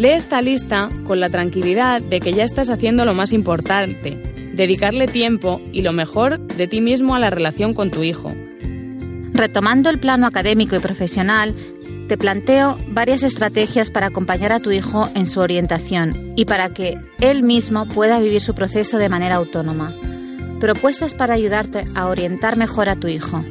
Lee 0.00 0.12
esta 0.12 0.40
lista 0.40 0.88
con 1.06 1.20
la 1.20 1.28
tranquilidad 1.28 2.00
de 2.00 2.20
que 2.20 2.32
ya 2.32 2.42
estás 2.42 2.70
haciendo 2.70 3.04
lo 3.04 3.12
más 3.12 3.32
importante, 3.32 4.16
dedicarle 4.54 5.06
tiempo 5.06 5.60
y 5.74 5.82
lo 5.82 5.92
mejor 5.92 6.40
de 6.40 6.66
ti 6.66 6.80
mismo 6.80 7.14
a 7.14 7.18
la 7.18 7.28
relación 7.28 7.74
con 7.74 7.90
tu 7.90 8.02
hijo. 8.02 8.32
Retomando 9.34 9.90
el 9.90 10.00
plano 10.00 10.26
académico 10.26 10.74
y 10.74 10.78
profesional, 10.78 11.54
te 12.08 12.16
planteo 12.16 12.78
varias 12.88 13.22
estrategias 13.22 13.90
para 13.90 14.06
acompañar 14.06 14.52
a 14.52 14.60
tu 14.60 14.70
hijo 14.70 15.06
en 15.14 15.26
su 15.26 15.40
orientación 15.40 16.14
y 16.34 16.46
para 16.46 16.70
que 16.70 16.96
él 17.20 17.42
mismo 17.42 17.86
pueda 17.86 18.20
vivir 18.20 18.40
su 18.40 18.54
proceso 18.54 18.96
de 18.96 19.10
manera 19.10 19.36
autónoma. 19.36 19.94
Propuestas 20.60 21.12
para 21.12 21.34
ayudarte 21.34 21.84
a 21.94 22.06
orientar 22.06 22.56
mejor 22.56 22.88
a 22.88 22.96
tu 22.96 23.08
hijo. 23.08 23.44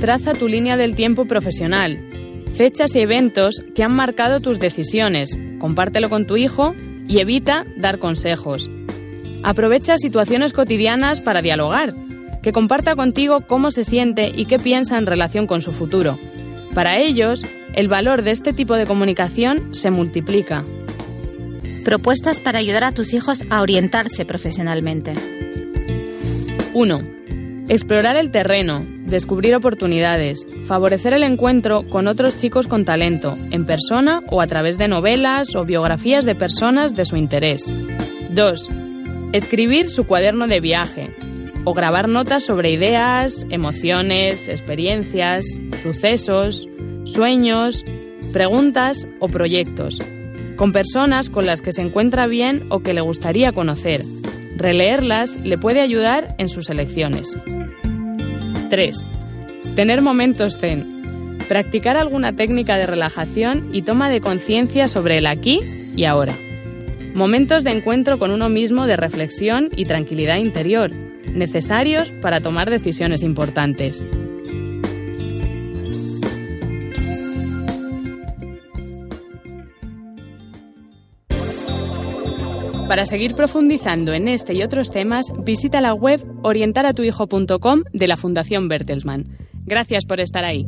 Traza 0.00 0.32
tu 0.34 0.46
línea 0.46 0.76
del 0.76 0.94
tiempo 0.94 1.24
profesional, 1.24 2.00
fechas 2.60 2.94
y 2.94 3.00
eventos 3.00 3.62
que 3.74 3.82
han 3.82 3.92
marcado 3.92 4.38
tus 4.40 4.60
decisiones. 4.60 5.38
Compártelo 5.58 6.10
con 6.10 6.26
tu 6.26 6.36
hijo 6.36 6.74
y 7.08 7.20
evita 7.20 7.64
dar 7.78 7.98
consejos. 7.98 8.68
Aprovecha 9.42 9.96
situaciones 9.96 10.52
cotidianas 10.52 11.20
para 11.20 11.40
dialogar, 11.40 11.94
que 12.42 12.52
comparta 12.52 12.96
contigo 12.96 13.46
cómo 13.46 13.70
se 13.70 13.86
siente 13.86 14.30
y 14.36 14.44
qué 14.44 14.58
piensa 14.58 14.98
en 14.98 15.06
relación 15.06 15.46
con 15.46 15.62
su 15.62 15.72
futuro. 15.72 16.18
Para 16.74 16.98
ellos, 16.98 17.46
el 17.72 17.88
valor 17.88 18.20
de 18.20 18.32
este 18.32 18.52
tipo 18.52 18.74
de 18.74 18.84
comunicación 18.84 19.74
se 19.74 19.90
multiplica. 19.90 20.62
Propuestas 21.82 22.40
para 22.40 22.58
ayudar 22.58 22.84
a 22.84 22.92
tus 22.92 23.14
hijos 23.14 23.42
a 23.48 23.62
orientarse 23.62 24.26
profesionalmente. 24.26 25.14
1. 26.74 27.19
Explorar 27.70 28.16
el 28.16 28.32
terreno, 28.32 28.84
descubrir 29.06 29.54
oportunidades, 29.54 30.44
favorecer 30.64 31.12
el 31.12 31.22
encuentro 31.22 31.88
con 31.88 32.08
otros 32.08 32.36
chicos 32.36 32.66
con 32.66 32.84
talento, 32.84 33.38
en 33.52 33.64
persona 33.64 34.22
o 34.28 34.40
a 34.40 34.48
través 34.48 34.76
de 34.76 34.88
novelas 34.88 35.54
o 35.54 35.64
biografías 35.64 36.24
de 36.24 36.34
personas 36.34 36.96
de 36.96 37.04
su 37.04 37.14
interés. 37.14 37.72
2. 38.30 38.68
Escribir 39.32 39.88
su 39.88 40.04
cuaderno 40.04 40.48
de 40.48 40.58
viaje 40.58 41.14
o 41.62 41.72
grabar 41.72 42.08
notas 42.08 42.44
sobre 42.44 42.72
ideas, 42.72 43.46
emociones, 43.50 44.48
experiencias, 44.48 45.44
sucesos, 45.80 46.68
sueños, 47.04 47.84
preguntas 48.32 49.06
o 49.20 49.28
proyectos, 49.28 50.02
con 50.56 50.72
personas 50.72 51.30
con 51.30 51.46
las 51.46 51.62
que 51.62 51.70
se 51.70 51.82
encuentra 51.82 52.26
bien 52.26 52.66
o 52.70 52.80
que 52.80 52.94
le 52.94 53.00
gustaría 53.00 53.52
conocer. 53.52 54.02
Releerlas 54.60 55.36
le 55.42 55.56
puede 55.56 55.80
ayudar 55.80 56.34
en 56.36 56.50
sus 56.50 56.68
elecciones. 56.68 57.34
3. 58.68 59.10
Tener 59.74 60.02
momentos 60.02 60.58
zen. 60.58 61.38
Practicar 61.48 61.96
alguna 61.96 62.34
técnica 62.34 62.76
de 62.76 62.84
relajación 62.84 63.70
y 63.72 63.80
toma 63.80 64.10
de 64.10 64.20
conciencia 64.20 64.86
sobre 64.88 65.16
el 65.16 65.26
aquí 65.26 65.60
y 65.96 66.04
ahora. 66.04 66.34
Momentos 67.14 67.64
de 67.64 67.70
encuentro 67.70 68.18
con 68.18 68.32
uno 68.32 68.50
mismo 68.50 68.86
de 68.86 68.98
reflexión 68.98 69.70
y 69.76 69.86
tranquilidad 69.86 70.36
interior, 70.36 70.90
necesarios 71.32 72.12
para 72.20 72.42
tomar 72.42 72.68
decisiones 72.68 73.22
importantes. 73.22 74.04
Para 82.90 83.06
seguir 83.06 83.36
profundizando 83.36 84.12
en 84.14 84.26
este 84.26 84.52
y 84.52 84.64
otros 84.64 84.90
temas, 84.90 85.32
visita 85.44 85.80
la 85.80 85.94
web 85.94 86.26
orientaratuhijo.com 86.42 87.84
de 87.92 88.08
la 88.08 88.16
Fundación 88.16 88.66
Bertelsmann. 88.66 89.38
Gracias 89.64 90.04
por 90.04 90.18
estar 90.18 90.44
ahí. 90.44 90.66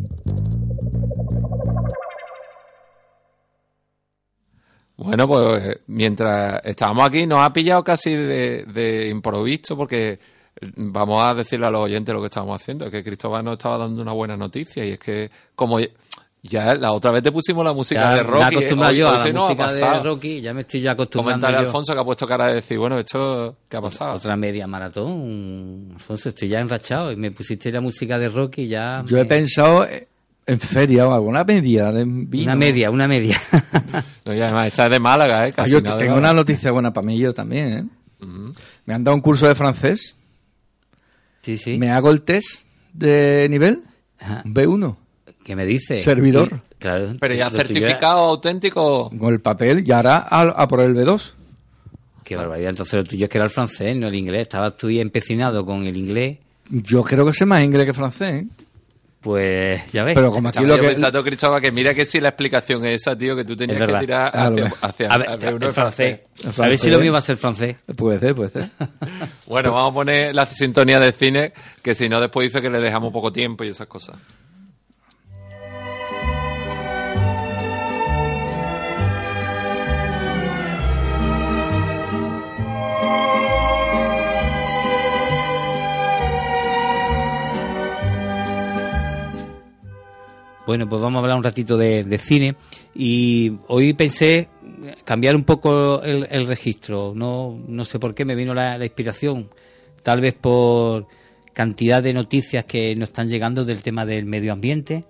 Bueno, 4.97 5.27
pues 5.27 5.81
mientras 5.89 6.61
estábamos 6.65 7.09
aquí 7.09 7.27
nos 7.27 7.45
ha 7.45 7.53
pillado 7.53 7.83
casi 7.83 8.15
de, 8.15 9.09
improviso 9.11 9.77
porque 9.77 10.21
vamos 10.77 11.25
a 11.25 11.35
decirle 11.35 11.67
a 11.67 11.71
los 11.71 11.81
oyentes 11.81 12.15
lo 12.15 12.21
que 12.21 12.27
estábamos 12.27 12.63
haciendo, 12.63 12.89
que 12.89 13.03
Cristóbal 13.03 13.45
nos 13.45 13.55
estaba 13.55 13.79
dando 13.79 14.01
una 14.01 14.13
buena 14.13 14.37
noticia 14.37 14.85
y 14.85 14.91
es 14.91 15.01
que 15.01 15.29
como 15.57 15.81
ya 16.43 16.75
la 16.75 16.93
otra 16.93 17.13
vez 17.13 17.23
te 17.23 17.31
pusimos 17.31 17.65
la 17.65 17.73
música 17.73 18.01
Ya 18.03 18.15
de 18.17 18.25
me 18.25 18.31
Rocky. 18.31 18.55
acostumbrado 18.57 18.93
yo 18.95 19.09
a 19.09 19.11
hoy 19.13 19.33
la 19.33 19.41
ha 19.41 19.49
música 19.49 19.73
de. 19.73 20.03
Rocky, 20.03 20.41
ya 20.41 20.53
me 20.55 20.61
estoy 20.63 20.81
ya 20.81 20.93
acostumbrando 20.93 21.47
Comentar 21.47 21.55
a 21.61 21.63
yo. 21.63 21.69
Alfonso 21.69 21.95
que 21.95 22.01
ha 22.01 22.05
puesto 22.05 22.27
cara 22.27 22.49
de 22.49 22.55
decir, 22.57 22.79
bueno, 22.79 22.99
esto, 22.99 23.57
¿qué 23.69 23.77
ha 23.77 23.81
pasado? 23.81 24.15
Otra 24.15 24.37
media 24.37 24.67
maratón. 24.67 25.91
Alfonso, 25.95 26.31
estoy 26.31 26.49
ya 26.49 26.59
enrachado 26.61 27.13
y 27.13 27.17
me 27.17 27.31
pusiste 27.31 27.71
la 27.71 27.81
música 27.81 28.19
de 28.19 28.29
Rocky 28.29 28.67
ya. 28.67 29.05
Yo 29.07 29.17
me- 29.17 29.23
he 29.23 29.25
pensado 29.25 29.87
en 30.45 30.59
feria 30.59 31.07
o 31.07 31.15
alguna 31.15 31.45
media 31.45 31.93
de 31.93 32.05
vino. 32.05 32.45
Una 32.45 32.57
media, 32.57 32.91
una 32.91 33.07
media. 33.07 33.41
No, 34.25 34.35
y 34.35 34.41
además, 34.41 34.67
esta 34.69 34.87
es 34.87 34.91
de 34.93 35.01
Málaga, 35.01 35.47
¿eh? 35.47 35.51
Ah, 35.53 35.57
Casi 35.57 35.73
yo 35.73 35.81
nada 35.81 35.97
de 35.97 36.05
tengo 36.05 36.17
una 36.19 36.33
noticia 36.33 36.71
buena 36.73 36.93
para 36.93 37.07
mí 37.07 37.19
yo 37.19 37.33
también, 37.35 37.73
¿eh? 37.73 37.85
Me 38.87 38.95
han 38.95 39.03
dado 39.05 39.15
un 39.17 39.21
curso 39.21 39.47
de 39.49 39.55
francés. 39.55 40.15
Sí, 41.43 41.57
sí. 41.57 41.77
Me 41.79 41.91
hago 41.91 42.11
el 42.11 42.23
test 42.23 42.65
de 42.93 43.49
nivel 43.49 43.83
Ajá. 44.21 44.43
B1 44.45 44.97
¿Qué 45.45 45.57
me 45.57 45.67
dice? 45.67 45.99
Servidor. 45.99 46.49
Y- 46.53 46.75
claro. 46.79 47.13
Pero 47.21 47.35
ya 47.35 47.49
tuyo 47.49 47.59
certificado 47.59 48.19
auténtico. 48.21 49.11
con 49.19 49.33
el 49.33 49.41
papel 49.41 49.83
y 49.87 49.93
ahora 49.93 50.19
a, 50.29 50.43
a 50.43 50.69
por 50.69 50.81
el 50.81 50.95
B2. 50.95 51.05
era- 51.35 51.43
Qué 52.25 52.37
barbaridad. 52.37 52.71
Entonces 52.71 52.95
lo 52.95 53.05
tuyo 53.05 53.25
es 53.25 53.31
que 53.31 53.39
era 53.39 53.45
el 53.45 53.51
francés, 53.51 53.97
no 53.97 54.07
el 54.09 54.15
inglés. 54.15 54.43
Estabas 54.43 54.77
tú 54.77 54.89
empecinado 54.89 55.65
con 55.67 55.85
el 55.85 55.97
inglés. 55.97 56.39
Yo 56.71 57.03
creo 57.03 57.27
que 57.27 57.33
sé 57.35 57.45
más 57.45 57.63
inglés 57.63 57.87
que 57.87 57.93
francés, 57.93 58.43
¿eh? 58.45 58.47
Pues 59.21 59.93
ya 59.93 60.03
ves. 60.03 60.15
Pero 60.17 60.33
como 60.33 60.49
aquí 60.49 60.65
lo 60.65 60.75
que... 60.77 60.89
pensando, 60.89 61.23
Cristóbal, 61.23 61.61
que 61.63 61.71
mira 61.71 61.95
que 61.95 62.05
si 62.07 62.21
la 62.21 62.31
explicación 62.31 62.85
es 62.85 63.03
esa, 63.03 63.17
tío, 63.17 63.37
que 63.37 63.45
tú 63.45 63.57
tenías 63.57 63.79
que 63.87 63.95
tirar 63.99 64.33
hacia, 64.35 65.07
A 65.07 65.19
ver, 65.19 65.29
hacia 65.31 65.55
uno 65.55 65.67
el 65.69 65.73
francés. 65.73 66.21
El 66.43 66.49
A 66.65 66.69
ver 66.69 66.79
si 66.79 66.91
lo 66.91 66.99
mío 66.99 67.13
va 67.13 67.19
a 67.19 67.23
ser 67.23 67.37
francés. 67.37 67.77
Puede 67.97 68.19
ser, 68.19 68.35
puede 68.35 68.51
ser. 68.51 68.69
Bueno, 69.47 69.73
vamos 69.73 69.91
a 69.93 69.95
poner 69.95 70.35
la 70.35 70.45
sintonía 70.47 70.99
de 70.99 71.13
cine, 71.13 71.53
que 71.83 71.95
si 71.95 72.09
no 72.09 72.21
después 72.21 72.49
dice 72.49 72.61
que 72.61 72.69
le 72.69 72.81
dejamos 72.81 73.13
poco 73.13 73.33
tiempo 73.33 73.63
y 73.63 73.69
esas 73.69 73.87
cosas. 73.87 74.17
Bueno, 90.67 90.89
pues 90.89 91.03
vamos 91.03 91.19
a 91.19 91.21
hablar 91.23 91.37
un 91.37 91.43
ratito 91.43 91.77
de, 91.77 92.19
cine 92.19 92.57
y 92.95 93.53
hoy 93.69 93.95
pensé 93.95 94.49
cambiar 95.05 95.35
un 95.35 95.45
poco 95.45 96.03
el, 96.03 96.27
el 96.31 96.47
registro. 96.47 97.13
No, 97.15 97.59
no 97.67 97.85
sé 97.85 97.99
por 97.99 98.15
qué 98.15 98.25
me 98.25 98.35
vino 98.35 98.55
la 98.55 98.83
inspiración. 98.85 99.51
Tal 100.03 100.21
vez 100.21 100.35
por 100.35 101.07
cantidad 101.53 102.03
de 102.03 102.13
noticias 102.13 102.65
que 102.65 102.95
nos 102.97 103.11
están 103.11 103.29
llegando 103.29 103.65
del 103.65 103.83
tema 103.83 104.07
del 104.07 104.27
medio 104.27 104.53
ambiente, 104.53 105.05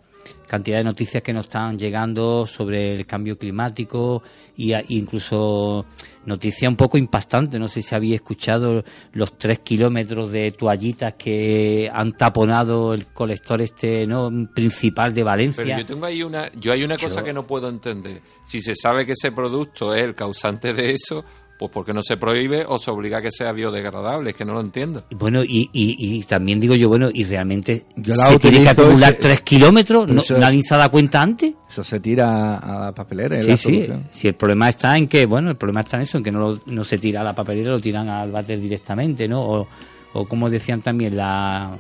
cantidad 0.47 0.79
de 0.79 0.85
noticias 0.85 1.23
que 1.23 1.33
nos 1.33 1.47
están 1.47 1.79
llegando 1.79 2.47
sobre 2.47 2.95
el 2.95 3.07
cambio 3.07 3.39
climático 3.39 4.23
y 4.57 4.75
a- 4.75 4.85
incluso 4.89 5.87
noticias 6.27 6.69
un 6.69 6.77
poco 6.77 6.99
impactantes. 6.99 7.59
No 7.59 7.69
sé 7.69 7.81
si 7.83 7.95
había 7.95 8.17
escuchado 8.17 8.85
los 9.13 9.39
tres 9.39 9.61
kilómetros 9.61 10.31
de 10.31 10.51
toallitas 10.53 11.15
que 11.15 11.91
han 11.93 12.13
taponado 12.13 12.93
el 12.93 13.07
colector 13.07 13.63
este 13.63 14.07
no 14.07 14.31
principal 14.55 15.15
de 15.15 15.23
Valencia. 15.23 15.65
Pero 15.65 15.79
yo 15.79 15.87
tengo 15.87 16.05
ahí 16.07 16.23
una, 16.23 16.53
yo 16.53 16.73
hay 16.73 16.85
una 16.85 16.99
cosa 16.99 17.21
Yo- 17.21 17.25
que 17.25 17.33
no 17.33 17.47
puedo 17.47 17.69
entender. 17.69 18.21
Si 18.45 18.61
se 18.61 18.75
sabe 18.75 19.07
que 19.07 19.13
ese 19.13 19.33
producto 19.33 19.95
es 19.95 20.03
el 20.03 20.15
causante 20.15 20.75
de 20.75 20.91
eso, 20.91 21.25
pues 21.59 21.71
¿por 21.71 21.85
qué 21.85 21.93
no 21.93 22.03
se 22.03 22.17
prohíbe 22.17 22.65
o 22.67 22.79
se 22.79 22.91
obliga 22.91 23.19
a 23.19 23.23
que 23.23 23.31
sea 23.31 23.53
biodegradable? 23.53 24.31
Es 24.31 24.37
que 24.37 24.45
no 24.45 24.55
lo 24.55 24.61
entiendo. 24.61 25.05
Bueno, 25.11 25.45
y, 25.45 25.71
y, 25.73 25.97
y 26.19 26.23
también 26.25 26.59
digo 26.59 26.75
yo, 26.75 26.89
bueno, 26.89 27.09
y 27.13 27.23
realmente 27.25 27.85
Yo 27.97 28.17
la 28.17 28.27
se 28.29 28.39
tiene 28.39 28.63
que 28.63 28.69
acumular 28.71 29.15
tres 29.15 29.43
kilómetros, 29.43 30.11
¿No- 30.11 30.23
es- 30.23 30.31
nadie 30.33 30.61
se 30.63 30.75
ha 30.75 30.79
dado 30.79 30.91
cuenta 30.91 31.23
antes. 31.23 31.55
Eso 31.71 31.85
se 31.85 32.01
tira 32.01 32.59
a 32.59 32.87
la 32.87 32.93
papelera. 32.93 33.41
Sí, 33.41 33.49
la 33.49 33.57
sí, 33.57 33.89
si 34.11 34.29
el 34.29 34.35
problema 34.35 34.69
está 34.69 34.97
en 34.97 35.07
que, 35.07 35.25
bueno, 35.27 35.51
el 35.51 35.57
problema 35.57 35.81
está 35.81 35.97
en 35.99 36.03
eso, 36.03 36.19
en 36.19 36.25
que 36.25 36.33
no, 36.33 36.41
lo- 36.41 36.61
no 36.67 36.83
se 36.85 36.99
tira 36.99 37.21
a 37.21 37.25
la 37.25 37.35
papelera, 37.35 37.71
lo 37.71 37.81
tiran 37.81 38.09
al 38.09 38.33
váter 38.33 38.61
directamente, 38.61 39.29
¿no? 39.29 39.41
O, 39.43 39.69
o 40.15 40.27
como 40.27 40.51
decían 40.51 40.83
también, 40.83 41.17
la, 41.17 41.77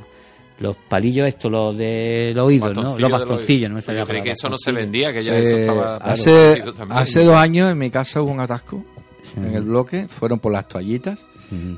los 0.60 0.76
palillos 0.76 1.26
estos, 1.26 1.50
los 1.50 1.76
de 1.76 2.32
los 2.36 2.46
oídos, 2.46 2.72
¿no? 2.76 2.96
Los 2.98 3.10
bastoncillos, 3.10 3.68
no 3.68 3.74
me 3.74 3.82
salía 3.82 4.02
Yo 4.02 4.06
la 4.06 4.10
creí 4.12 4.22
que 4.22 4.30
eso 4.30 4.48
no 4.48 4.56
se 4.58 4.70
vendía, 4.70 5.12
que 5.12 5.24
ya 5.24 5.36
eso 5.36 5.56
Eh, 5.56 5.60
estaba 5.62 5.96
hace, 5.96 6.62
hace 6.90 7.24
dos 7.24 7.34
años 7.36 7.70
en 7.72 7.78
mi 7.78 7.90
casa 7.90 8.22
hubo 8.22 8.30
un 8.30 8.38
atasco 8.40 8.84
Sí. 9.22 9.34
en 9.36 9.54
el 9.54 9.62
bloque, 9.62 10.08
fueron 10.08 10.40
por 10.40 10.52
las 10.52 10.66
toallitas 10.68 11.24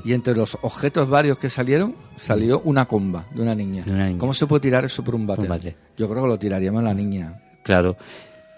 y 0.03 0.13
entre 0.13 0.35
los 0.35 0.57
objetos 0.61 1.09
varios 1.09 1.37
que 1.37 1.49
salieron 1.49 1.95
salió 2.15 2.61
una 2.61 2.85
comba 2.85 3.27
de 3.31 3.41
una 3.41 3.53
niña. 3.53 3.83
De 3.83 3.91
una 3.91 4.07
niña. 4.07 4.19
¿Cómo 4.19 4.33
se 4.33 4.47
puede 4.47 4.61
tirar 4.61 4.85
eso 4.85 5.03
por 5.03 5.15
un 5.15 5.27
bate? 5.27 5.41
Un. 5.41 5.75
Yo 5.97 6.09
creo 6.09 6.23
que 6.23 6.29
lo 6.29 6.39
tiraríamos 6.39 6.81
a 6.81 6.85
la 6.85 6.93
niña. 6.93 7.41
Claro. 7.61 7.97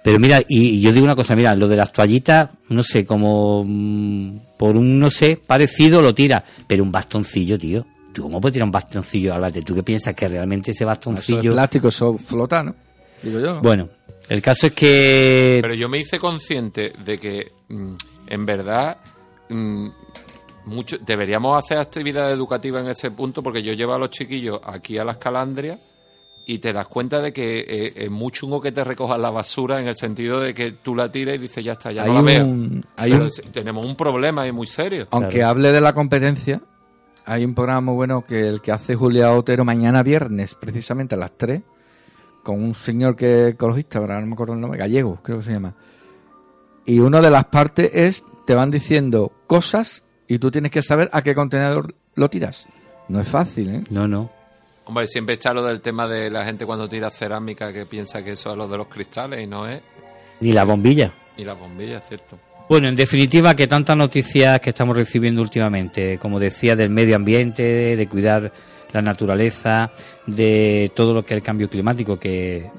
Pero 0.04 0.20
mira, 0.20 0.42
y, 0.48 0.70
y 0.70 0.82
yo 0.82 0.94
digo 0.94 1.06
una 1.06 1.16
cosa, 1.16 1.36
mira, 1.36 1.56
lo 1.56 1.68
de 1.68 1.76
las 1.76 1.92
toallitas, 1.92 2.50
no 2.70 2.84
sé, 2.84 3.06
como 3.06 3.64
mm, 3.66 4.40
por 4.58 4.78
un, 4.78 5.00
no 5.00 5.10
sé, 5.10 5.38
parecido 5.46 6.02
lo 6.02 6.14
tira, 6.14 6.44
pero 6.66 6.84
un 6.84 6.92
bastoncillo, 6.92 7.58
tío. 7.58 7.86
¿Tú 8.14 8.24
cómo 8.24 8.40
puedes 8.40 8.54
tirar 8.54 8.66
un 8.66 8.72
bastoncillo 8.72 9.34
al 9.34 9.42
váter? 9.42 9.64
¿Tú 9.64 9.76
qué 9.76 9.84
piensas 9.84 10.16
que 10.16 10.28
realmente 10.28 10.72
ese 10.72 10.84
Eso 10.84 10.84
es 10.86 10.88
bastoncillo... 10.88 11.52
plástico, 11.52 11.90
eso 11.90 12.18
flota, 12.18 12.64
¿no? 12.64 12.76
Digo 13.22 13.40
yo. 13.40 13.56
¿no? 13.56 13.62
Bueno, 13.62 13.90
el 14.30 14.42
caso 14.42 14.68
es 14.68 14.74
que... 14.74 15.60
Pero 15.62 15.74
yo 15.74 15.90
me 15.90 16.00
hice 16.00 16.20
consciente 16.20 16.94
de 17.04 17.18
que, 17.18 17.52
mm, 17.68 17.94
en 18.28 18.46
verdad, 18.46 18.98
mm, 19.50 19.88
mucho, 20.66 20.98
deberíamos 21.00 21.58
hacer 21.58 21.78
actividad 21.78 22.32
educativa 22.32 22.80
en 22.80 22.88
ese 22.88 23.12
punto, 23.12 23.42
porque 23.42 23.64
yo 23.64 23.74
llevo 23.74 23.94
a 23.94 23.98
los 24.00 24.10
chiquillos 24.10 24.60
aquí 24.64 24.98
a 24.98 25.06
las 25.06 25.18
calandrias 25.18 25.80
y 26.46 26.60
te 26.60 26.72
das 26.74 26.88
cuenta 26.88 27.22
de 27.22 27.32
que 27.34 27.60
eh, 27.60 27.94
es 27.96 28.10
muy 28.12 28.32
chungo 28.32 28.62
que 28.62 28.72
te 28.72 28.84
recojas 28.84 29.20
la 29.20 29.30
basura 29.30 29.82
en 29.82 29.88
el 29.88 29.96
sentido 29.98 30.40
de 30.40 30.54
que 30.54 30.72
tú 30.74 30.96
la 30.96 31.12
tiras 31.12 31.36
y 31.36 31.40
dices, 31.40 31.64
ya 31.64 31.74
está, 31.74 31.92
ya 31.92 32.04
Hay 32.04 32.10
no 32.10 32.16
la 32.16 32.22
veo. 32.22 32.46
un- 32.46 32.86
hay 32.96 33.12
Pero 33.12 33.24
un- 33.24 33.28
es- 33.28 33.42
tenemos 33.52 33.86
un 33.86 33.96
problema 33.96 34.44
ahí 34.44 34.52
muy 34.52 34.68
serio. 34.68 35.08
Aunque 35.12 35.38
Claro. 35.40 35.50
hable 35.52 35.72
de 35.72 35.82
la 35.82 35.94
competencia, 35.94 36.62
hay 37.26 37.44
un 37.44 37.54
programa 37.54 37.82
muy 37.82 37.96
bueno 37.96 38.26
que 38.26 38.48
el 38.48 38.62
que 38.62 38.72
hace 38.72 38.96
Julia 38.96 39.32
Otero 39.34 39.66
mañana 39.66 40.04
viernes, 40.04 40.56
precisamente 40.56 41.16
a 41.16 41.18
las 41.18 41.32
3, 41.38 41.62
con 42.44 42.64
un 42.64 42.76
señor 42.76 43.18
que 43.18 43.48
es 43.48 43.54
ecologista, 43.56 44.00
ahora 44.00 44.20
no 44.22 44.28
me 44.28 44.34
acuerdo 44.34 44.54
el 44.54 44.62
nombre, 44.62 44.80
gallego, 44.80 45.20
creo 45.22 45.40
que 45.40 45.44
se 45.44 45.52
llama. 45.52 45.74
Y 46.88 47.00
una 47.00 47.22
de 47.22 47.30
las 47.30 47.46
partes 47.46 47.92
es, 47.94 48.24
te 48.46 48.56
van 48.56 48.72
diciendo 48.72 49.34
cosas 49.46 50.04
y 50.26 50.40
tú 50.40 50.50
tienes 50.50 50.72
que 50.72 50.82
saber 50.82 51.10
a 51.12 51.22
qué 51.22 51.36
contenedor 51.36 51.94
lo 52.16 52.30
tiras. 52.30 52.66
No 53.10 53.20
es 53.20 53.28
fácil, 53.28 53.76
¿eh? 53.76 53.84
No, 53.90 54.08
no. 54.08 54.32
Hombre, 54.86 55.06
siempre 55.06 55.36
está 55.36 55.54
lo 55.54 55.66
del 55.66 55.82
tema 55.82 56.08
de 56.08 56.30
la 56.30 56.46
gente 56.46 56.66
cuando 56.66 56.88
tira 56.88 57.12
cerámica 57.12 57.74
que 57.74 57.86
piensa 57.86 58.24
que 58.24 58.32
eso 58.32 58.52
es 58.52 58.58
lo 58.58 58.70
de 58.70 58.78
los 58.78 58.88
cristales 58.88 59.44
y 59.44 59.48
no 59.48 59.68
es. 59.68 59.82
Ni 60.40 60.54
la 60.54 60.64
bombilla. 60.64 61.14
Y 61.36 61.44
las 61.44 61.60
bombillas, 61.60 62.08
¿cierto? 62.08 62.40
Bueno, 62.70 62.88
en 62.88 62.96
definitiva, 62.96 63.54
que 63.54 63.68
tantas 63.68 63.98
noticias 63.98 64.62
que 64.62 64.70
estamos 64.70 64.96
recibiendo 64.96 65.42
últimamente, 65.42 66.18
como 66.18 66.40
decía, 66.40 66.78
del 66.78 66.90
medio 66.90 67.18
ambiente, 67.18 67.98
de 67.98 68.08
cuidar 68.08 68.54
la 68.94 69.02
naturaleza, 69.02 69.92
de 70.26 70.90
todo 70.96 71.14
lo 71.14 71.24
que 71.24 71.34
es 71.34 71.40
el 71.40 71.44
cambio 71.44 71.70
climático, 71.70 72.18
que 72.18 72.70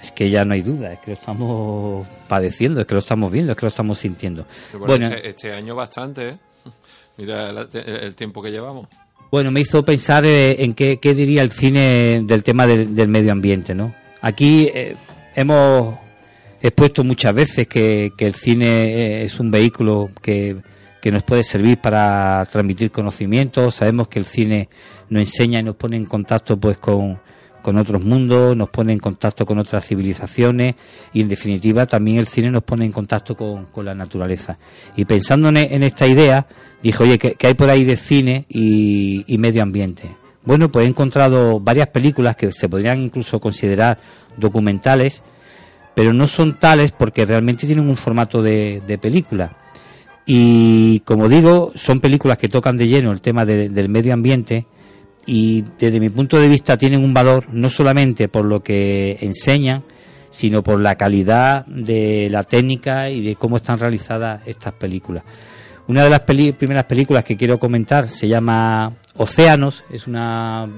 es 0.00 0.12
que 0.12 0.30
ya 0.30 0.44
no 0.44 0.54
hay 0.54 0.62
duda, 0.62 0.92
es 0.92 1.00
que 1.00 1.12
lo 1.12 1.14
estamos 1.14 2.06
padeciendo, 2.28 2.80
es 2.80 2.86
que 2.86 2.94
lo 2.94 3.00
estamos 3.00 3.32
viendo, 3.32 3.52
es 3.52 3.58
que 3.58 3.66
lo 3.66 3.68
estamos 3.68 3.98
sintiendo. 3.98 4.46
Bueno, 4.72 4.86
Bueno, 4.86 5.06
este, 5.06 5.28
este 5.28 5.52
año 5.52 5.74
bastante, 5.74 6.28
¿eh? 6.28 6.38
Mira 7.16 7.50
el, 7.50 7.68
el 7.74 8.14
tiempo 8.14 8.42
que 8.42 8.50
llevamos. 8.50 8.88
Bueno, 9.30 9.50
me 9.50 9.60
hizo 9.60 9.84
pensar 9.84 10.24
eh, 10.24 10.62
en 10.62 10.74
qué, 10.74 10.98
qué 10.98 11.14
diría 11.14 11.42
el 11.42 11.50
cine 11.50 12.22
del 12.24 12.42
tema 12.42 12.66
del, 12.66 12.94
del 12.94 13.08
medio 13.08 13.32
ambiente, 13.32 13.74
¿no? 13.74 13.94
Aquí 14.20 14.70
eh, 14.72 14.96
hemos 15.34 15.98
expuesto 16.60 17.02
muchas 17.04 17.34
veces 17.34 17.66
que, 17.66 18.12
que 18.16 18.26
el 18.26 18.34
cine 18.34 19.24
es 19.24 19.38
un 19.40 19.50
vehículo 19.50 20.10
que, 20.22 20.56
que 21.00 21.10
nos 21.10 21.22
puede 21.22 21.42
servir 21.42 21.78
para 21.78 22.44
transmitir 22.50 22.90
conocimientos. 22.90 23.74
Sabemos 23.74 24.08
que 24.08 24.18
el 24.18 24.24
cine 24.24 24.68
nos 25.08 25.20
enseña 25.20 25.60
y 25.60 25.62
nos 25.62 25.76
pone 25.76 25.96
en 25.96 26.06
contacto 26.06 26.56
pues 26.56 26.78
con, 26.78 27.20
con 27.66 27.78
otros 27.78 28.04
mundos, 28.04 28.56
nos 28.56 28.70
pone 28.70 28.92
en 28.92 29.00
contacto 29.00 29.44
con 29.44 29.58
otras 29.58 29.84
civilizaciones 29.84 30.76
y 31.12 31.20
en 31.20 31.28
definitiva 31.28 31.84
también 31.84 32.18
el 32.18 32.28
cine 32.28 32.48
nos 32.48 32.62
pone 32.62 32.84
en 32.84 32.92
contacto 32.92 33.34
con, 33.34 33.66
con 33.66 33.84
la 33.84 33.92
naturaleza. 33.92 34.56
Y 34.94 35.04
pensando 35.04 35.48
en, 35.48 35.56
en 35.56 35.82
esta 35.82 36.06
idea, 36.06 36.46
dije, 36.80 37.02
oye, 37.02 37.18
¿qué, 37.18 37.36
hay 37.44 37.54
por 37.54 37.68
ahí 37.68 37.82
de 37.82 37.96
cine 37.96 38.44
y, 38.48 39.24
medio 39.36 39.64
ambiente? 39.64 40.14
Bueno, 40.44 40.68
pues 40.70 40.86
he 40.86 40.88
encontrado 40.88 41.58
varias 41.58 41.88
películas 41.88 42.36
que 42.36 42.52
se 42.52 42.68
podrían 42.68 43.00
incluso 43.00 43.40
considerar 43.40 43.98
documentales, 44.36 45.20
pero 45.96 46.12
no 46.12 46.28
son 46.28 46.54
tales 46.60 46.92
porque 46.92 47.26
realmente 47.26 47.66
tienen 47.66 47.88
un 47.88 47.96
formato 47.96 48.42
de, 48.42 48.80
de 48.86 48.96
película. 48.96 49.56
Y 50.24 51.00
como 51.00 51.28
digo, 51.28 51.72
son 51.74 51.98
películas 51.98 52.38
que 52.38 52.48
tocan 52.48 52.76
de 52.76 52.86
lleno 52.86 53.10
el 53.10 53.20
tema 53.20 53.44
de- 53.44 53.70
del 53.70 53.88
medio 53.88 54.14
ambiente 54.14 54.66
y 55.26 55.64
desde 55.78 55.98
mi 56.00 56.08
punto 56.08 56.38
de 56.38 56.48
vista 56.48 56.76
tienen 56.78 57.02
un 57.02 57.12
valor 57.12 57.46
no 57.52 57.68
solamente 57.68 58.28
por 58.28 58.44
lo 58.44 58.62
que 58.62 59.16
enseñan, 59.20 59.82
sino 60.30 60.62
por 60.62 60.80
la 60.80 60.96
calidad 60.96 61.66
de 61.66 62.28
la 62.30 62.42
técnica 62.42 63.10
y 63.10 63.22
de 63.24 63.36
cómo 63.36 63.56
están 63.56 63.78
realizadas 63.78 64.40
estas 64.46 64.74
películas. 64.74 65.24
Una 65.88 66.02
de 66.04 66.10
las 66.10 66.20
peli- 66.20 66.52
primeras 66.52 66.84
películas 66.84 67.24
que 67.24 67.36
quiero 67.36 67.58
comentar 67.58 68.08
se 68.08 68.28
llama 68.28 68.94
Océanos, 69.16 69.84
es 69.90 70.06
una 70.06 70.68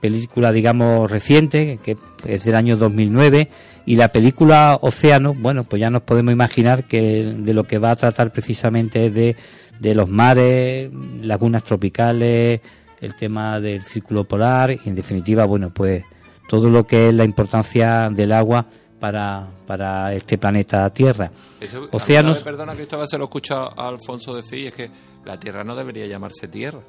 película, 0.00 0.52
digamos, 0.52 1.10
reciente, 1.10 1.78
que 1.82 1.96
es 2.26 2.44
del 2.44 2.54
año 2.54 2.76
2009, 2.76 3.48
y 3.86 3.96
la 3.96 4.08
película 4.08 4.78
Océanos, 4.82 5.38
bueno, 5.38 5.64
pues 5.64 5.80
ya 5.80 5.90
nos 5.90 6.02
podemos 6.02 6.32
imaginar 6.32 6.84
que 6.84 7.34
de 7.38 7.54
lo 7.54 7.64
que 7.64 7.78
va 7.78 7.90
a 7.92 7.96
tratar 7.96 8.32
precisamente 8.32 9.06
es 9.06 9.14
de, 9.14 9.36
de 9.80 9.94
los 9.94 10.08
mares, 10.10 10.90
lagunas 11.22 11.64
tropicales, 11.64 12.60
el 13.04 13.14
tema 13.14 13.60
del 13.60 13.82
círculo 13.82 14.24
polar, 14.24 14.72
y 14.72 14.88
en 14.88 14.94
definitiva, 14.94 15.44
bueno, 15.44 15.70
pues 15.70 16.04
todo 16.48 16.68
lo 16.68 16.86
que 16.86 17.08
es 17.08 17.14
la 17.14 17.24
importancia 17.24 18.08
del 18.10 18.32
agua 18.32 18.66
para, 18.98 19.46
para 19.66 20.14
este 20.14 20.38
planeta 20.38 20.88
Tierra. 20.90 21.30
Eso, 21.60 21.88
Océanos, 21.92 22.38
perdona, 22.38 22.74
Cristóbal, 22.74 23.06
se 23.08 23.18
lo 23.18 23.24
he 23.24 23.26
escuchado 23.26 23.70
a 23.78 23.88
Alfonso 23.88 24.34
decir, 24.34 24.68
es 24.68 24.74
que 24.74 24.90
la 25.24 25.38
Tierra 25.38 25.64
no 25.64 25.74
debería 25.74 26.06
llamarse 26.06 26.48
Tierra. 26.48 26.80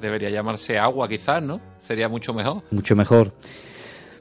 Debería 0.00 0.28
llamarse 0.28 0.78
agua, 0.78 1.08
quizás, 1.08 1.42
¿no? 1.42 1.60
Sería 1.80 2.08
mucho 2.08 2.34
mejor. 2.34 2.62
mucho 2.70 2.94
mejor. 2.94 3.32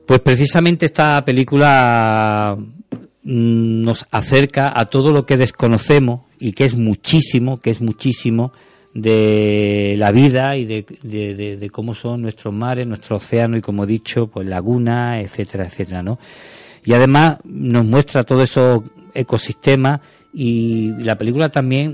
Pues 0.06 0.22
precisamente 0.22 0.86
esta 0.86 1.24
película 1.26 2.56
mm, 2.58 3.82
nos 3.84 4.06
acerca 4.10 4.72
a 4.74 4.86
todo 4.86 5.12
lo 5.12 5.26
que 5.26 5.36
desconocemos 5.36 6.22
y 6.40 6.54
que 6.54 6.66
es 6.66 6.76
muchísimo, 6.76 7.58
que 7.58 7.72
es 7.72 7.82
muchísimo 7.82 8.54
de 8.96 9.96
la 9.98 10.12
vida 10.14 10.56
y 10.56 10.64
de, 10.66 10.86
de- 11.60 11.70
cómo 11.70 11.94
son 11.94 12.22
nuestros 12.22 12.54
mares, 12.54 12.88
nuestro 12.88 13.18
océano 13.18 13.58
y 13.58 13.62
como 13.62 13.84
he 13.84 13.88
dicho, 13.88 14.28
pues 14.28 14.48
lagunas, 14.48 15.22
etcétera, 15.22 15.66
etcétera, 15.66 16.02
¿no? 16.02 16.18
Y 16.86 16.94
además 16.94 17.38
nos 17.44 17.86
muestra 17.86 18.24
todos 18.24 18.44
esos 18.50 18.84
ecosistemas 19.14 20.00
y 20.34 20.92
la 21.04 21.18
película 21.18 21.50
también 21.50 21.92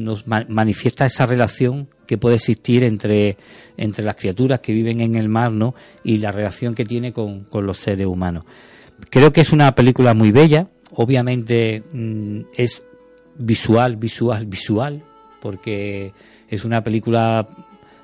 mm, 0.00 0.04
nos 0.04 0.26
ma- 0.28 0.46
manifiesta 0.48 1.04
esa 1.04 1.26
relación 1.26 1.88
que 2.06 2.16
puede 2.16 2.36
existir 2.36 2.84
entre, 2.84 3.36
entre 3.76 4.04
las 4.04 4.14
criaturas 4.14 4.60
que 4.60 4.72
viven 4.72 5.00
en 5.00 5.16
el 5.16 5.28
mar 5.28 5.50
¿no? 5.52 5.74
y 6.04 6.18
la 6.18 6.30
relación 6.32 6.74
que 6.74 6.84
tiene 6.84 7.12
con, 7.12 7.44
con 7.44 7.66
los 7.66 7.78
seres 7.78 8.06
humanos. 8.06 8.44
Creo 9.10 9.32
que 9.32 9.40
es 9.40 9.52
una 9.52 9.74
película 9.74 10.14
muy 10.14 10.30
bella, 10.30 10.68
obviamente 10.92 11.82
mm, 11.92 12.40
es 12.56 12.84
visual, 13.38 13.96
visual, 13.96 14.46
visual, 14.46 15.02
porque 15.44 16.14
es 16.48 16.64
una 16.64 16.82
película 16.82 17.46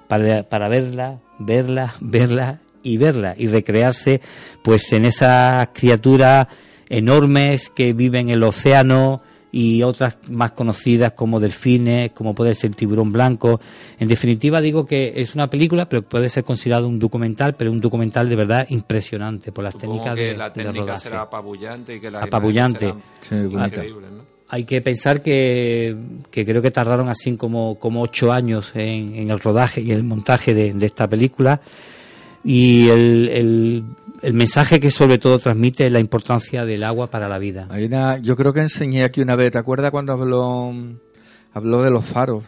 para, 0.09 0.43
para 0.43 0.69
verla, 0.69 1.21
verla, 1.39 1.95
verla 2.03 2.61
y 2.83 2.99
verla 2.99 3.35
y 3.35 3.47
recrearse 3.47 4.21
pues 4.63 4.93
en 4.93 5.07
esas 5.07 5.69
criaturas 5.73 6.49
enormes 6.91 7.71
que 7.71 7.95
viven 7.95 8.29
en 8.29 8.35
el 8.35 8.43
océano 8.43 9.23
y 9.53 9.83
otras 9.83 10.19
más 10.29 10.53
conocidas 10.53 11.13
como 11.13 11.41
delfines, 11.41 12.13
como 12.13 12.35
puede 12.35 12.53
ser 12.53 12.75
tiburón 12.75 13.11
blanco. 13.11 13.59
En 13.99 14.07
definitiva 14.07 14.61
digo 14.61 14.85
que 14.85 15.15
es 15.17 15.35
una 15.35 15.49
película, 15.49 15.89
pero 15.89 16.03
puede 16.03 16.29
ser 16.29 16.45
considerado 16.45 16.89
un 16.89 16.99
documental, 16.99 17.55
pero 17.57 17.73
un 17.73 17.81
documental 17.81 18.29
de 18.29 18.37
verdad 18.37 18.67
impresionante 18.69 19.51
por 19.51 19.65
las 19.65 19.73
Supongo 19.73 19.95
técnicas 19.95 20.15
que 20.15 20.25
de, 20.25 20.37
la 20.37 20.51
de 20.51 20.63
técnica 20.63 20.81
rodaje 20.83 21.03
será 21.05 21.23
apabullante 21.23 21.97
y 21.97 22.01
que 22.01 22.11
las 22.11 22.23
apabullante. 22.23 22.85
imágenes 22.85 23.05
serán 23.23 23.65
increíbles, 23.67 24.11
¿no? 24.11 24.40
Hay 24.53 24.65
que 24.65 24.81
pensar 24.81 25.23
que, 25.23 25.97
creo 26.33 26.61
que 26.61 26.71
tardaron 26.73 27.09
así 27.09 27.37
como, 27.37 27.79
como 27.79 28.03
ocho 28.03 28.33
años 28.33 28.73
en, 28.75 29.15
en 29.15 29.31
el 29.31 29.39
rodaje 29.39 29.81
y 29.81 29.93
el 29.93 30.03
montaje 30.03 30.55
de, 30.55 30.75
esta 30.85 31.07
película. 31.09 31.61
Y 32.43 32.89
el, 32.89 33.85
el, 34.23 34.35
mensaje 34.35 34.81
que 34.81 34.91
sobre 34.91 35.19
todo 35.19 35.39
transmite 35.39 35.87
es 35.87 35.93
la 35.93 36.01
importancia 36.01 36.65
del 36.65 36.83
agua 36.83 37.09
para 37.09 37.29
la 37.29 37.39
vida. 37.39 37.69
Yo 38.23 38.35
creo 38.37 38.53
que 38.53 38.61
enseñé 38.61 39.05
aquí 39.05 39.21
una 39.21 39.37
vez, 39.37 39.53
¿te 39.53 39.59
acuerdas 39.59 39.93
cuando 39.93 40.15
habló, 40.15 40.75
habló 41.53 41.83
de 41.83 41.91
los 41.91 42.05
faros? 42.05 42.43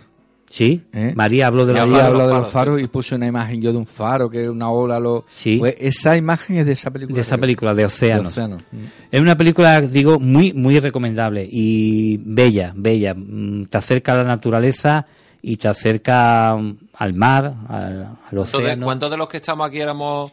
Sí, 0.53 0.83
¿Eh? 0.93 1.15
María 1.17 1.47
habló 1.47 1.65
de 1.65 1.73
los 1.73 1.89
María 1.89 2.09
habló 2.09 2.19
de 2.27 2.35
Los 2.35 2.43
los 2.43 2.49
faros 2.51 2.83
y 2.83 2.87
puse 2.87 3.15
una 3.15 3.27
imagen 3.27 3.63
yo 3.63 3.73
de 3.73 3.79
un 3.79 3.87
faro, 3.87 4.29
que 4.29 4.43
es 4.43 4.49
una 4.51 4.71
ola. 4.71 5.01
Lo... 5.01 5.25
Sí. 5.33 5.57
Pues 5.59 5.77
esa 5.79 6.15
imagen 6.15 6.59
es 6.59 6.67
de 6.67 6.73
esa 6.73 6.91
película. 6.91 7.15
de 7.15 7.21
esa 7.23 7.39
película 7.39 7.75
de 7.75 7.87
océanos. 7.87 8.29
Océanos. 8.33 8.63
Es 9.11 9.19
una 9.19 9.35
película, 9.35 9.81
digo, 9.81 10.21
muy 10.21 10.53
muy 10.53 10.79
recomendable 10.79 11.49
y 11.51 12.19
bella, 12.19 12.75
bella. 12.77 13.15
Mm, 13.15 13.65
Te 13.71 13.79
acerca 13.79 14.13
a 14.13 14.19
la 14.19 14.25
naturaleza 14.25 15.07
y 15.41 15.57
te 15.57 15.69
acerca 15.69 16.55
mm, 16.55 16.77
al 16.99 17.15
mar, 17.15 17.55
al, 17.69 18.03
al 18.03 18.17
¿Cuántos 18.29 18.53
de, 18.53 18.59
océano. 18.59 18.85
cuántos 18.85 19.11
de 19.11 19.17
los 19.17 19.29
que 19.29 19.39
estamos 19.39 19.67
aquí 19.67 19.81
éramos 19.81 20.33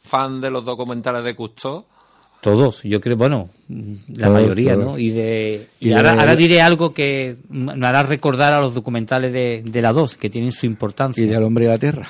fan 0.00 0.40
de 0.40 0.50
los 0.50 0.64
documentales 0.64 1.22
de 1.22 1.36
Cousteau? 1.36 1.86
Todos, 2.44 2.82
yo 2.84 3.00
creo, 3.00 3.16
bueno, 3.16 3.48
la 3.68 4.26
Todos, 4.26 4.40
mayoría, 4.42 4.74
todos. 4.74 4.84
¿no? 4.84 4.98
Y, 4.98 5.10
de, 5.10 5.66
Y 5.80 5.88
y 5.88 5.92
ahora, 5.94 6.12
de- 6.12 6.20
ahora 6.20 6.36
diré 6.36 6.60
algo 6.60 6.92
que 6.94 7.36
me 7.48 7.86
hará 7.88 8.02
recordar 8.02 8.52
a 8.52 8.60
los 8.60 8.74
documentales 8.74 9.32
de, 9.32 9.62
de 9.64 9.82
la 9.82 9.92
2, 9.92 10.16
que 10.16 10.28
tienen 10.30 10.52
su 10.52 10.66
importancia. 10.66 11.24
Y 11.24 11.26
del 11.26 11.42
hombre 11.42 11.64
y 11.64 11.68
la 11.68 11.78
tierra. 11.78 12.06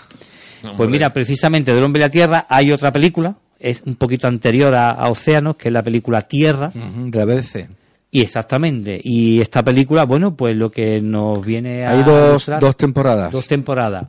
Pues 0.77 0.89
mira, 0.91 1.13
precisamente 1.13 1.73
del 1.75 1.85
hombre 1.85 2.01
y 2.01 2.05
la 2.05 2.11
tierra 2.11 2.47
hay 2.49 2.73
otra 2.73 2.91
película, 2.93 3.37
es 3.61 3.83
un 3.87 3.95
poquito 3.97 4.27
anterior 4.27 4.75
a, 4.75 4.91
a 4.91 5.09
Océanos, 5.11 5.57
que 5.57 5.69
es 5.69 5.73
la 5.73 5.83
película 5.83 6.23
Tierra. 6.23 6.69
Ujú, 6.75 7.11
de 7.11 7.19
la 7.19 7.25
BBC. 7.25 7.69
Y 8.11 8.21
exactamente. 8.23 9.01
Y 9.03 9.41
esta 9.41 9.63
película, 9.63 10.05
bueno, 10.05 10.35
pues 10.37 10.57
lo 10.57 10.71
que 10.71 11.01
nos 11.01 11.45
viene 11.45 11.85
a. 11.85 11.91
Hay 11.91 12.03
dos, 12.03 12.33
mostrar- 12.35 12.61
dos 12.61 12.77
temporadas. 12.77 13.31
Dos 13.33 13.47
temporadas. 13.49 14.07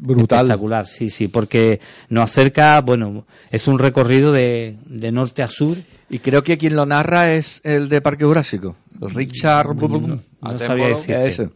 Brutal. 0.00 0.46
Espectacular, 0.46 0.86
sí, 0.86 1.10
sí, 1.10 1.28
porque 1.28 1.78
nos 2.08 2.24
acerca, 2.24 2.80
bueno, 2.80 3.26
es 3.50 3.68
un 3.68 3.78
recorrido 3.78 4.32
de, 4.32 4.76
de 4.86 5.12
norte 5.12 5.42
a 5.42 5.48
sur. 5.48 5.76
Y 6.08 6.18
creo 6.18 6.42
que 6.42 6.58
quien 6.58 6.74
lo 6.74 6.86
narra 6.86 7.32
es 7.32 7.60
el 7.64 7.88
de 7.88 8.00
Parque 8.00 8.24
Jurásico. 8.24 8.76
Richard. 9.00 9.68
no 9.76 10.18
decirte. 10.88 11.26
Ese. 11.28 11.50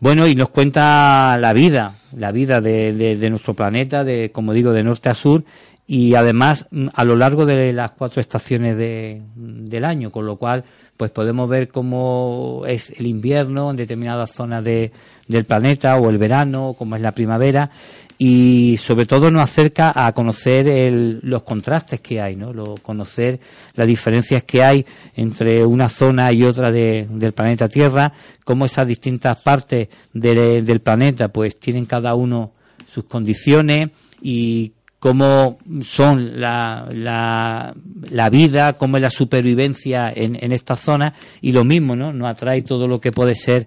Bueno, 0.00 0.26
y 0.26 0.34
nos 0.34 0.48
cuenta 0.48 1.36
la 1.38 1.52
vida, 1.52 1.94
la 2.16 2.32
vida 2.32 2.60
de, 2.60 2.92
de- 2.94 3.16
de 3.16 3.30
nuestro 3.30 3.54
planeta, 3.54 4.04
de, 4.04 4.30
como 4.32 4.52
digo, 4.54 4.72
de 4.72 4.82
norte 4.82 5.08
a 5.10 5.14
sur, 5.14 5.44
y 5.86 6.14
además 6.14 6.66
mm, 6.70 6.88
a 6.94 7.04
lo 7.04 7.16
largo 7.16 7.46
de 7.46 7.72
las 7.72 7.92
cuatro 7.92 8.20
estaciones 8.20 8.76
de- 8.76 9.22
del 9.36 9.84
año, 9.84 10.10
con 10.10 10.26
lo 10.26 10.36
cual, 10.36 10.64
pues 10.96 11.10
podemos 11.10 11.48
ver 11.48 11.68
cómo 11.68 12.62
es 12.66 12.90
el 12.90 13.06
invierno 13.06 13.70
en 13.70 13.76
determinadas 13.76 14.32
zonas 14.32 14.64
de- 14.64 14.90
del 15.28 15.44
planeta, 15.44 15.96
o 15.96 16.08
el 16.10 16.18
verano, 16.18 16.74
cómo 16.78 16.96
es 16.96 17.02
la 17.02 17.12
primavera, 17.12 17.70
y 18.18 18.78
sobre 18.78 19.04
todo 19.04 19.30
nos 19.30 19.42
acerca 19.42 19.92
a 19.94 20.10
conocer 20.12 20.66
el- 20.68 21.20
los 21.22 21.42
contrastes 21.42 22.00
que 22.00 22.18
hay, 22.20 22.34
¿no? 22.34 22.52
Lo- 22.52 22.76
conocer 22.76 23.38
las 23.74 23.86
diferencias 23.86 24.42
que 24.44 24.62
hay 24.62 24.86
entre 25.16 25.66
una 25.66 25.88
zona 25.90 26.32
y 26.32 26.42
otra 26.42 26.72
de- 26.72 27.06
del 27.10 27.32
planeta 27.32 27.68
Tierra, 27.68 28.12
cómo 28.44 28.64
esas 28.64 28.86
distintas 28.88 29.36
partes 29.42 29.88
de- 30.14 30.62
del 30.62 30.80
planeta 30.80 31.28
pues 31.28 31.56
tienen 31.60 31.84
cada 31.84 32.14
uno 32.14 32.52
sus 32.88 33.04
condiciones 33.04 33.90
y 34.22 34.72
cómo 34.98 35.58
son 35.82 36.40
la, 36.40 36.88
la, 36.90 37.74
la 38.10 38.30
vida, 38.30 38.74
cómo 38.74 38.96
es 38.96 39.02
la 39.02 39.10
supervivencia 39.10 40.12
en, 40.14 40.36
en 40.42 40.52
esta 40.52 40.76
zona 40.76 41.14
y 41.40 41.52
lo 41.52 41.64
mismo, 41.64 41.96
¿no? 41.96 42.12
Nos 42.12 42.28
atrae 42.28 42.62
todo 42.62 42.88
lo 42.88 43.00
que 43.00 43.12
puede 43.12 43.34
ser 43.34 43.66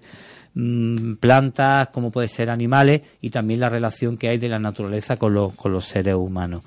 mm, 0.54 1.14
plantas, 1.14 1.88
como 1.88 2.10
puede 2.10 2.28
ser 2.28 2.50
animales 2.50 3.02
y 3.20 3.30
también 3.30 3.60
la 3.60 3.68
relación 3.68 4.16
que 4.16 4.28
hay 4.28 4.38
de 4.38 4.48
la 4.48 4.58
naturaleza 4.58 5.16
con, 5.16 5.34
los 5.34 5.54
con 5.54 5.72
los 5.72 5.84
seres 5.84 6.14
humanos. 6.14 6.62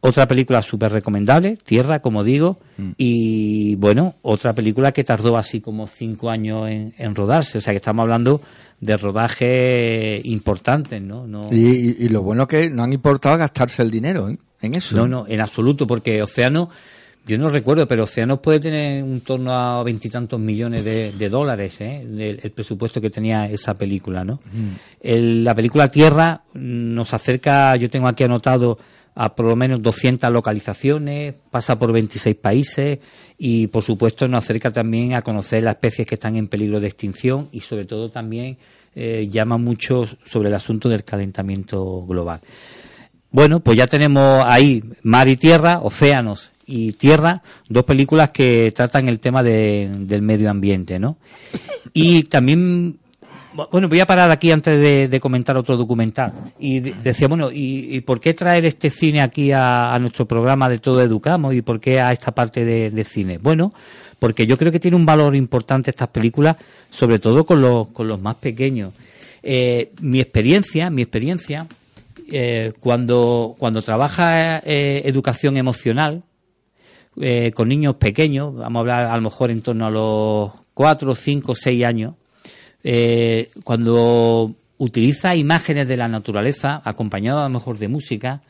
Otra 0.00 0.26
película 0.28 0.62
súper 0.62 0.92
recomendable, 0.92 1.56
Tierra, 1.64 2.00
como 2.00 2.22
digo, 2.22 2.58
y 2.96 3.74
bueno, 3.76 4.14
otra 4.22 4.52
película 4.52 4.92
que 4.92 5.02
tardó 5.02 5.36
así 5.36 5.60
como 5.60 5.86
cinco 5.86 6.30
años 6.30 6.68
en, 6.68 6.94
en 6.98 7.14
rodarse, 7.14 7.58
o 7.58 7.60
sea 7.60 7.72
que 7.72 7.78
estamos 7.78 8.02
hablando 8.02 8.40
de 8.80 8.96
rodaje 8.96 10.20
importantes, 10.24 11.00
¿no? 11.02 11.26
no 11.26 11.40
Y, 11.50 11.56
y- 11.66 11.96
y 12.00 12.08
lo 12.08 12.22
bueno 12.22 12.46
que 12.46 12.70
no 12.70 12.82
han 12.84 12.92
importado 12.92 13.36
gastarse 13.38 13.82
el 13.82 13.90
dinero 13.90 14.28
¿eh? 14.28 14.38
en 14.60 14.74
eso. 14.76 14.96
no, 14.96 15.08
no, 15.08 15.24
en 15.28 15.40
absoluto, 15.40 15.86
porque 15.86 16.22
Océano, 16.22 16.68
yo 17.26 17.38
no 17.38 17.48
recuerdo, 17.50 17.88
pero 17.88 18.04
Océano 18.04 18.40
puede 18.40 18.60
tener 18.60 19.02
un 19.02 19.22
torno 19.22 19.52
a 19.52 19.82
veintitantos 19.82 20.38
millones 20.38 20.84
de, 20.84 21.12
de 21.12 21.28
dólares, 21.28 21.80
¿eh? 21.80 22.04
del- 22.06 22.38
el 22.42 22.50
presupuesto 22.52 23.00
que 23.00 23.10
tenía 23.10 23.46
esa 23.46 23.74
película, 23.74 24.24
¿no? 24.24 24.40
El- 25.00 25.42
la 25.42 25.54
película 25.54 25.88
Tierra 25.88 26.42
nos 26.54 27.12
acerca, 27.14 27.74
yo 27.76 27.90
tengo 27.90 28.06
aquí 28.08 28.22
anotado 28.24 28.78
a 29.16 29.34
por 29.34 29.46
lo 29.46 29.56
menos 29.56 29.82
200 29.82 30.30
localizaciones, 30.30 31.34
pasa 31.50 31.78
por 31.78 31.90
26 31.90 32.36
países 32.36 32.98
y, 33.38 33.66
por 33.66 33.82
supuesto, 33.82 34.28
nos 34.28 34.44
acerca 34.44 34.70
también 34.70 35.14
a 35.14 35.22
conocer 35.22 35.64
las 35.64 35.74
especies 35.76 36.06
que 36.06 36.14
están 36.16 36.36
en 36.36 36.48
peligro 36.48 36.78
de 36.78 36.86
extinción 36.86 37.48
y, 37.50 37.60
sobre 37.60 37.84
todo, 37.86 38.08
también 38.10 38.58
eh, 38.94 39.26
llama 39.30 39.56
mucho 39.58 40.04
sobre 40.24 40.48
el 40.50 40.54
asunto 40.54 40.88
del 40.88 41.02
calentamiento 41.04 42.04
global. 42.06 42.40
Bueno, 43.30 43.60
pues 43.60 43.76
ya 43.76 43.86
tenemos 43.86 44.42
ahí 44.46 44.82
mar 45.02 45.28
y 45.28 45.36
tierra, 45.36 45.80
océanos 45.82 46.50
y 46.66 46.92
tierra, 46.92 47.42
dos 47.68 47.84
películas 47.84 48.30
que 48.30 48.72
tratan 48.74 49.08
el 49.08 49.20
tema 49.20 49.42
de- 49.42 49.90
del 50.00 50.22
medio 50.22 50.50
ambiente, 50.50 50.98
¿no? 50.98 51.16
Y 51.92 52.24
también 52.24 52.98
bueno, 53.70 53.88
voy 53.88 54.00
a 54.00 54.06
parar 54.06 54.30
aquí 54.30 54.50
antes 54.50 55.10
de, 55.10 55.20
comentar 55.20 55.56
otro 55.56 55.76
documental. 55.76 56.32
Y 56.58 56.80
de- 56.80 56.94
decía, 57.02 57.28
bueno, 57.28 57.50
¿y, 57.52 58.00
por 58.00 58.20
qué 58.20 58.34
traer 58.34 58.64
este 58.64 58.90
cine 58.90 59.20
aquí 59.20 59.50
a, 59.52 59.96
nuestro 60.00 60.26
programa 60.26 60.68
de 60.68 60.78
Todo 60.78 61.02
Educamos 61.02 61.54
y 61.54 61.62
por 61.62 61.80
qué 61.80 62.00
a 62.00 62.12
esta 62.12 62.32
parte 62.32 62.64
de, 62.64 63.04
cine? 63.04 63.38
Bueno, 63.38 63.72
porque 64.18 64.46
yo 64.46 64.56
creo 64.56 64.72
que 64.72 64.80
tiene 64.80 64.96
un 64.96 65.06
valor 65.06 65.34
importante 65.34 65.90
estas 65.90 66.08
películas, 66.08 66.56
sobre 66.90 67.18
todo 67.18 67.44
con 67.44 67.60
los, 67.60 67.88
con 67.88 68.08
los 68.08 68.20
más 68.20 68.36
pequeños. 68.36 68.92
Eh, 69.42 69.92
mi 70.00 70.20
experiencia, 70.20 70.90
mi 70.90 71.02
experiencia, 71.02 71.66
eh, 72.30 72.72
cuando, 72.80 73.54
cuando 73.58 73.82
trabaja 73.82 74.58
eh, 74.58 75.02
educación 75.04 75.56
emocional, 75.56 76.22
con 77.54 77.68
niños 77.68 77.94
pequeños, 77.96 78.54
vamos 78.54 78.76
a 78.76 78.80
hablar 78.80 79.06
a 79.06 79.16
lo 79.16 79.22
mejor 79.22 79.50
en 79.50 79.62
torno 79.62 79.86
a 79.86 79.90
los 79.90 80.50
4, 80.74 81.14
5, 81.14 81.54
6 81.54 81.84
años, 81.86 82.12
eh, 82.88 83.50
cuando 83.64 84.54
utiliza 84.78 85.34
imágenes 85.34 85.88
de 85.88 85.96
la 85.96 86.06
naturaleza, 86.06 86.80
acompañado 86.84 87.40
a 87.40 87.48
lo 87.48 87.50
mejor 87.50 87.78
de 87.78 87.88
música, 87.88 88.42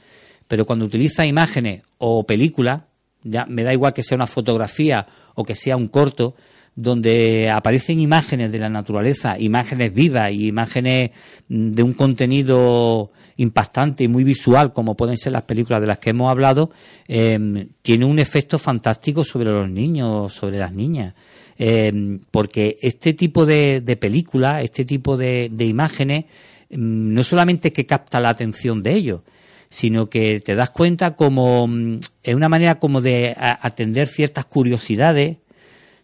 pero 0.46 0.66
cuando 0.66 0.84
utiliza 0.84 1.24
imágenes 1.24 1.84
o 1.96 2.22
películas, 2.24 2.82
ya 3.22 3.46
me 3.46 3.62
da 3.62 3.72
igual 3.72 3.94
que 3.94 4.02
sea 4.02 4.16
una 4.16 4.26
fotografía 4.26 5.06
o 5.36 5.42
que 5.42 5.54
sea 5.54 5.78
un 5.78 5.88
corto, 5.88 6.34
donde 6.74 7.48
aparecen 7.50 7.98
imágenes 7.98 8.52
de 8.52 8.58
la 8.58 8.68
naturaleza, 8.68 9.38
imágenes 9.38 9.94
vivas 9.94 10.30
y 10.30 10.48
imágenes 10.48 11.12
mm, 11.48 11.70
de 11.70 11.82
un 11.82 11.94
contenido 11.94 13.12
impactante 13.38 14.04
y 14.04 14.08
muy 14.08 14.22
visual, 14.22 14.74
como 14.74 14.94
pueden 14.94 15.16
ser 15.16 15.32
las 15.32 15.44
películas 15.44 15.80
de 15.80 15.86
las 15.86 15.98
que 15.98 16.10
hemos 16.10 16.30
hablado, 16.30 16.70
eh, 17.08 17.68
tiene 17.80 18.04
un 18.04 18.18
efecto 18.18 18.58
fantástico 18.58 19.24
sobre 19.24 19.50
los 19.50 19.70
niños, 19.70 20.34
sobre 20.34 20.58
las 20.58 20.74
niñas. 20.74 21.14
Eh, 21.58 22.18
porque 22.30 22.78
este 22.82 23.14
tipo 23.14 23.46
de, 23.46 23.80
de 23.80 23.96
películas, 23.96 24.62
este 24.62 24.84
tipo 24.84 25.16
de, 25.16 25.48
de 25.50 25.64
imágenes, 25.64 26.26
mm, 26.70 27.14
no 27.14 27.22
solamente 27.22 27.72
que 27.72 27.86
capta 27.86 28.20
la 28.20 28.28
atención 28.30 28.82
de 28.82 28.94
ellos, 28.94 29.20
sino 29.68 30.08
que 30.08 30.40
te 30.40 30.54
das 30.54 30.70
cuenta 30.70 31.14
como 31.16 31.66
mm, 31.66 32.00
es 32.22 32.34
una 32.34 32.48
manera 32.48 32.78
como 32.78 33.00
de 33.00 33.34
atender 33.36 34.08
ciertas 34.08 34.44
curiosidades, 34.46 35.38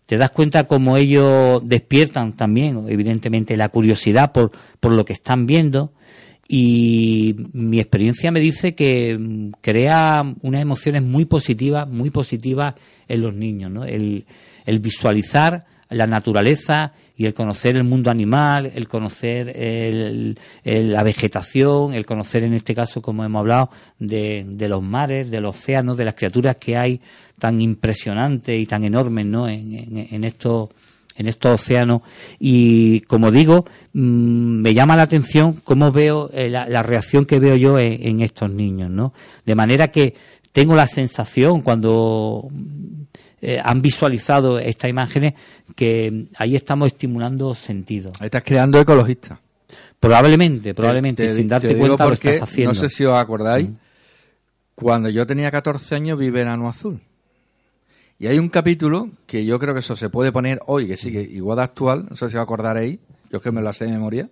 te 0.07 0.17
das 0.17 0.31
cuenta 0.31 0.65
como 0.65 0.97
ellos 0.97 1.63
despiertan 1.65 2.33
también, 2.33 2.87
evidentemente, 2.89 3.57
la 3.57 3.69
curiosidad 3.69 4.33
por, 4.33 4.51
por 4.81 4.93
lo 4.93 5.05
que 5.05 5.13
están 5.13 5.47
viendo. 5.47 5.93
Y 6.49 7.37
mi 7.53 7.79
experiencia 7.79 8.31
me 8.31 8.41
dice 8.41 8.75
que 8.75 9.51
crea 9.61 10.23
unas 10.43 10.61
emociones 10.61 11.03
muy 11.03 11.25
positivas, 11.25 11.89
muy 11.89 12.11
positivas 12.11 12.75
en 13.09 13.23
los 13.23 13.33
niños, 13.35 13.71
¿no? 13.71 13.85
El, 13.85 14.27
el 14.65 14.81
visualizar 14.81 15.65
la 15.91 16.07
naturaleza 16.07 16.93
y 17.15 17.27
el 17.27 17.35
conocer 17.35 17.77
el 17.77 17.85
mundo 17.85 18.11
animal, 18.11 18.73
el 18.75 18.89
conocer 18.89 19.53
el- 19.55 20.39
la 20.65 21.03
vegetación, 21.03 21.93
el 21.93 22.07
conocer 22.07 22.45
en 22.45 22.55
este 22.55 22.75
caso, 22.75 23.03
como 23.03 23.25
hemos 23.25 23.41
hablado, 23.41 23.71
de, 23.99 24.45
los 24.69 24.83
mares, 24.83 25.31
de 25.31 25.41
los 25.41 25.57
océanos, 25.59 25.97
de 25.99 26.07
las 26.07 26.15
criaturas 26.15 26.57
que 26.57 26.77
hay 26.77 27.01
tan 27.39 27.61
impresionantes 27.61 28.59
y 28.59 28.65
tan 28.67 28.85
enormes 28.85 29.27
¿no? 29.27 29.49
en, 29.49 29.73
en- 30.11 30.25
estos 30.25 30.71
en 31.15 31.29
océanos 31.53 32.01
y 32.39 33.01
como 33.03 33.31
digo 33.31 33.67
mm, 33.93 34.63
me 34.63 34.73
llama 34.73 34.97
la 34.97 35.03
atención 35.03 35.61
cómo 35.63 35.93
veo 35.93 36.31
eh, 36.33 36.49
la, 36.49 36.67
la 36.67 36.83
reacción 36.83 37.27
que 37.27 37.39
veo 37.39 37.55
yo 37.55 37.79
en, 37.79 37.99
en 38.09 38.21
estos 38.21 38.51
niños 38.51 38.91
no 38.91 39.13
de 39.45 39.55
manera 39.55 39.89
que 39.89 40.15
tengo 40.53 40.75
la 40.75 40.87
sensación 40.87 41.61
cuando 41.61 42.49
eh, 43.43 43.61
han 43.62 43.82
visualizado 43.82 44.59
estas 44.59 44.88
imágenes 44.88 45.34
que 45.76 46.28
ahí 46.38 46.55
estamos 46.57 46.86
estimulando 46.86 47.55
sentidos. 47.55 48.12
Ahí 48.20 48.26
estás 48.26 48.45
creando 48.45 48.78
ecologistas. 48.80 49.38
Probablemente, 50.01 50.74
probablemente, 50.74 51.24
Te- 51.24 51.28
te- 51.30 51.34
sin 51.36 51.49
darte 51.49 51.68
te 51.68 51.76
cuenta 51.76 52.07
lo 52.07 52.12
estás 52.14 52.43
haciendo. 52.43 52.70
No 52.70 52.74
sé 52.80 52.88
si 52.88 53.05
os 53.05 53.14
acordáis, 53.14 53.68
cuando 54.74 55.09
yo 55.09 55.26
tenía 55.26 55.51
14 55.51 55.95
años 55.95 56.18
vi 56.18 56.30
Verano 56.30 56.68
Azul. 56.68 57.01
Y 58.18 58.26
hay 58.28 58.38
un 58.38 58.49
capítulo 58.49 59.11
que 59.26 59.45
yo 59.45 59.59
creo 59.59 59.74
que 59.74 59.80
eso 59.80 59.97
se 59.97 60.09
puede 60.09 60.30
poner 60.32 60.61
hoy, 60.66 60.86
que 60.86 60.97
sigue 60.97 61.22
igual 61.22 61.57
de 61.57 61.64
actual, 61.64 62.07
no 62.09 62.16
sé 62.16 62.30
si 62.30 62.36
os 62.36 62.43
acordaréis, 62.43 62.99
yo 63.30 63.38
es 63.38 63.43
que 63.43 63.51
me 63.51 63.61
lo 63.62 63.72
sé 63.72 63.86
de 63.86 63.93
memoria, 63.93 64.28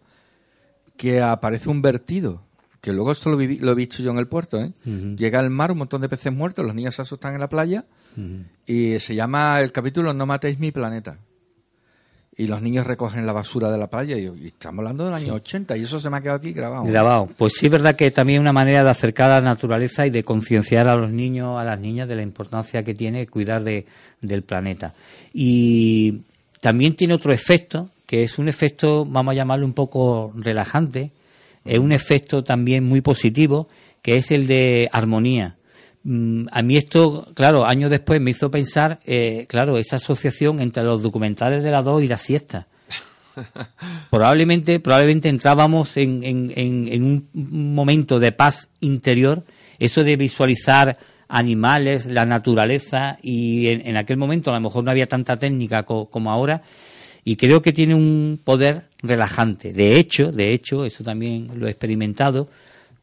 que 0.97 1.21
aparece 1.21 1.71
un 1.71 1.83
vertido, 1.83 2.43
que 2.81 2.93
luego 2.93 3.11
esto 3.13 3.31
lo, 3.31 3.37
viví- 3.39 3.59
lo 3.61 3.73
he 3.73 3.75
visto 3.75 4.03
yo 4.03 4.11
en 4.13 4.19
el 4.19 4.29
puerto, 4.29 4.59
¿eh? 4.61 4.73
Llega 5.17 5.41
al 5.41 5.51
mar, 5.51 5.73
un 5.73 5.79
montón 5.79 6.01
de 6.03 6.09
peces 6.09 6.33
muertos, 6.33 6.65
los 6.65 6.75
niños 6.75 6.95
se 6.95 7.03
asustan 7.03 7.35
en 7.35 7.41
la 7.41 7.49
playa, 7.49 7.85
Y 8.67 8.99
se 8.99 9.15
llama 9.15 9.61
el 9.61 9.73
capítulo 9.73 10.13
No 10.13 10.27
matéis 10.27 10.59
mi 10.59 10.71
planeta. 10.71 11.19
Y 12.37 12.47
los 12.47 12.63
niños 12.63 12.87
recogen 12.87 13.27
la 13.27 13.33
basura 13.33 13.71
de 13.71 13.77
la 13.77 13.89
playa 13.89 14.17
y, 14.17 14.25
y 14.25 14.47
estamos 14.47 14.79
hablando 14.79 15.05
del 15.05 15.13
año 15.13 15.35
80 15.35 15.77
y 15.77 15.83
eso 15.83 16.01
se 16.01 16.09
me 16.09 16.17
ha 16.17 16.21
quedado 16.23 16.39
aquí 16.39 16.53
grabado. 16.53 16.85
Grabado. 16.85 17.29
Pues 17.37 17.55
sí 17.55 17.67
es 17.67 17.73
verdad 17.73 17.97
que 17.97 18.11
también 18.11 18.39
es 18.39 18.41
una 18.41 18.53
manera 18.53 18.83
de 18.83 18.91
acercar 18.91 19.31
a 19.31 19.41
la 19.41 19.51
naturaleza 19.51 20.07
y 20.07 20.11
de 20.11 20.23
concienciar 20.23 20.89
a 20.89 20.97
los 20.97 21.11
niños, 21.11 21.61
a 21.61 21.65
las 21.65 21.79
niñas 21.79 22.09
de 22.09 22.17
la 22.17 22.23
importancia 22.23 22.83
que 22.83 22.95
tiene 22.95 23.27
cuidar 23.27 23.63
de, 23.63 23.85
del 24.23 24.43
planeta. 24.43 24.95
Y 25.35 26.23
también 26.61 26.95
tiene 26.95 27.15
otro 27.15 27.33
efecto, 27.33 27.91
que 28.07 28.23
es 28.23 28.39
un 28.39 28.49
efecto, 28.49 29.05
vamos 29.05 29.33
a 29.33 29.37
llamarlo 29.37 29.67
un 29.67 29.75
poco 29.75 30.33
relajante, 30.35 31.13
es 31.65 31.79
un 31.79 31.93
efecto 31.93 32.43
también 32.43 32.85
muy 32.85 33.01
positivo, 33.01 33.69
que 34.03 34.17
es 34.17 34.31
el 34.31 34.47
de 34.47 34.89
armonía. 34.93 35.57
Mm, 36.03 36.47
A 36.51 36.63
mí 36.63 36.77
esto, 36.77 37.29
claro, 37.35 37.67
años 37.67 37.91
después 37.91 38.21
me 38.21 38.31
hizo 38.31 38.51
pensar, 38.51 39.01
eh, 39.05 39.47
claro, 39.49 39.77
esa 39.79 39.97
asociación 39.97 40.61
entre 40.61 40.83
los 40.83 41.03
documentales 41.03 41.63
de 41.63 41.71
la 41.71 41.83
2 41.83 42.03
y 42.03 42.09
la 42.09 42.17
siesta. 42.17 42.67
Probablemente 44.11 44.81
probablemente 44.81 45.29
entrábamos 45.29 45.97
en, 45.97 46.23
en- 46.25 46.53
en- 46.57 46.89
en 46.89 47.03
un 47.05 47.29
momento 47.75 48.19
de 48.19 48.33
paz 48.33 48.69
interior 48.81 49.43
eso 49.79 50.03
de 50.05 50.17
visualizar 50.17 50.99
animales 51.29 52.07
la 52.07 52.27
naturaleza 52.27 53.19
y 53.23 53.69
en, 53.69 53.87
en 53.87 53.97
aquel 53.97 54.17
momento 54.17 54.51
a 54.51 54.55
lo 54.55 54.61
mejor 54.61 54.83
no 54.85 54.91
había 54.91 55.07
tanta 55.07 55.39
técnica 55.39 55.85
co- 55.85 56.07
como 56.11 56.31
ahora 56.33 56.63
y 57.25 57.37
creo 57.37 57.63
que 57.63 57.73
tiene 57.73 57.95
un 57.95 58.41
poder 58.43 58.87
relajante. 59.03 59.73
De 59.73 59.97
hecho 59.97 60.33
de 60.33 60.53
hecho 60.53 60.85
eso 60.85 61.05
también 61.05 61.47
lo 61.55 61.67
he 61.69 61.71
experimentado 61.71 62.49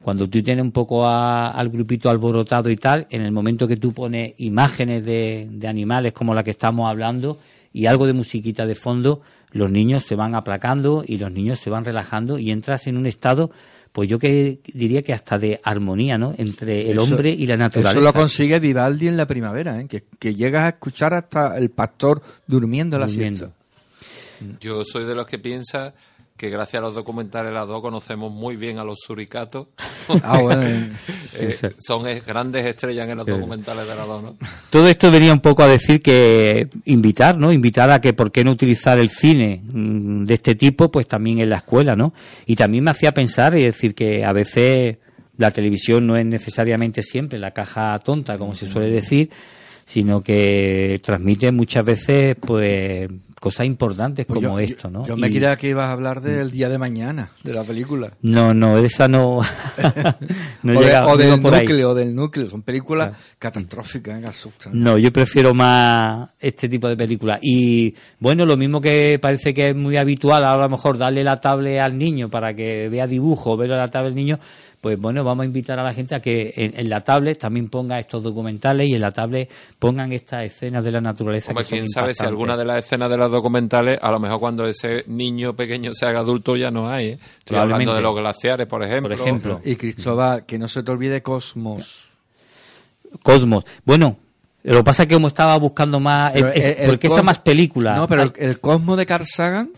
cuando 0.07 0.29
tú 0.29 0.41
tienes 0.41 0.63
un 0.63 0.71
poco 0.71 1.05
a- 1.05 1.49
al 1.51 1.67
grupito 1.67 2.09
alborotado 2.09 2.69
y 2.69 2.77
tal, 2.77 3.07
en 3.09 3.23
el 3.23 3.33
momento 3.33 3.67
que 3.67 3.75
tú 3.75 3.91
pones 3.91 4.35
imágenes 4.37 5.03
de, 5.03 5.49
de 5.51 5.67
animales 5.67 6.13
como 6.13 6.33
la 6.33 6.43
que 6.45 6.51
estamos 6.51 6.89
hablando 6.89 7.37
y 7.73 7.87
algo 7.87 8.07
de 8.07 8.13
musiquita 8.13 8.65
de 8.65 8.73
fondo, 8.73 9.19
los 9.51 9.69
niños 9.69 10.05
se 10.05 10.15
van 10.15 10.33
aplacando 10.33 11.03
y 11.05 11.17
los 11.17 11.29
niños 11.29 11.59
se 11.59 11.69
van 11.69 11.83
relajando 11.83 12.39
y 12.39 12.51
entras 12.51 12.87
en 12.87 12.95
un 12.95 13.05
estado, 13.05 13.51
pues 13.91 14.07
yo 14.07 14.17
que 14.17 14.59
diría 14.73 15.01
que 15.01 15.11
hasta 15.11 15.37
de 15.37 15.59
armonía, 15.61 16.17
¿no? 16.17 16.33
Entre 16.37 16.89
el 16.89 16.99
Eso- 16.99 17.03
hombre 17.03 17.31
y 17.31 17.45
la 17.45 17.57
naturaleza. 17.57 17.91
Eso 17.99 17.99
lo 17.99 18.13
consigue 18.13 18.59
Vivaldi 18.61 19.09
en 19.09 19.17
la 19.17 19.25
primavera, 19.27 19.77
¿eh? 19.81 19.87
que, 19.89 20.05
que 20.17 20.33
llegas 20.33 20.63
a 20.63 20.69
escuchar 20.69 21.15
hasta 21.15 21.57
el 21.57 21.69
pastor 21.71 22.21
durmiendo 22.47 22.97
la 22.97 23.07
Durmiendo. 23.07 23.51
siesta. 24.39 24.57
Yo 24.61 24.85
soy 24.85 25.03
de 25.05 25.15
los 25.15 25.25
que 25.25 25.37
piensa 25.37 25.93
que 26.37 26.49
gracias 26.49 26.79
a 26.81 26.85
los 26.85 26.93
documentales 26.95 27.51
de 27.51 27.55
las 27.57 27.67
dos 27.67 27.81
conocemos 27.81 28.31
muy 28.31 28.55
bien 28.55 28.77
a 28.77 28.83
los 28.83 28.99
suricatos. 28.99 29.67
Ah, 30.23 30.39
bueno, 30.41 30.61
eh. 30.65 30.91
Sí, 31.31 31.51
sí. 31.51 31.67
son 31.79 32.03
grandes 32.25 32.65
estrellas 32.65 33.09
en 33.09 33.17
los 33.17 33.25
Sí. 33.25 33.31
documentales 33.31 33.87
de 33.87 33.95
las 33.95 34.07
dos, 34.07 34.23
¿no? 34.23 34.37
Todo 34.69 34.87
esto 34.87 35.11
venía 35.11 35.33
un 35.33 35.39
poco 35.41 35.63
a 35.63 35.67
decir 35.67 36.01
que 36.01 36.69
invitar, 36.85 37.37
¿no? 37.37 37.51
Invitar 37.51 37.89
a 37.91 37.99
que 37.99 38.13
por 38.13 38.31
qué 38.31 38.43
no 38.43 38.51
utilizar 38.51 38.99
el 38.99 39.09
cine 39.09 39.61
mm, 39.63 40.25
de 40.25 40.33
este 40.35 40.55
tipo, 40.55 40.89
pues 40.91 41.07
también 41.07 41.39
en 41.39 41.49
la 41.49 41.57
escuela, 41.57 41.95
¿no? 41.95 42.13
Y 42.45 42.55
también 42.55 42.83
me 42.83 42.91
hacía 42.91 43.11
pensar 43.11 43.57
y 43.57 43.63
decir 43.63 43.95
que 43.95 44.23
a 44.23 44.31
veces 44.31 44.97
la 45.37 45.51
televisión 45.51 46.05
no 46.07 46.15
es 46.17 46.25
necesariamente 46.25 47.01
siempre 47.01 47.39
la 47.39 47.51
caja 47.51 47.97
tonta, 47.99 48.37
como 48.37 48.53
se 48.55 48.67
suele 48.67 48.89
decir, 48.89 49.29
sino 49.85 50.21
que 50.21 50.99
transmite 51.03 51.51
muchas 51.51 51.85
veces, 51.85 52.35
pues, 52.39 53.09
cosas 53.39 53.65
importantes 53.65 54.25
Pues 54.25 54.35
como 54.43 54.59
yo- 54.59 54.65
esto, 54.65 54.89
¿no? 54.89 55.05
Yo 55.05 55.15
me 55.17 55.27
Y- 55.27 55.31
creía 55.31 55.55
que 55.55 55.69
ibas 55.69 55.87
a 55.87 55.91
hablar 55.91 56.21
del 56.21 56.51
día 56.51 56.69
de 56.69 56.77
mañana, 56.77 57.29
de 57.43 57.53
la 57.53 57.63
película. 57.63 58.11
No, 58.21 58.53
no, 58.53 58.77
esa 58.79 59.07
no. 59.07 59.39
no 60.63 60.79
o, 60.79 60.83
de- 60.83 60.97
o 60.97 61.17
del 61.17 61.39
por 61.41 61.53
ahí. 61.53 61.61
núcleo, 61.61 61.93
del 61.93 62.15
núcleo. 62.15 62.47
Son 62.47 62.61
películas 62.61 63.15
catastróficas, 63.39 64.23
¿eh? 64.23 64.27
asustan. 64.27 64.71
No, 64.77 64.97
yo 64.97 65.11
prefiero 65.13 65.53
más 65.53 66.29
este 66.47 66.69
tipo 66.69 66.87
de 66.87 66.95
películas. 66.95 67.39
Y 67.41 67.93
bueno, 68.19 68.45
lo 68.45 68.55
mismo 68.55 68.79
que 68.79 69.19
parece 69.19 69.53
que 69.53 69.69
es 69.69 69.75
muy 69.75 69.97
habitual, 69.97 70.45
ahora 70.45 70.63
a 70.63 70.67
lo 70.67 70.75
mejor 70.75 70.97
darle 70.97 71.23
la 71.23 71.39
tablet 71.39 71.79
al 71.79 71.97
niño 71.97 72.29
para 72.29 72.53
que 72.53 72.87
vea 72.89 73.05
dibujo, 73.05 73.57
ver 73.57 73.69
la 73.69 73.87
tablet 73.87 74.11
al 74.11 74.15
niño, 74.15 74.39
pues 74.79 74.97
bueno, 74.97 75.23
vamos 75.23 75.43
a 75.43 75.45
invitar 75.45 75.79
a 75.79 75.83
la 75.83 75.93
gente 75.93 76.15
a 76.15 76.21
que 76.21 76.53
en, 76.55 76.79
en 76.79 76.89
la 76.89 77.01
tablet 77.01 77.37
también 77.37 77.67
ponga 77.67 77.97
estos 77.97 78.23
documentales 78.23 78.87
y 78.87 78.93
en 78.93 79.01
la 79.01 79.11
tablet 79.11 79.49
pongan 79.79 80.13
estas 80.13 80.45
escenas 80.45 80.83
de 80.83 80.91
la 80.91 81.01
naturaleza. 81.01 81.51
Hombre, 81.51 81.63
que 81.63 81.69
son 81.69 81.79
quién 81.79 81.89
sabe 81.89 82.13
si 82.13 82.25
alguna 82.25 82.55
de 82.55 82.63
las 82.63 82.85
escenas 82.85 83.09
de 83.09 83.17
los 83.17 83.31
documentales, 83.31 83.99
a 84.01 84.11
lo 84.11 84.19
mejor 84.19 84.39
cuando 84.39 84.65
ese 84.65 85.03
niño 85.07 85.53
pequeño 85.53 85.93
se 85.93 86.05
haga 86.05 86.19
adulto 86.19 86.55
ya 86.55 86.71
no 86.71 86.89
hay. 86.89 87.07
¿eh? 87.07 87.19
Estoy 87.39 87.57
hablando 87.57 87.93
de 87.93 88.01
los 88.01 88.15
glaciares, 88.15 88.67
por 88.67 88.83
ejemplo. 88.83 89.59
Y 89.65 89.75
Cristóbal, 89.75 90.45
que 90.45 90.57
no 90.57 90.67
se 90.67 90.83
te 90.83 90.91
olvide 90.91 91.21
Cosmos. 91.21 92.11
Cosmos. 93.23 93.65
Bueno, 93.83 94.17
lo 94.73 94.77
que 94.79 94.83
pasa 94.83 95.03
es 95.03 95.09
que 95.09 95.15
como 95.15 95.27
estaba 95.27 95.57
buscando 95.57 95.99
más, 95.99 96.31
Pero 96.33 96.49
es- 96.49 96.65
el- 96.65 96.77
el 96.83 96.89
porque 96.89 97.07
esa 97.07 97.21
Cos- 97.21 97.25
más 97.25 97.39
película. 97.39 97.95
No, 97.95 98.07
pero 98.07 98.23
el, 98.23 98.33
el 98.37 98.59
Cosmos 98.59 98.97
de 98.97 99.05
Carl 99.05 99.25
Sagan 99.25 99.69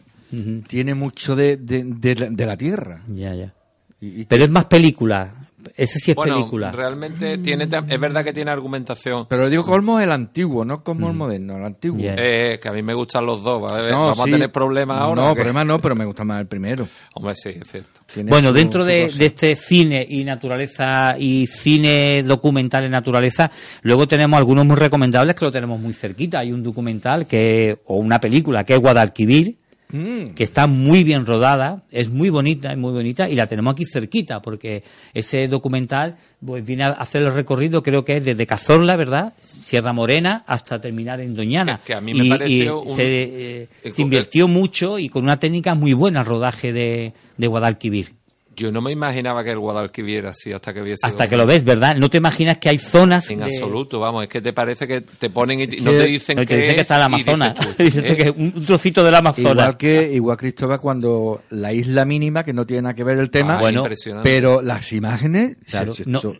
tiene 0.68 0.94
mucho 0.94 1.36
de, 1.36 1.58
de, 1.58 1.84
de 1.84 2.16
la- 2.16 2.30
de 2.30 2.46
la 2.46 2.56
Tierra. 2.58 3.02
Ya, 3.08 3.34
ya. 3.34 3.54
Y- 4.02 4.22
y- 4.22 4.26
Pero 4.26 4.44
es 4.46 4.50
más 4.50 4.66
película. 4.66 5.34
Ese 5.76 6.00
sí 6.00 6.12
es 6.12 6.16
bueno, 6.16 6.36
película. 6.36 6.72
realmente 6.72 7.38
tiene, 7.40 7.66
es 7.66 8.00
verdad 8.00 8.24
que 8.24 8.32
tiene 8.34 8.50
argumentación. 8.52 9.26
Pero 9.30 9.50
digo 9.50 9.64
Cosmos 9.64 10.02
el 10.02 10.12
antiguo, 10.12 10.64
no 10.64 10.84
Cosmos 10.84 11.12
el 11.12 11.18
moderno, 11.18 11.58
el 11.58 11.66
antiguo. 11.66 12.00
Eh, 12.02 12.60
que 12.62 12.70
a 12.70 12.72
mí 12.72 12.82
me 12.82 12.94
gustan 12.94 13.26
los 13.26 13.44
dos. 13.44 13.62
¿vale? 13.62 13.92
No, 13.92 14.00
Vamos 14.10 14.16
sí. 14.24 14.30
a 14.30 14.34
tener 14.34 14.52
problemas 14.52 15.00
ahora. 15.00 15.22
No, 15.22 15.34
problemas 15.36 15.66
no, 15.66 15.80
pero 15.80 15.96
me 15.96 16.06
gusta 16.06 16.24
más 16.24 16.40
el 16.42 16.48
primero. 16.48 16.88
Hombre, 17.16 17.36
sí, 17.36 17.50
es 17.50 17.68
cierto. 17.70 18.02
Tiene 18.14 18.30
Bueno, 18.30 18.50
su- 18.50 18.54
dentro 18.56 18.82
su 18.84 18.88
de, 18.88 19.10
de 19.18 19.26
este 19.26 19.56
cine 19.56 20.06
y 20.08 20.24
naturaleza 20.24 21.16
y 21.20 21.48
cine 21.48 22.24
documental 22.24 22.86
en 22.86 22.92
naturaleza, 22.92 23.52
luego 23.82 24.08
tenemos 24.08 24.38
algunos 24.38 24.66
muy 24.66 24.76
recomendables 24.76 25.36
que 25.36 25.46
lo 25.46 25.52
tenemos 25.52 25.80
muy 25.80 25.94
cerquita. 25.94 26.40
Hay 26.40 26.52
un 26.52 26.64
documental 26.64 27.28
que 27.28 27.80
o 27.86 27.98
una 27.98 28.20
película 28.20 28.64
que 28.64 28.74
es 28.76 28.80
Guadalquivir, 28.80 29.58
Mm. 29.92 30.36
que 30.36 30.44
está 30.44 30.68
muy 30.68 31.04
bien 31.04 31.26
rodada, 31.26 31.82
es 31.90 32.10
muy 32.10 32.30
bonita, 32.30 32.72
es 32.72 32.78
muy 32.78 32.92
bonita 32.92 33.28
y 33.28 33.34
la 33.34 33.48
tenemos 33.48 33.72
aquí 33.72 33.86
cerquita 33.86 34.40
porque 34.40 34.84
ese 35.16 35.48
documental 35.48 36.16
pues, 36.46 36.64
viene 36.64 36.84
a 36.84 36.90
hacer 36.90 37.24
el 37.24 37.34
recorrido, 37.34 37.82
creo 37.82 38.06
que 38.06 38.18
es 38.18 38.24
desde 38.24 38.46
Cazorla, 38.46 38.96
¿verdad? 38.96 39.34
Sierra 39.44 39.92
Morena 39.92 40.44
hasta 40.46 40.80
terminar 40.80 41.20
en 41.22 41.36
Doñana. 41.36 41.76
Es 41.76 41.80
que 41.82 41.94
a 41.96 42.02
mí 42.02 42.14
me 42.14 42.26
y, 42.26 42.30
pareció 42.30 42.84
y 42.86 42.90
un- 42.90 42.96
se, 42.96 43.62
eh, 43.64 43.68
se 43.90 44.02
invirtió 44.04 44.48
mucho 44.48 45.00
y 45.00 45.10
con 45.10 45.24
una 45.24 45.40
técnica 45.40 45.74
muy 45.74 45.94
buena 45.94 46.20
el 46.20 46.26
rodaje 46.28 46.72
de, 46.72 47.14
de 47.38 47.48
Guadalquivir. 47.48 48.14
Yo 48.60 48.72
no 48.72 48.82
me 48.82 48.92
imaginaba 48.92 49.44
que 49.44 49.52
el 49.52 49.60
Guadalquivir 49.60 50.18
era 50.18 50.30
así 50.32 50.52
hasta 50.52 50.74
que 50.74 50.82
viese. 50.82 51.00
Hasta 51.08 51.28
que 51.28 51.38
lo 51.38 51.46
ves, 51.46 51.64
¿verdad? 51.64 51.96
No 51.96 52.10
te 52.10 52.18
imaginas 52.18 52.58
que 52.58 52.68
hay 52.70 52.78
zonas. 52.78 53.30
En 53.30 53.40
de- 53.40 53.46
absoluto, 53.46 54.00
vamos, 54.00 54.24
es 54.24 54.30
que 54.30 54.42
te 54.42 54.52
parece 54.54 54.86
que 54.86 55.02
te 55.02 55.30
ponen 55.30 55.62
y 55.62 55.68
te- 55.68 55.78
Es 55.78 55.84
no 55.84 55.92
que- 55.92 55.98
te 55.98 56.06
dicen 56.06 56.36
no, 56.36 56.42
te 56.42 56.48
que 56.48 56.56
dicen 56.58 56.70
que 56.76 56.76
es, 56.76 56.82
está 56.82 56.98
el 56.98 57.04
Amazonas. 57.04 57.56
dices 57.78 58.04
tú, 58.06 58.12
¿eh? 58.14 58.18
que 58.18 58.30
un 58.32 58.54
un 58.56 58.66
trocito 58.66 59.04
del 59.04 59.16
Amazonas. 59.16 59.52
Igual 59.54 59.78
que, 59.78 60.12
igual 60.14 60.38
Cristóbal 60.38 60.80
cuando 60.82 61.42
la 61.52 61.72
isla 61.74 62.04
mínima, 62.06 62.44
que 62.44 62.52
no 62.54 62.66
tiene 62.66 62.82
nada 62.84 62.94
que 62.96 63.04
ver 63.06 63.18
el 63.18 63.30
tema, 63.30 63.58
Ah, 63.58 63.62
bueno, 63.62 63.80
impresionante. 63.82 64.30
pero 64.30 64.62
las 64.62 64.92
imágenes, 64.92 65.56
Claro, 65.70 65.94
se- 65.94 66.04
se- 66.04 66.10
no- 66.10 66.20
eso- 66.20 66.34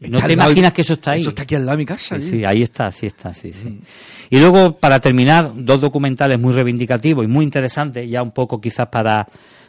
no 0.00 0.18
te 0.20 0.28
lado- 0.28 0.32
imaginas 0.32 0.72
que 0.72 0.82
eso 0.82 0.92
está 0.94 1.12
ahí. 1.12 1.20
Eso 1.20 1.30
está 1.30 1.42
aquí 1.42 1.54
al 1.54 1.66
lado 1.66 1.76
de 1.76 1.82
mi 1.82 1.86
casa. 1.86 2.18
Sí, 2.20 2.44
ahí 2.44 2.62
está, 2.62 2.90
sí 2.90 3.06
está, 3.06 3.32
sí, 3.34 3.52
sí. 3.52 3.80
Y 4.30 4.38
luego, 4.38 4.72
para 4.76 5.00
terminar, 5.00 5.50
dos 5.54 5.80
documentales 5.80 6.38
muy 6.40 6.52
reivindicativos 6.54 7.24
y 7.24 7.28
muy 7.28 7.44
interesantes, 7.44 8.08
ya 8.08 8.22
un 8.22 8.32
poco 8.32 8.60
quizás 8.60 8.88
para, 8.88 9.26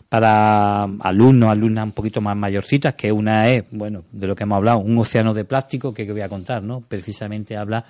para 0.10 0.84
alumnos, 1.02 1.50
alumnas 1.50 1.84
un 1.86 1.92
poquito 1.92 2.22
más 2.22 2.36
mayorcitas, 2.36 2.96
que 2.96 3.12
una 3.12 3.48
es, 3.50 3.66
bueno, 3.72 4.04
de 4.12 4.28
lo 4.28 4.36
que 4.36 4.44
hemos 4.44 4.56
hablado, 4.58 4.80
un 4.80 4.98
océano 4.98 5.34
de 5.34 5.44
plástico, 5.46 5.94
que, 5.94 6.06
que 6.06 6.12
voy 6.14 6.22
a 6.22 6.30
contar, 6.30 6.64
¿no? 6.64 6.82
Precisamente 6.82 7.58
habla 7.58 7.84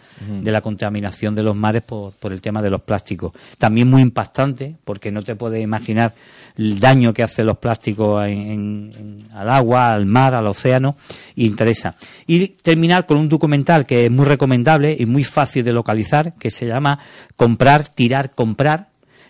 de 0.43 0.51
la 0.51 0.61
contaminación 0.61 1.35
de 1.35 1.43
los 1.43 1.55
mares 1.55 1.83
por, 1.83 2.13
por 2.13 2.33
el 2.33 2.41
tema 2.41 2.61
de 2.61 2.69
los 2.71 2.81
plásticos. 2.81 3.33
También 3.57 3.87
muy 3.89 4.01
impactante, 4.01 4.75
porque 4.83 5.11
no 5.11 5.21
te 5.23 5.35
puedes 5.35 5.61
imaginar 5.61 6.13
el 6.57 6.79
daño 6.79 7.13
que 7.13 7.21
hacen 7.21 7.45
los 7.45 7.57
plásticos 7.59 8.25
en- 8.25 9.27
al 9.33 9.49
agua, 9.49 9.89
al 9.89 10.07
mar, 10.07 10.33
al 10.33 10.47
océano, 10.47 10.95
y 11.35 11.45
interesa. 11.45 11.95
Y 12.25 12.47
terminar 12.47 13.05
con 13.05 13.17
un 13.17 13.29
documental 13.29 13.85
que 13.85 14.05
es 14.05 14.11
muy 14.11 14.25
recomendable 14.25 14.95
y 14.97 15.05
muy 15.05 15.23
fácil 15.23 15.63
de 15.63 15.71
localizar, 15.73 16.33
que 16.33 16.49
se 16.49 16.65
llama 16.65 16.97
Comprar, 17.35 17.87
Tirar, 17.89 18.31
Comprar. 18.33 18.87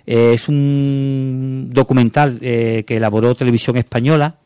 Eh, 0.07 0.31
es 0.33 0.47
un 0.47 1.69
documental 1.71 2.39
eh, 2.41 2.83
que 2.87 2.95
elaboró 2.95 3.35
Televisión 3.35 3.75
Española 3.77 4.37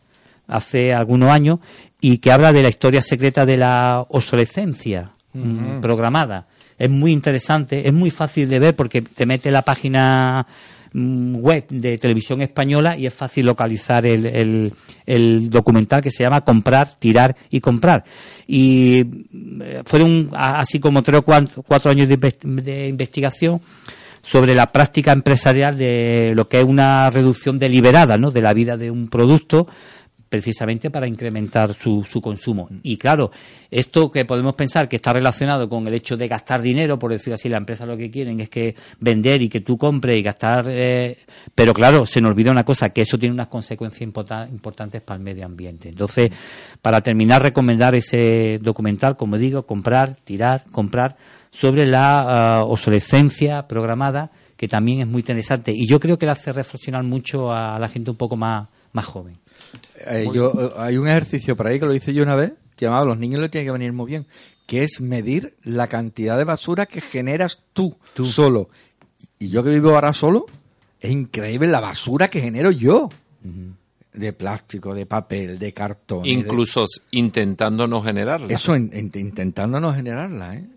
hace 0.47 0.91
algunos 0.91 1.29
años 1.29 1.59
y 2.01 2.17
que 2.17 2.31
habla 2.31 2.51
de 2.51 2.63
la 2.63 2.69
historia 2.69 3.01
secreta 3.03 3.45
de 3.45 3.57
la 3.57 4.03
obsolescencia 4.09 5.11
mm, 5.33 5.79
programada. 5.81 6.47
Es 6.79 6.89
muy 6.89 7.11
interesante, 7.11 7.87
es 7.87 7.93
muy 7.93 8.09
fácil 8.09 8.49
de 8.49 8.59
ver 8.59 8.75
porque 8.75 9.03
te 9.03 9.27
mete 9.27 9.51
la 9.51 9.61
página 9.61 10.47
mm, 10.93 11.35
web 11.35 11.67
de 11.69 11.95
Televisión 11.99 12.41
Española 12.41 12.97
y 12.97 13.05
es 13.05 13.13
fácil 13.13 13.45
localizar 13.45 14.03
el, 14.07 14.25
el- 14.25 14.73
el 15.05 15.49
documental 15.49 16.01
que 16.01 16.09
se 16.09 16.23
llama 16.23 16.41
Comprar, 16.41 16.95
Tirar 16.97 17.35
y 17.51 17.59
Comprar. 17.59 18.03
Y 18.47 19.05
eh, 19.61 19.81
fueron 19.85 20.29
así 20.33 20.79
como 20.79 21.03
tres 21.03 21.19
o 21.19 21.61
cuatro, 21.63 21.91
años 21.91 22.07
de 22.09 22.87
investigación 22.87 23.61
sobre 24.21 24.55
la 24.55 24.71
práctica 24.71 25.13
empresarial 25.13 25.77
de 25.77 26.33
lo 26.35 26.47
que 26.47 26.59
es 26.59 26.63
una 26.63 27.09
reducción 27.09 27.57
deliberada 27.57 28.17
¿no? 28.17 28.31
de 28.31 28.41
la 28.41 28.53
vida 28.53 28.77
de 28.77 28.91
un 28.91 29.07
producto 29.07 29.67
precisamente 30.29 30.89
para 30.89 31.09
incrementar 31.09 31.73
su, 31.73 32.05
su 32.05 32.21
consumo. 32.21 32.69
Y 32.83 32.95
claro, 32.95 33.31
esto 33.69 34.09
que 34.09 34.23
podemos 34.23 34.55
pensar 34.55 34.87
que 34.87 34.95
está 34.95 35.11
relacionado 35.11 35.67
con 35.67 35.85
el 35.85 35.93
hecho 35.93 36.15
de 36.15 36.29
gastar 36.29 36.61
dinero, 36.61 36.97
por 36.97 37.11
decirlo 37.11 37.33
así, 37.33 37.49
la 37.49 37.57
empresa 37.57 37.85
lo 37.85 37.97
que 37.97 38.09
quieren 38.09 38.39
es 38.39 38.47
que 38.47 38.73
vender 39.01 39.41
y 39.41 39.49
que 39.49 39.59
tú 39.59 39.77
compres 39.77 40.15
y 40.15 40.21
gastar, 40.21 40.67
eh, 40.69 41.17
pero 41.53 41.73
claro, 41.73 42.05
se 42.05 42.21
nos 42.21 42.31
olvida 42.31 42.49
una 42.49 42.63
cosa, 42.63 42.91
que 42.91 43.01
eso 43.01 43.17
tiene 43.19 43.33
unas 43.33 43.47
consecuencias 43.49 44.03
importa- 44.03 44.47
importantes 44.49 45.01
para 45.01 45.17
el 45.17 45.23
medio 45.23 45.45
ambiente. 45.45 45.89
Entonces, 45.89 46.31
para 46.81 47.01
terminar, 47.01 47.41
recomendar 47.43 47.93
ese 47.93 48.57
documental, 48.61 49.17
como 49.17 49.37
digo, 49.37 49.63
comprar, 49.63 50.15
tirar, 50.23 50.63
comprar, 50.71 51.17
sobre 51.51 51.85
la 51.85 52.59
ah, 52.59 52.63
obsolescencia 52.63 53.67
programada, 53.67 54.31
que 54.57 54.67
también 54.67 55.01
es 55.01 55.07
muy 55.07 55.19
interesante. 55.19 55.71
Y 55.75 55.85
yo 55.87 55.99
creo 55.99 56.17
que 56.17 56.25
le 56.25 56.31
hace 56.31 56.51
reflexionar 56.53 57.03
mucho 57.03 57.51
a 57.51 57.77
la 57.79 57.89
gente 57.89 58.09
un 58.11 58.17
poco 58.17 58.35
más, 58.37 58.67
más 58.93 59.05
joven. 59.05 59.37
Eh, 60.07 60.27
yo, 60.33 60.51
eh, 60.57 60.69
hay 60.77 60.97
un 60.97 61.07
ejercicio 61.07 61.55
por 61.55 61.67
ahí 61.67 61.79
que 61.79 61.85
lo 61.85 61.93
hice 61.93 62.13
yo 62.13 62.23
una 62.23 62.35
vez, 62.35 62.53
que 62.75 62.85
llamado 62.85 63.05
Los 63.05 63.17
niños 63.19 63.41
le 63.41 63.49
tiene 63.49 63.65
que 63.65 63.71
venir 63.71 63.91
muy 63.93 64.07
bien, 64.07 64.25
que 64.65 64.83
es 64.83 65.01
medir 65.01 65.55
la 65.63 65.87
cantidad 65.87 66.37
de 66.37 66.43
basura 66.45 66.85
que 66.85 67.01
generas 67.01 67.59
tú, 67.73 67.97
solo. 68.23 68.69
Y 69.39 69.49
yo 69.49 69.63
que 69.63 69.71
vivo 69.71 69.93
ahora 69.95 70.13
solo, 70.13 70.45
es 70.99 71.11
increíble 71.11 71.67
la 71.67 71.79
basura 71.79 72.27
que 72.27 72.41
genero 72.41 72.71
yo. 72.71 73.09
De 74.13 74.33
plástico, 74.33 74.93
de 74.93 75.05
papel, 75.05 75.57
de 75.57 75.73
cartón. 75.73 76.25
y 76.25 76.33
de- 76.35 76.39
Incluso 76.41 76.85
intentando 77.11 77.87
no 77.87 78.01
generarla. 78.01 78.53
Eso, 78.53 78.75
in- 78.75 78.91
in- 78.93 79.11
intentando 79.15 79.79
no 79.79 79.93
generarla, 79.93 80.55
¿eh? 80.55 80.67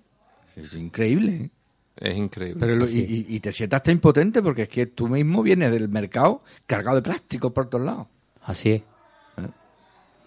Es 0.57 0.75
increíble, 0.75 1.33
¿eh? 1.33 1.51
Es 1.97 2.17
increíble. 2.17 2.57
Pero 2.61 2.77
lo- 2.77 2.87
sí, 2.87 3.07
y, 3.09 3.15
y- 3.33 3.37
y 3.37 3.41
te 3.41 3.53
sientas 3.53 3.79
hasta 3.79 3.93
impotente 3.93 4.43
porque 4.43 4.63
es 4.63 4.69
que 4.69 4.87
tú 4.87 5.09
mismo 5.09 5.43
vienes 5.43 5.71
del 5.71 5.89
mercado 5.89 6.43
cargado 6.67 6.97
de 6.97 7.03
plástico 7.03 7.53
por 7.53 7.69
todos 7.69 7.85
lados. 7.85 8.07
Así 8.43 8.71
es. 8.73 8.83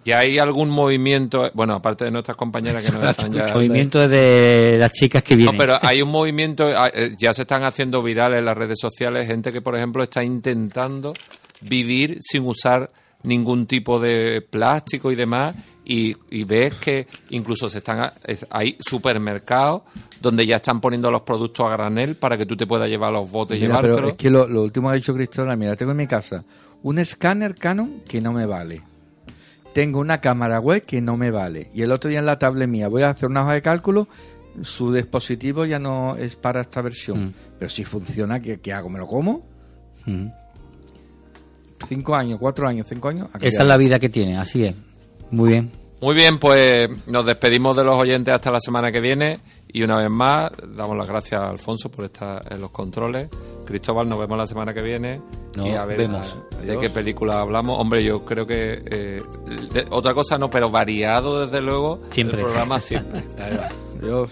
¿Y 0.06 0.14
hay 0.14 0.38
algún 0.40 0.70
movimiento, 0.70 1.52
bueno, 1.54 1.74
aparte 1.74 2.06
de 2.06 2.12
nuestras 2.12 2.38
compañeras 2.38 2.82
que 2.86 2.94
nos 2.94 3.04
están 3.10 3.30
ya... 3.34 3.44
El 3.44 3.54
movimiento 3.54 4.08
de 4.08 4.78
las 4.80 4.94
chicas 4.94 5.22
que 5.22 5.36
vienen. 5.36 5.54
No, 5.56 5.60
pero 5.60 5.78
hay 5.82 6.02
un 6.02 6.10
movimiento, 6.10 6.70
eh, 6.70 7.14
ya 7.20 7.34
se 7.34 7.42
están 7.42 7.66
haciendo 7.66 8.02
virales 8.02 8.40
en 8.40 8.46
las 8.46 8.58
redes 8.58 8.78
sociales, 8.80 9.28
gente 9.28 9.52
que, 9.52 9.60
por 9.62 9.76
ejemplo, 9.76 10.02
está 10.04 10.24
intentando 10.24 11.12
vivir 11.60 12.20
sin 12.22 12.46
usar 12.46 12.90
ningún 13.24 13.66
tipo 13.68 14.00
de 14.00 14.42
plástico 14.42 15.12
y 15.12 15.16
demás, 15.16 15.56
y, 15.90 16.14
y 16.32 16.44
ves 16.44 16.74
que 16.76 17.08
incluso 17.30 17.70
se 17.70 17.78
están, 17.78 18.00
a- 18.02 18.14
es- 18.26 18.46
hay 18.50 18.76
supermercados 18.80 19.84
donde 20.22 20.46
ya 20.46 20.58
están 20.58 20.82
poniendo 20.82 21.10
los 21.10 21.22
productos 21.22 21.66
a 21.66 21.70
granel 21.70 22.16
para 22.18 22.38
que 22.38 22.46
tú 22.46 22.58
te 22.58 22.68
puedas 22.68 22.90
llevar 22.90 23.14
los 23.14 23.32
botes 23.32 23.58
y 23.58 23.62
pero 23.82 24.10
es 24.10 24.16
que 24.16 24.30
lo, 24.30 24.48
lo 24.48 24.64
último 24.64 24.90
que 24.90 24.94
ha 24.94 24.96
dicho 24.96 25.14
Cristóbal, 25.14 25.58
mira, 25.58 25.76
tengo 25.76 25.92
en 25.92 25.98
mi 25.98 26.08
casa 26.08 26.44
un 26.84 27.00
escáner 27.00 27.56
Canon 27.56 28.02
que 28.08 28.20
no 28.20 28.34
me 28.34 28.46
vale. 28.46 28.82
Tengo 29.74 30.00
una 30.00 30.20
cámara 30.20 30.60
web 30.60 30.84
que 30.86 31.00
no 31.02 31.18
me 31.18 31.30
vale. 31.32 31.70
Y 31.74 31.84
el 31.84 31.92
otro 31.92 32.10
día 32.10 32.20
en 32.20 32.26
la 32.26 32.38
tablet 32.40 32.68
mía 32.68 32.88
voy 32.88 33.04
a 33.04 33.12
hacer 33.12 33.30
una 33.30 33.44
hoja 33.44 33.54
de 33.54 33.62
cálculo, 33.62 34.08
su 34.62 34.92
dispositivo 34.92 35.66
ya 35.66 35.78
no 35.80 36.16
es 36.18 36.36
para 36.36 36.62
esta 36.62 36.82
versión. 36.82 37.26
Mm. 37.26 37.34
Pero 37.60 37.70
si 37.70 37.84
funciona, 37.84 38.42
¿qué, 38.42 38.60
qué 38.60 38.74
hago? 38.74 38.90
¿Me 38.90 38.98
lo 39.00 39.06
como? 39.08 39.46
Mm. 40.06 40.28
Cinco 41.88 42.16
años, 42.16 42.40
cuatro 42.40 42.68
años, 42.68 42.88
cinco 42.90 43.08
años. 43.10 43.30
Esa 43.40 43.62
es 43.62 43.68
la 43.68 43.78
vida 43.78 44.00
que 44.00 44.10
tiene, 44.10 44.36
así 44.38 44.66
es. 44.66 44.76
Muy 45.32 45.50
bien. 45.50 45.72
Muy 46.00 46.14
bien, 46.14 46.38
pues 46.38 46.90
nos 47.08 47.26
despedimos 47.26 47.76
de 47.76 47.84
los 47.84 47.96
oyentes 48.00 48.32
hasta 48.34 48.52
la 48.52 48.60
semana 48.60 48.92
que 48.92 49.00
viene 49.02 49.40
y 49.68 49.82
una 49.84 49.98
vez 49.98 50.10
más 50.12 50.52
damos 50.76 50.96
las 50.96 51.08
gracias 51.08 51.42
a 51.42 51.50
Alfonso 51.50 51.90
por 51.90 52.06
estar 52.06 52.44
en 52.54 52.62
los 52.62 52.70
controles. 52.70 53.30
Cristóbal, 53.66 54.08
nos 54.08 54.20
vemos 54.20 54.38
la 54.38 54.46
semana 54.46 54.74
que 54.76 54.82
viene 54.84 55.20
y 55.56 55.72
a 55.72 55.86
ver 55.86 55.98
vemos. 55.98 56.38
a- 56.54 56.62
de 56.64 56.78
qué 56.80 56.90
película 56.90 57.42
hablamos. 57.42 57.80
Hombre, 57.80 58.04
yo 58.04 58.24
creo 58.24 58.46
que 58.46 58.82
eh, 58.86 59.24
de- 59.74 59.86
otra 59.90 60.14
cosa 60.14 60.38
no, 60.38 60.50
pero 60.52 60.70
variado 60.70 61.42
desde 61.46 61.62
luego 61.62 62.00
Siempre. 62.12 62.42
el 62.42 62.46
programa 62.46 62.80
siempre. 62.80 63.24
Adiós. 64.00 64.32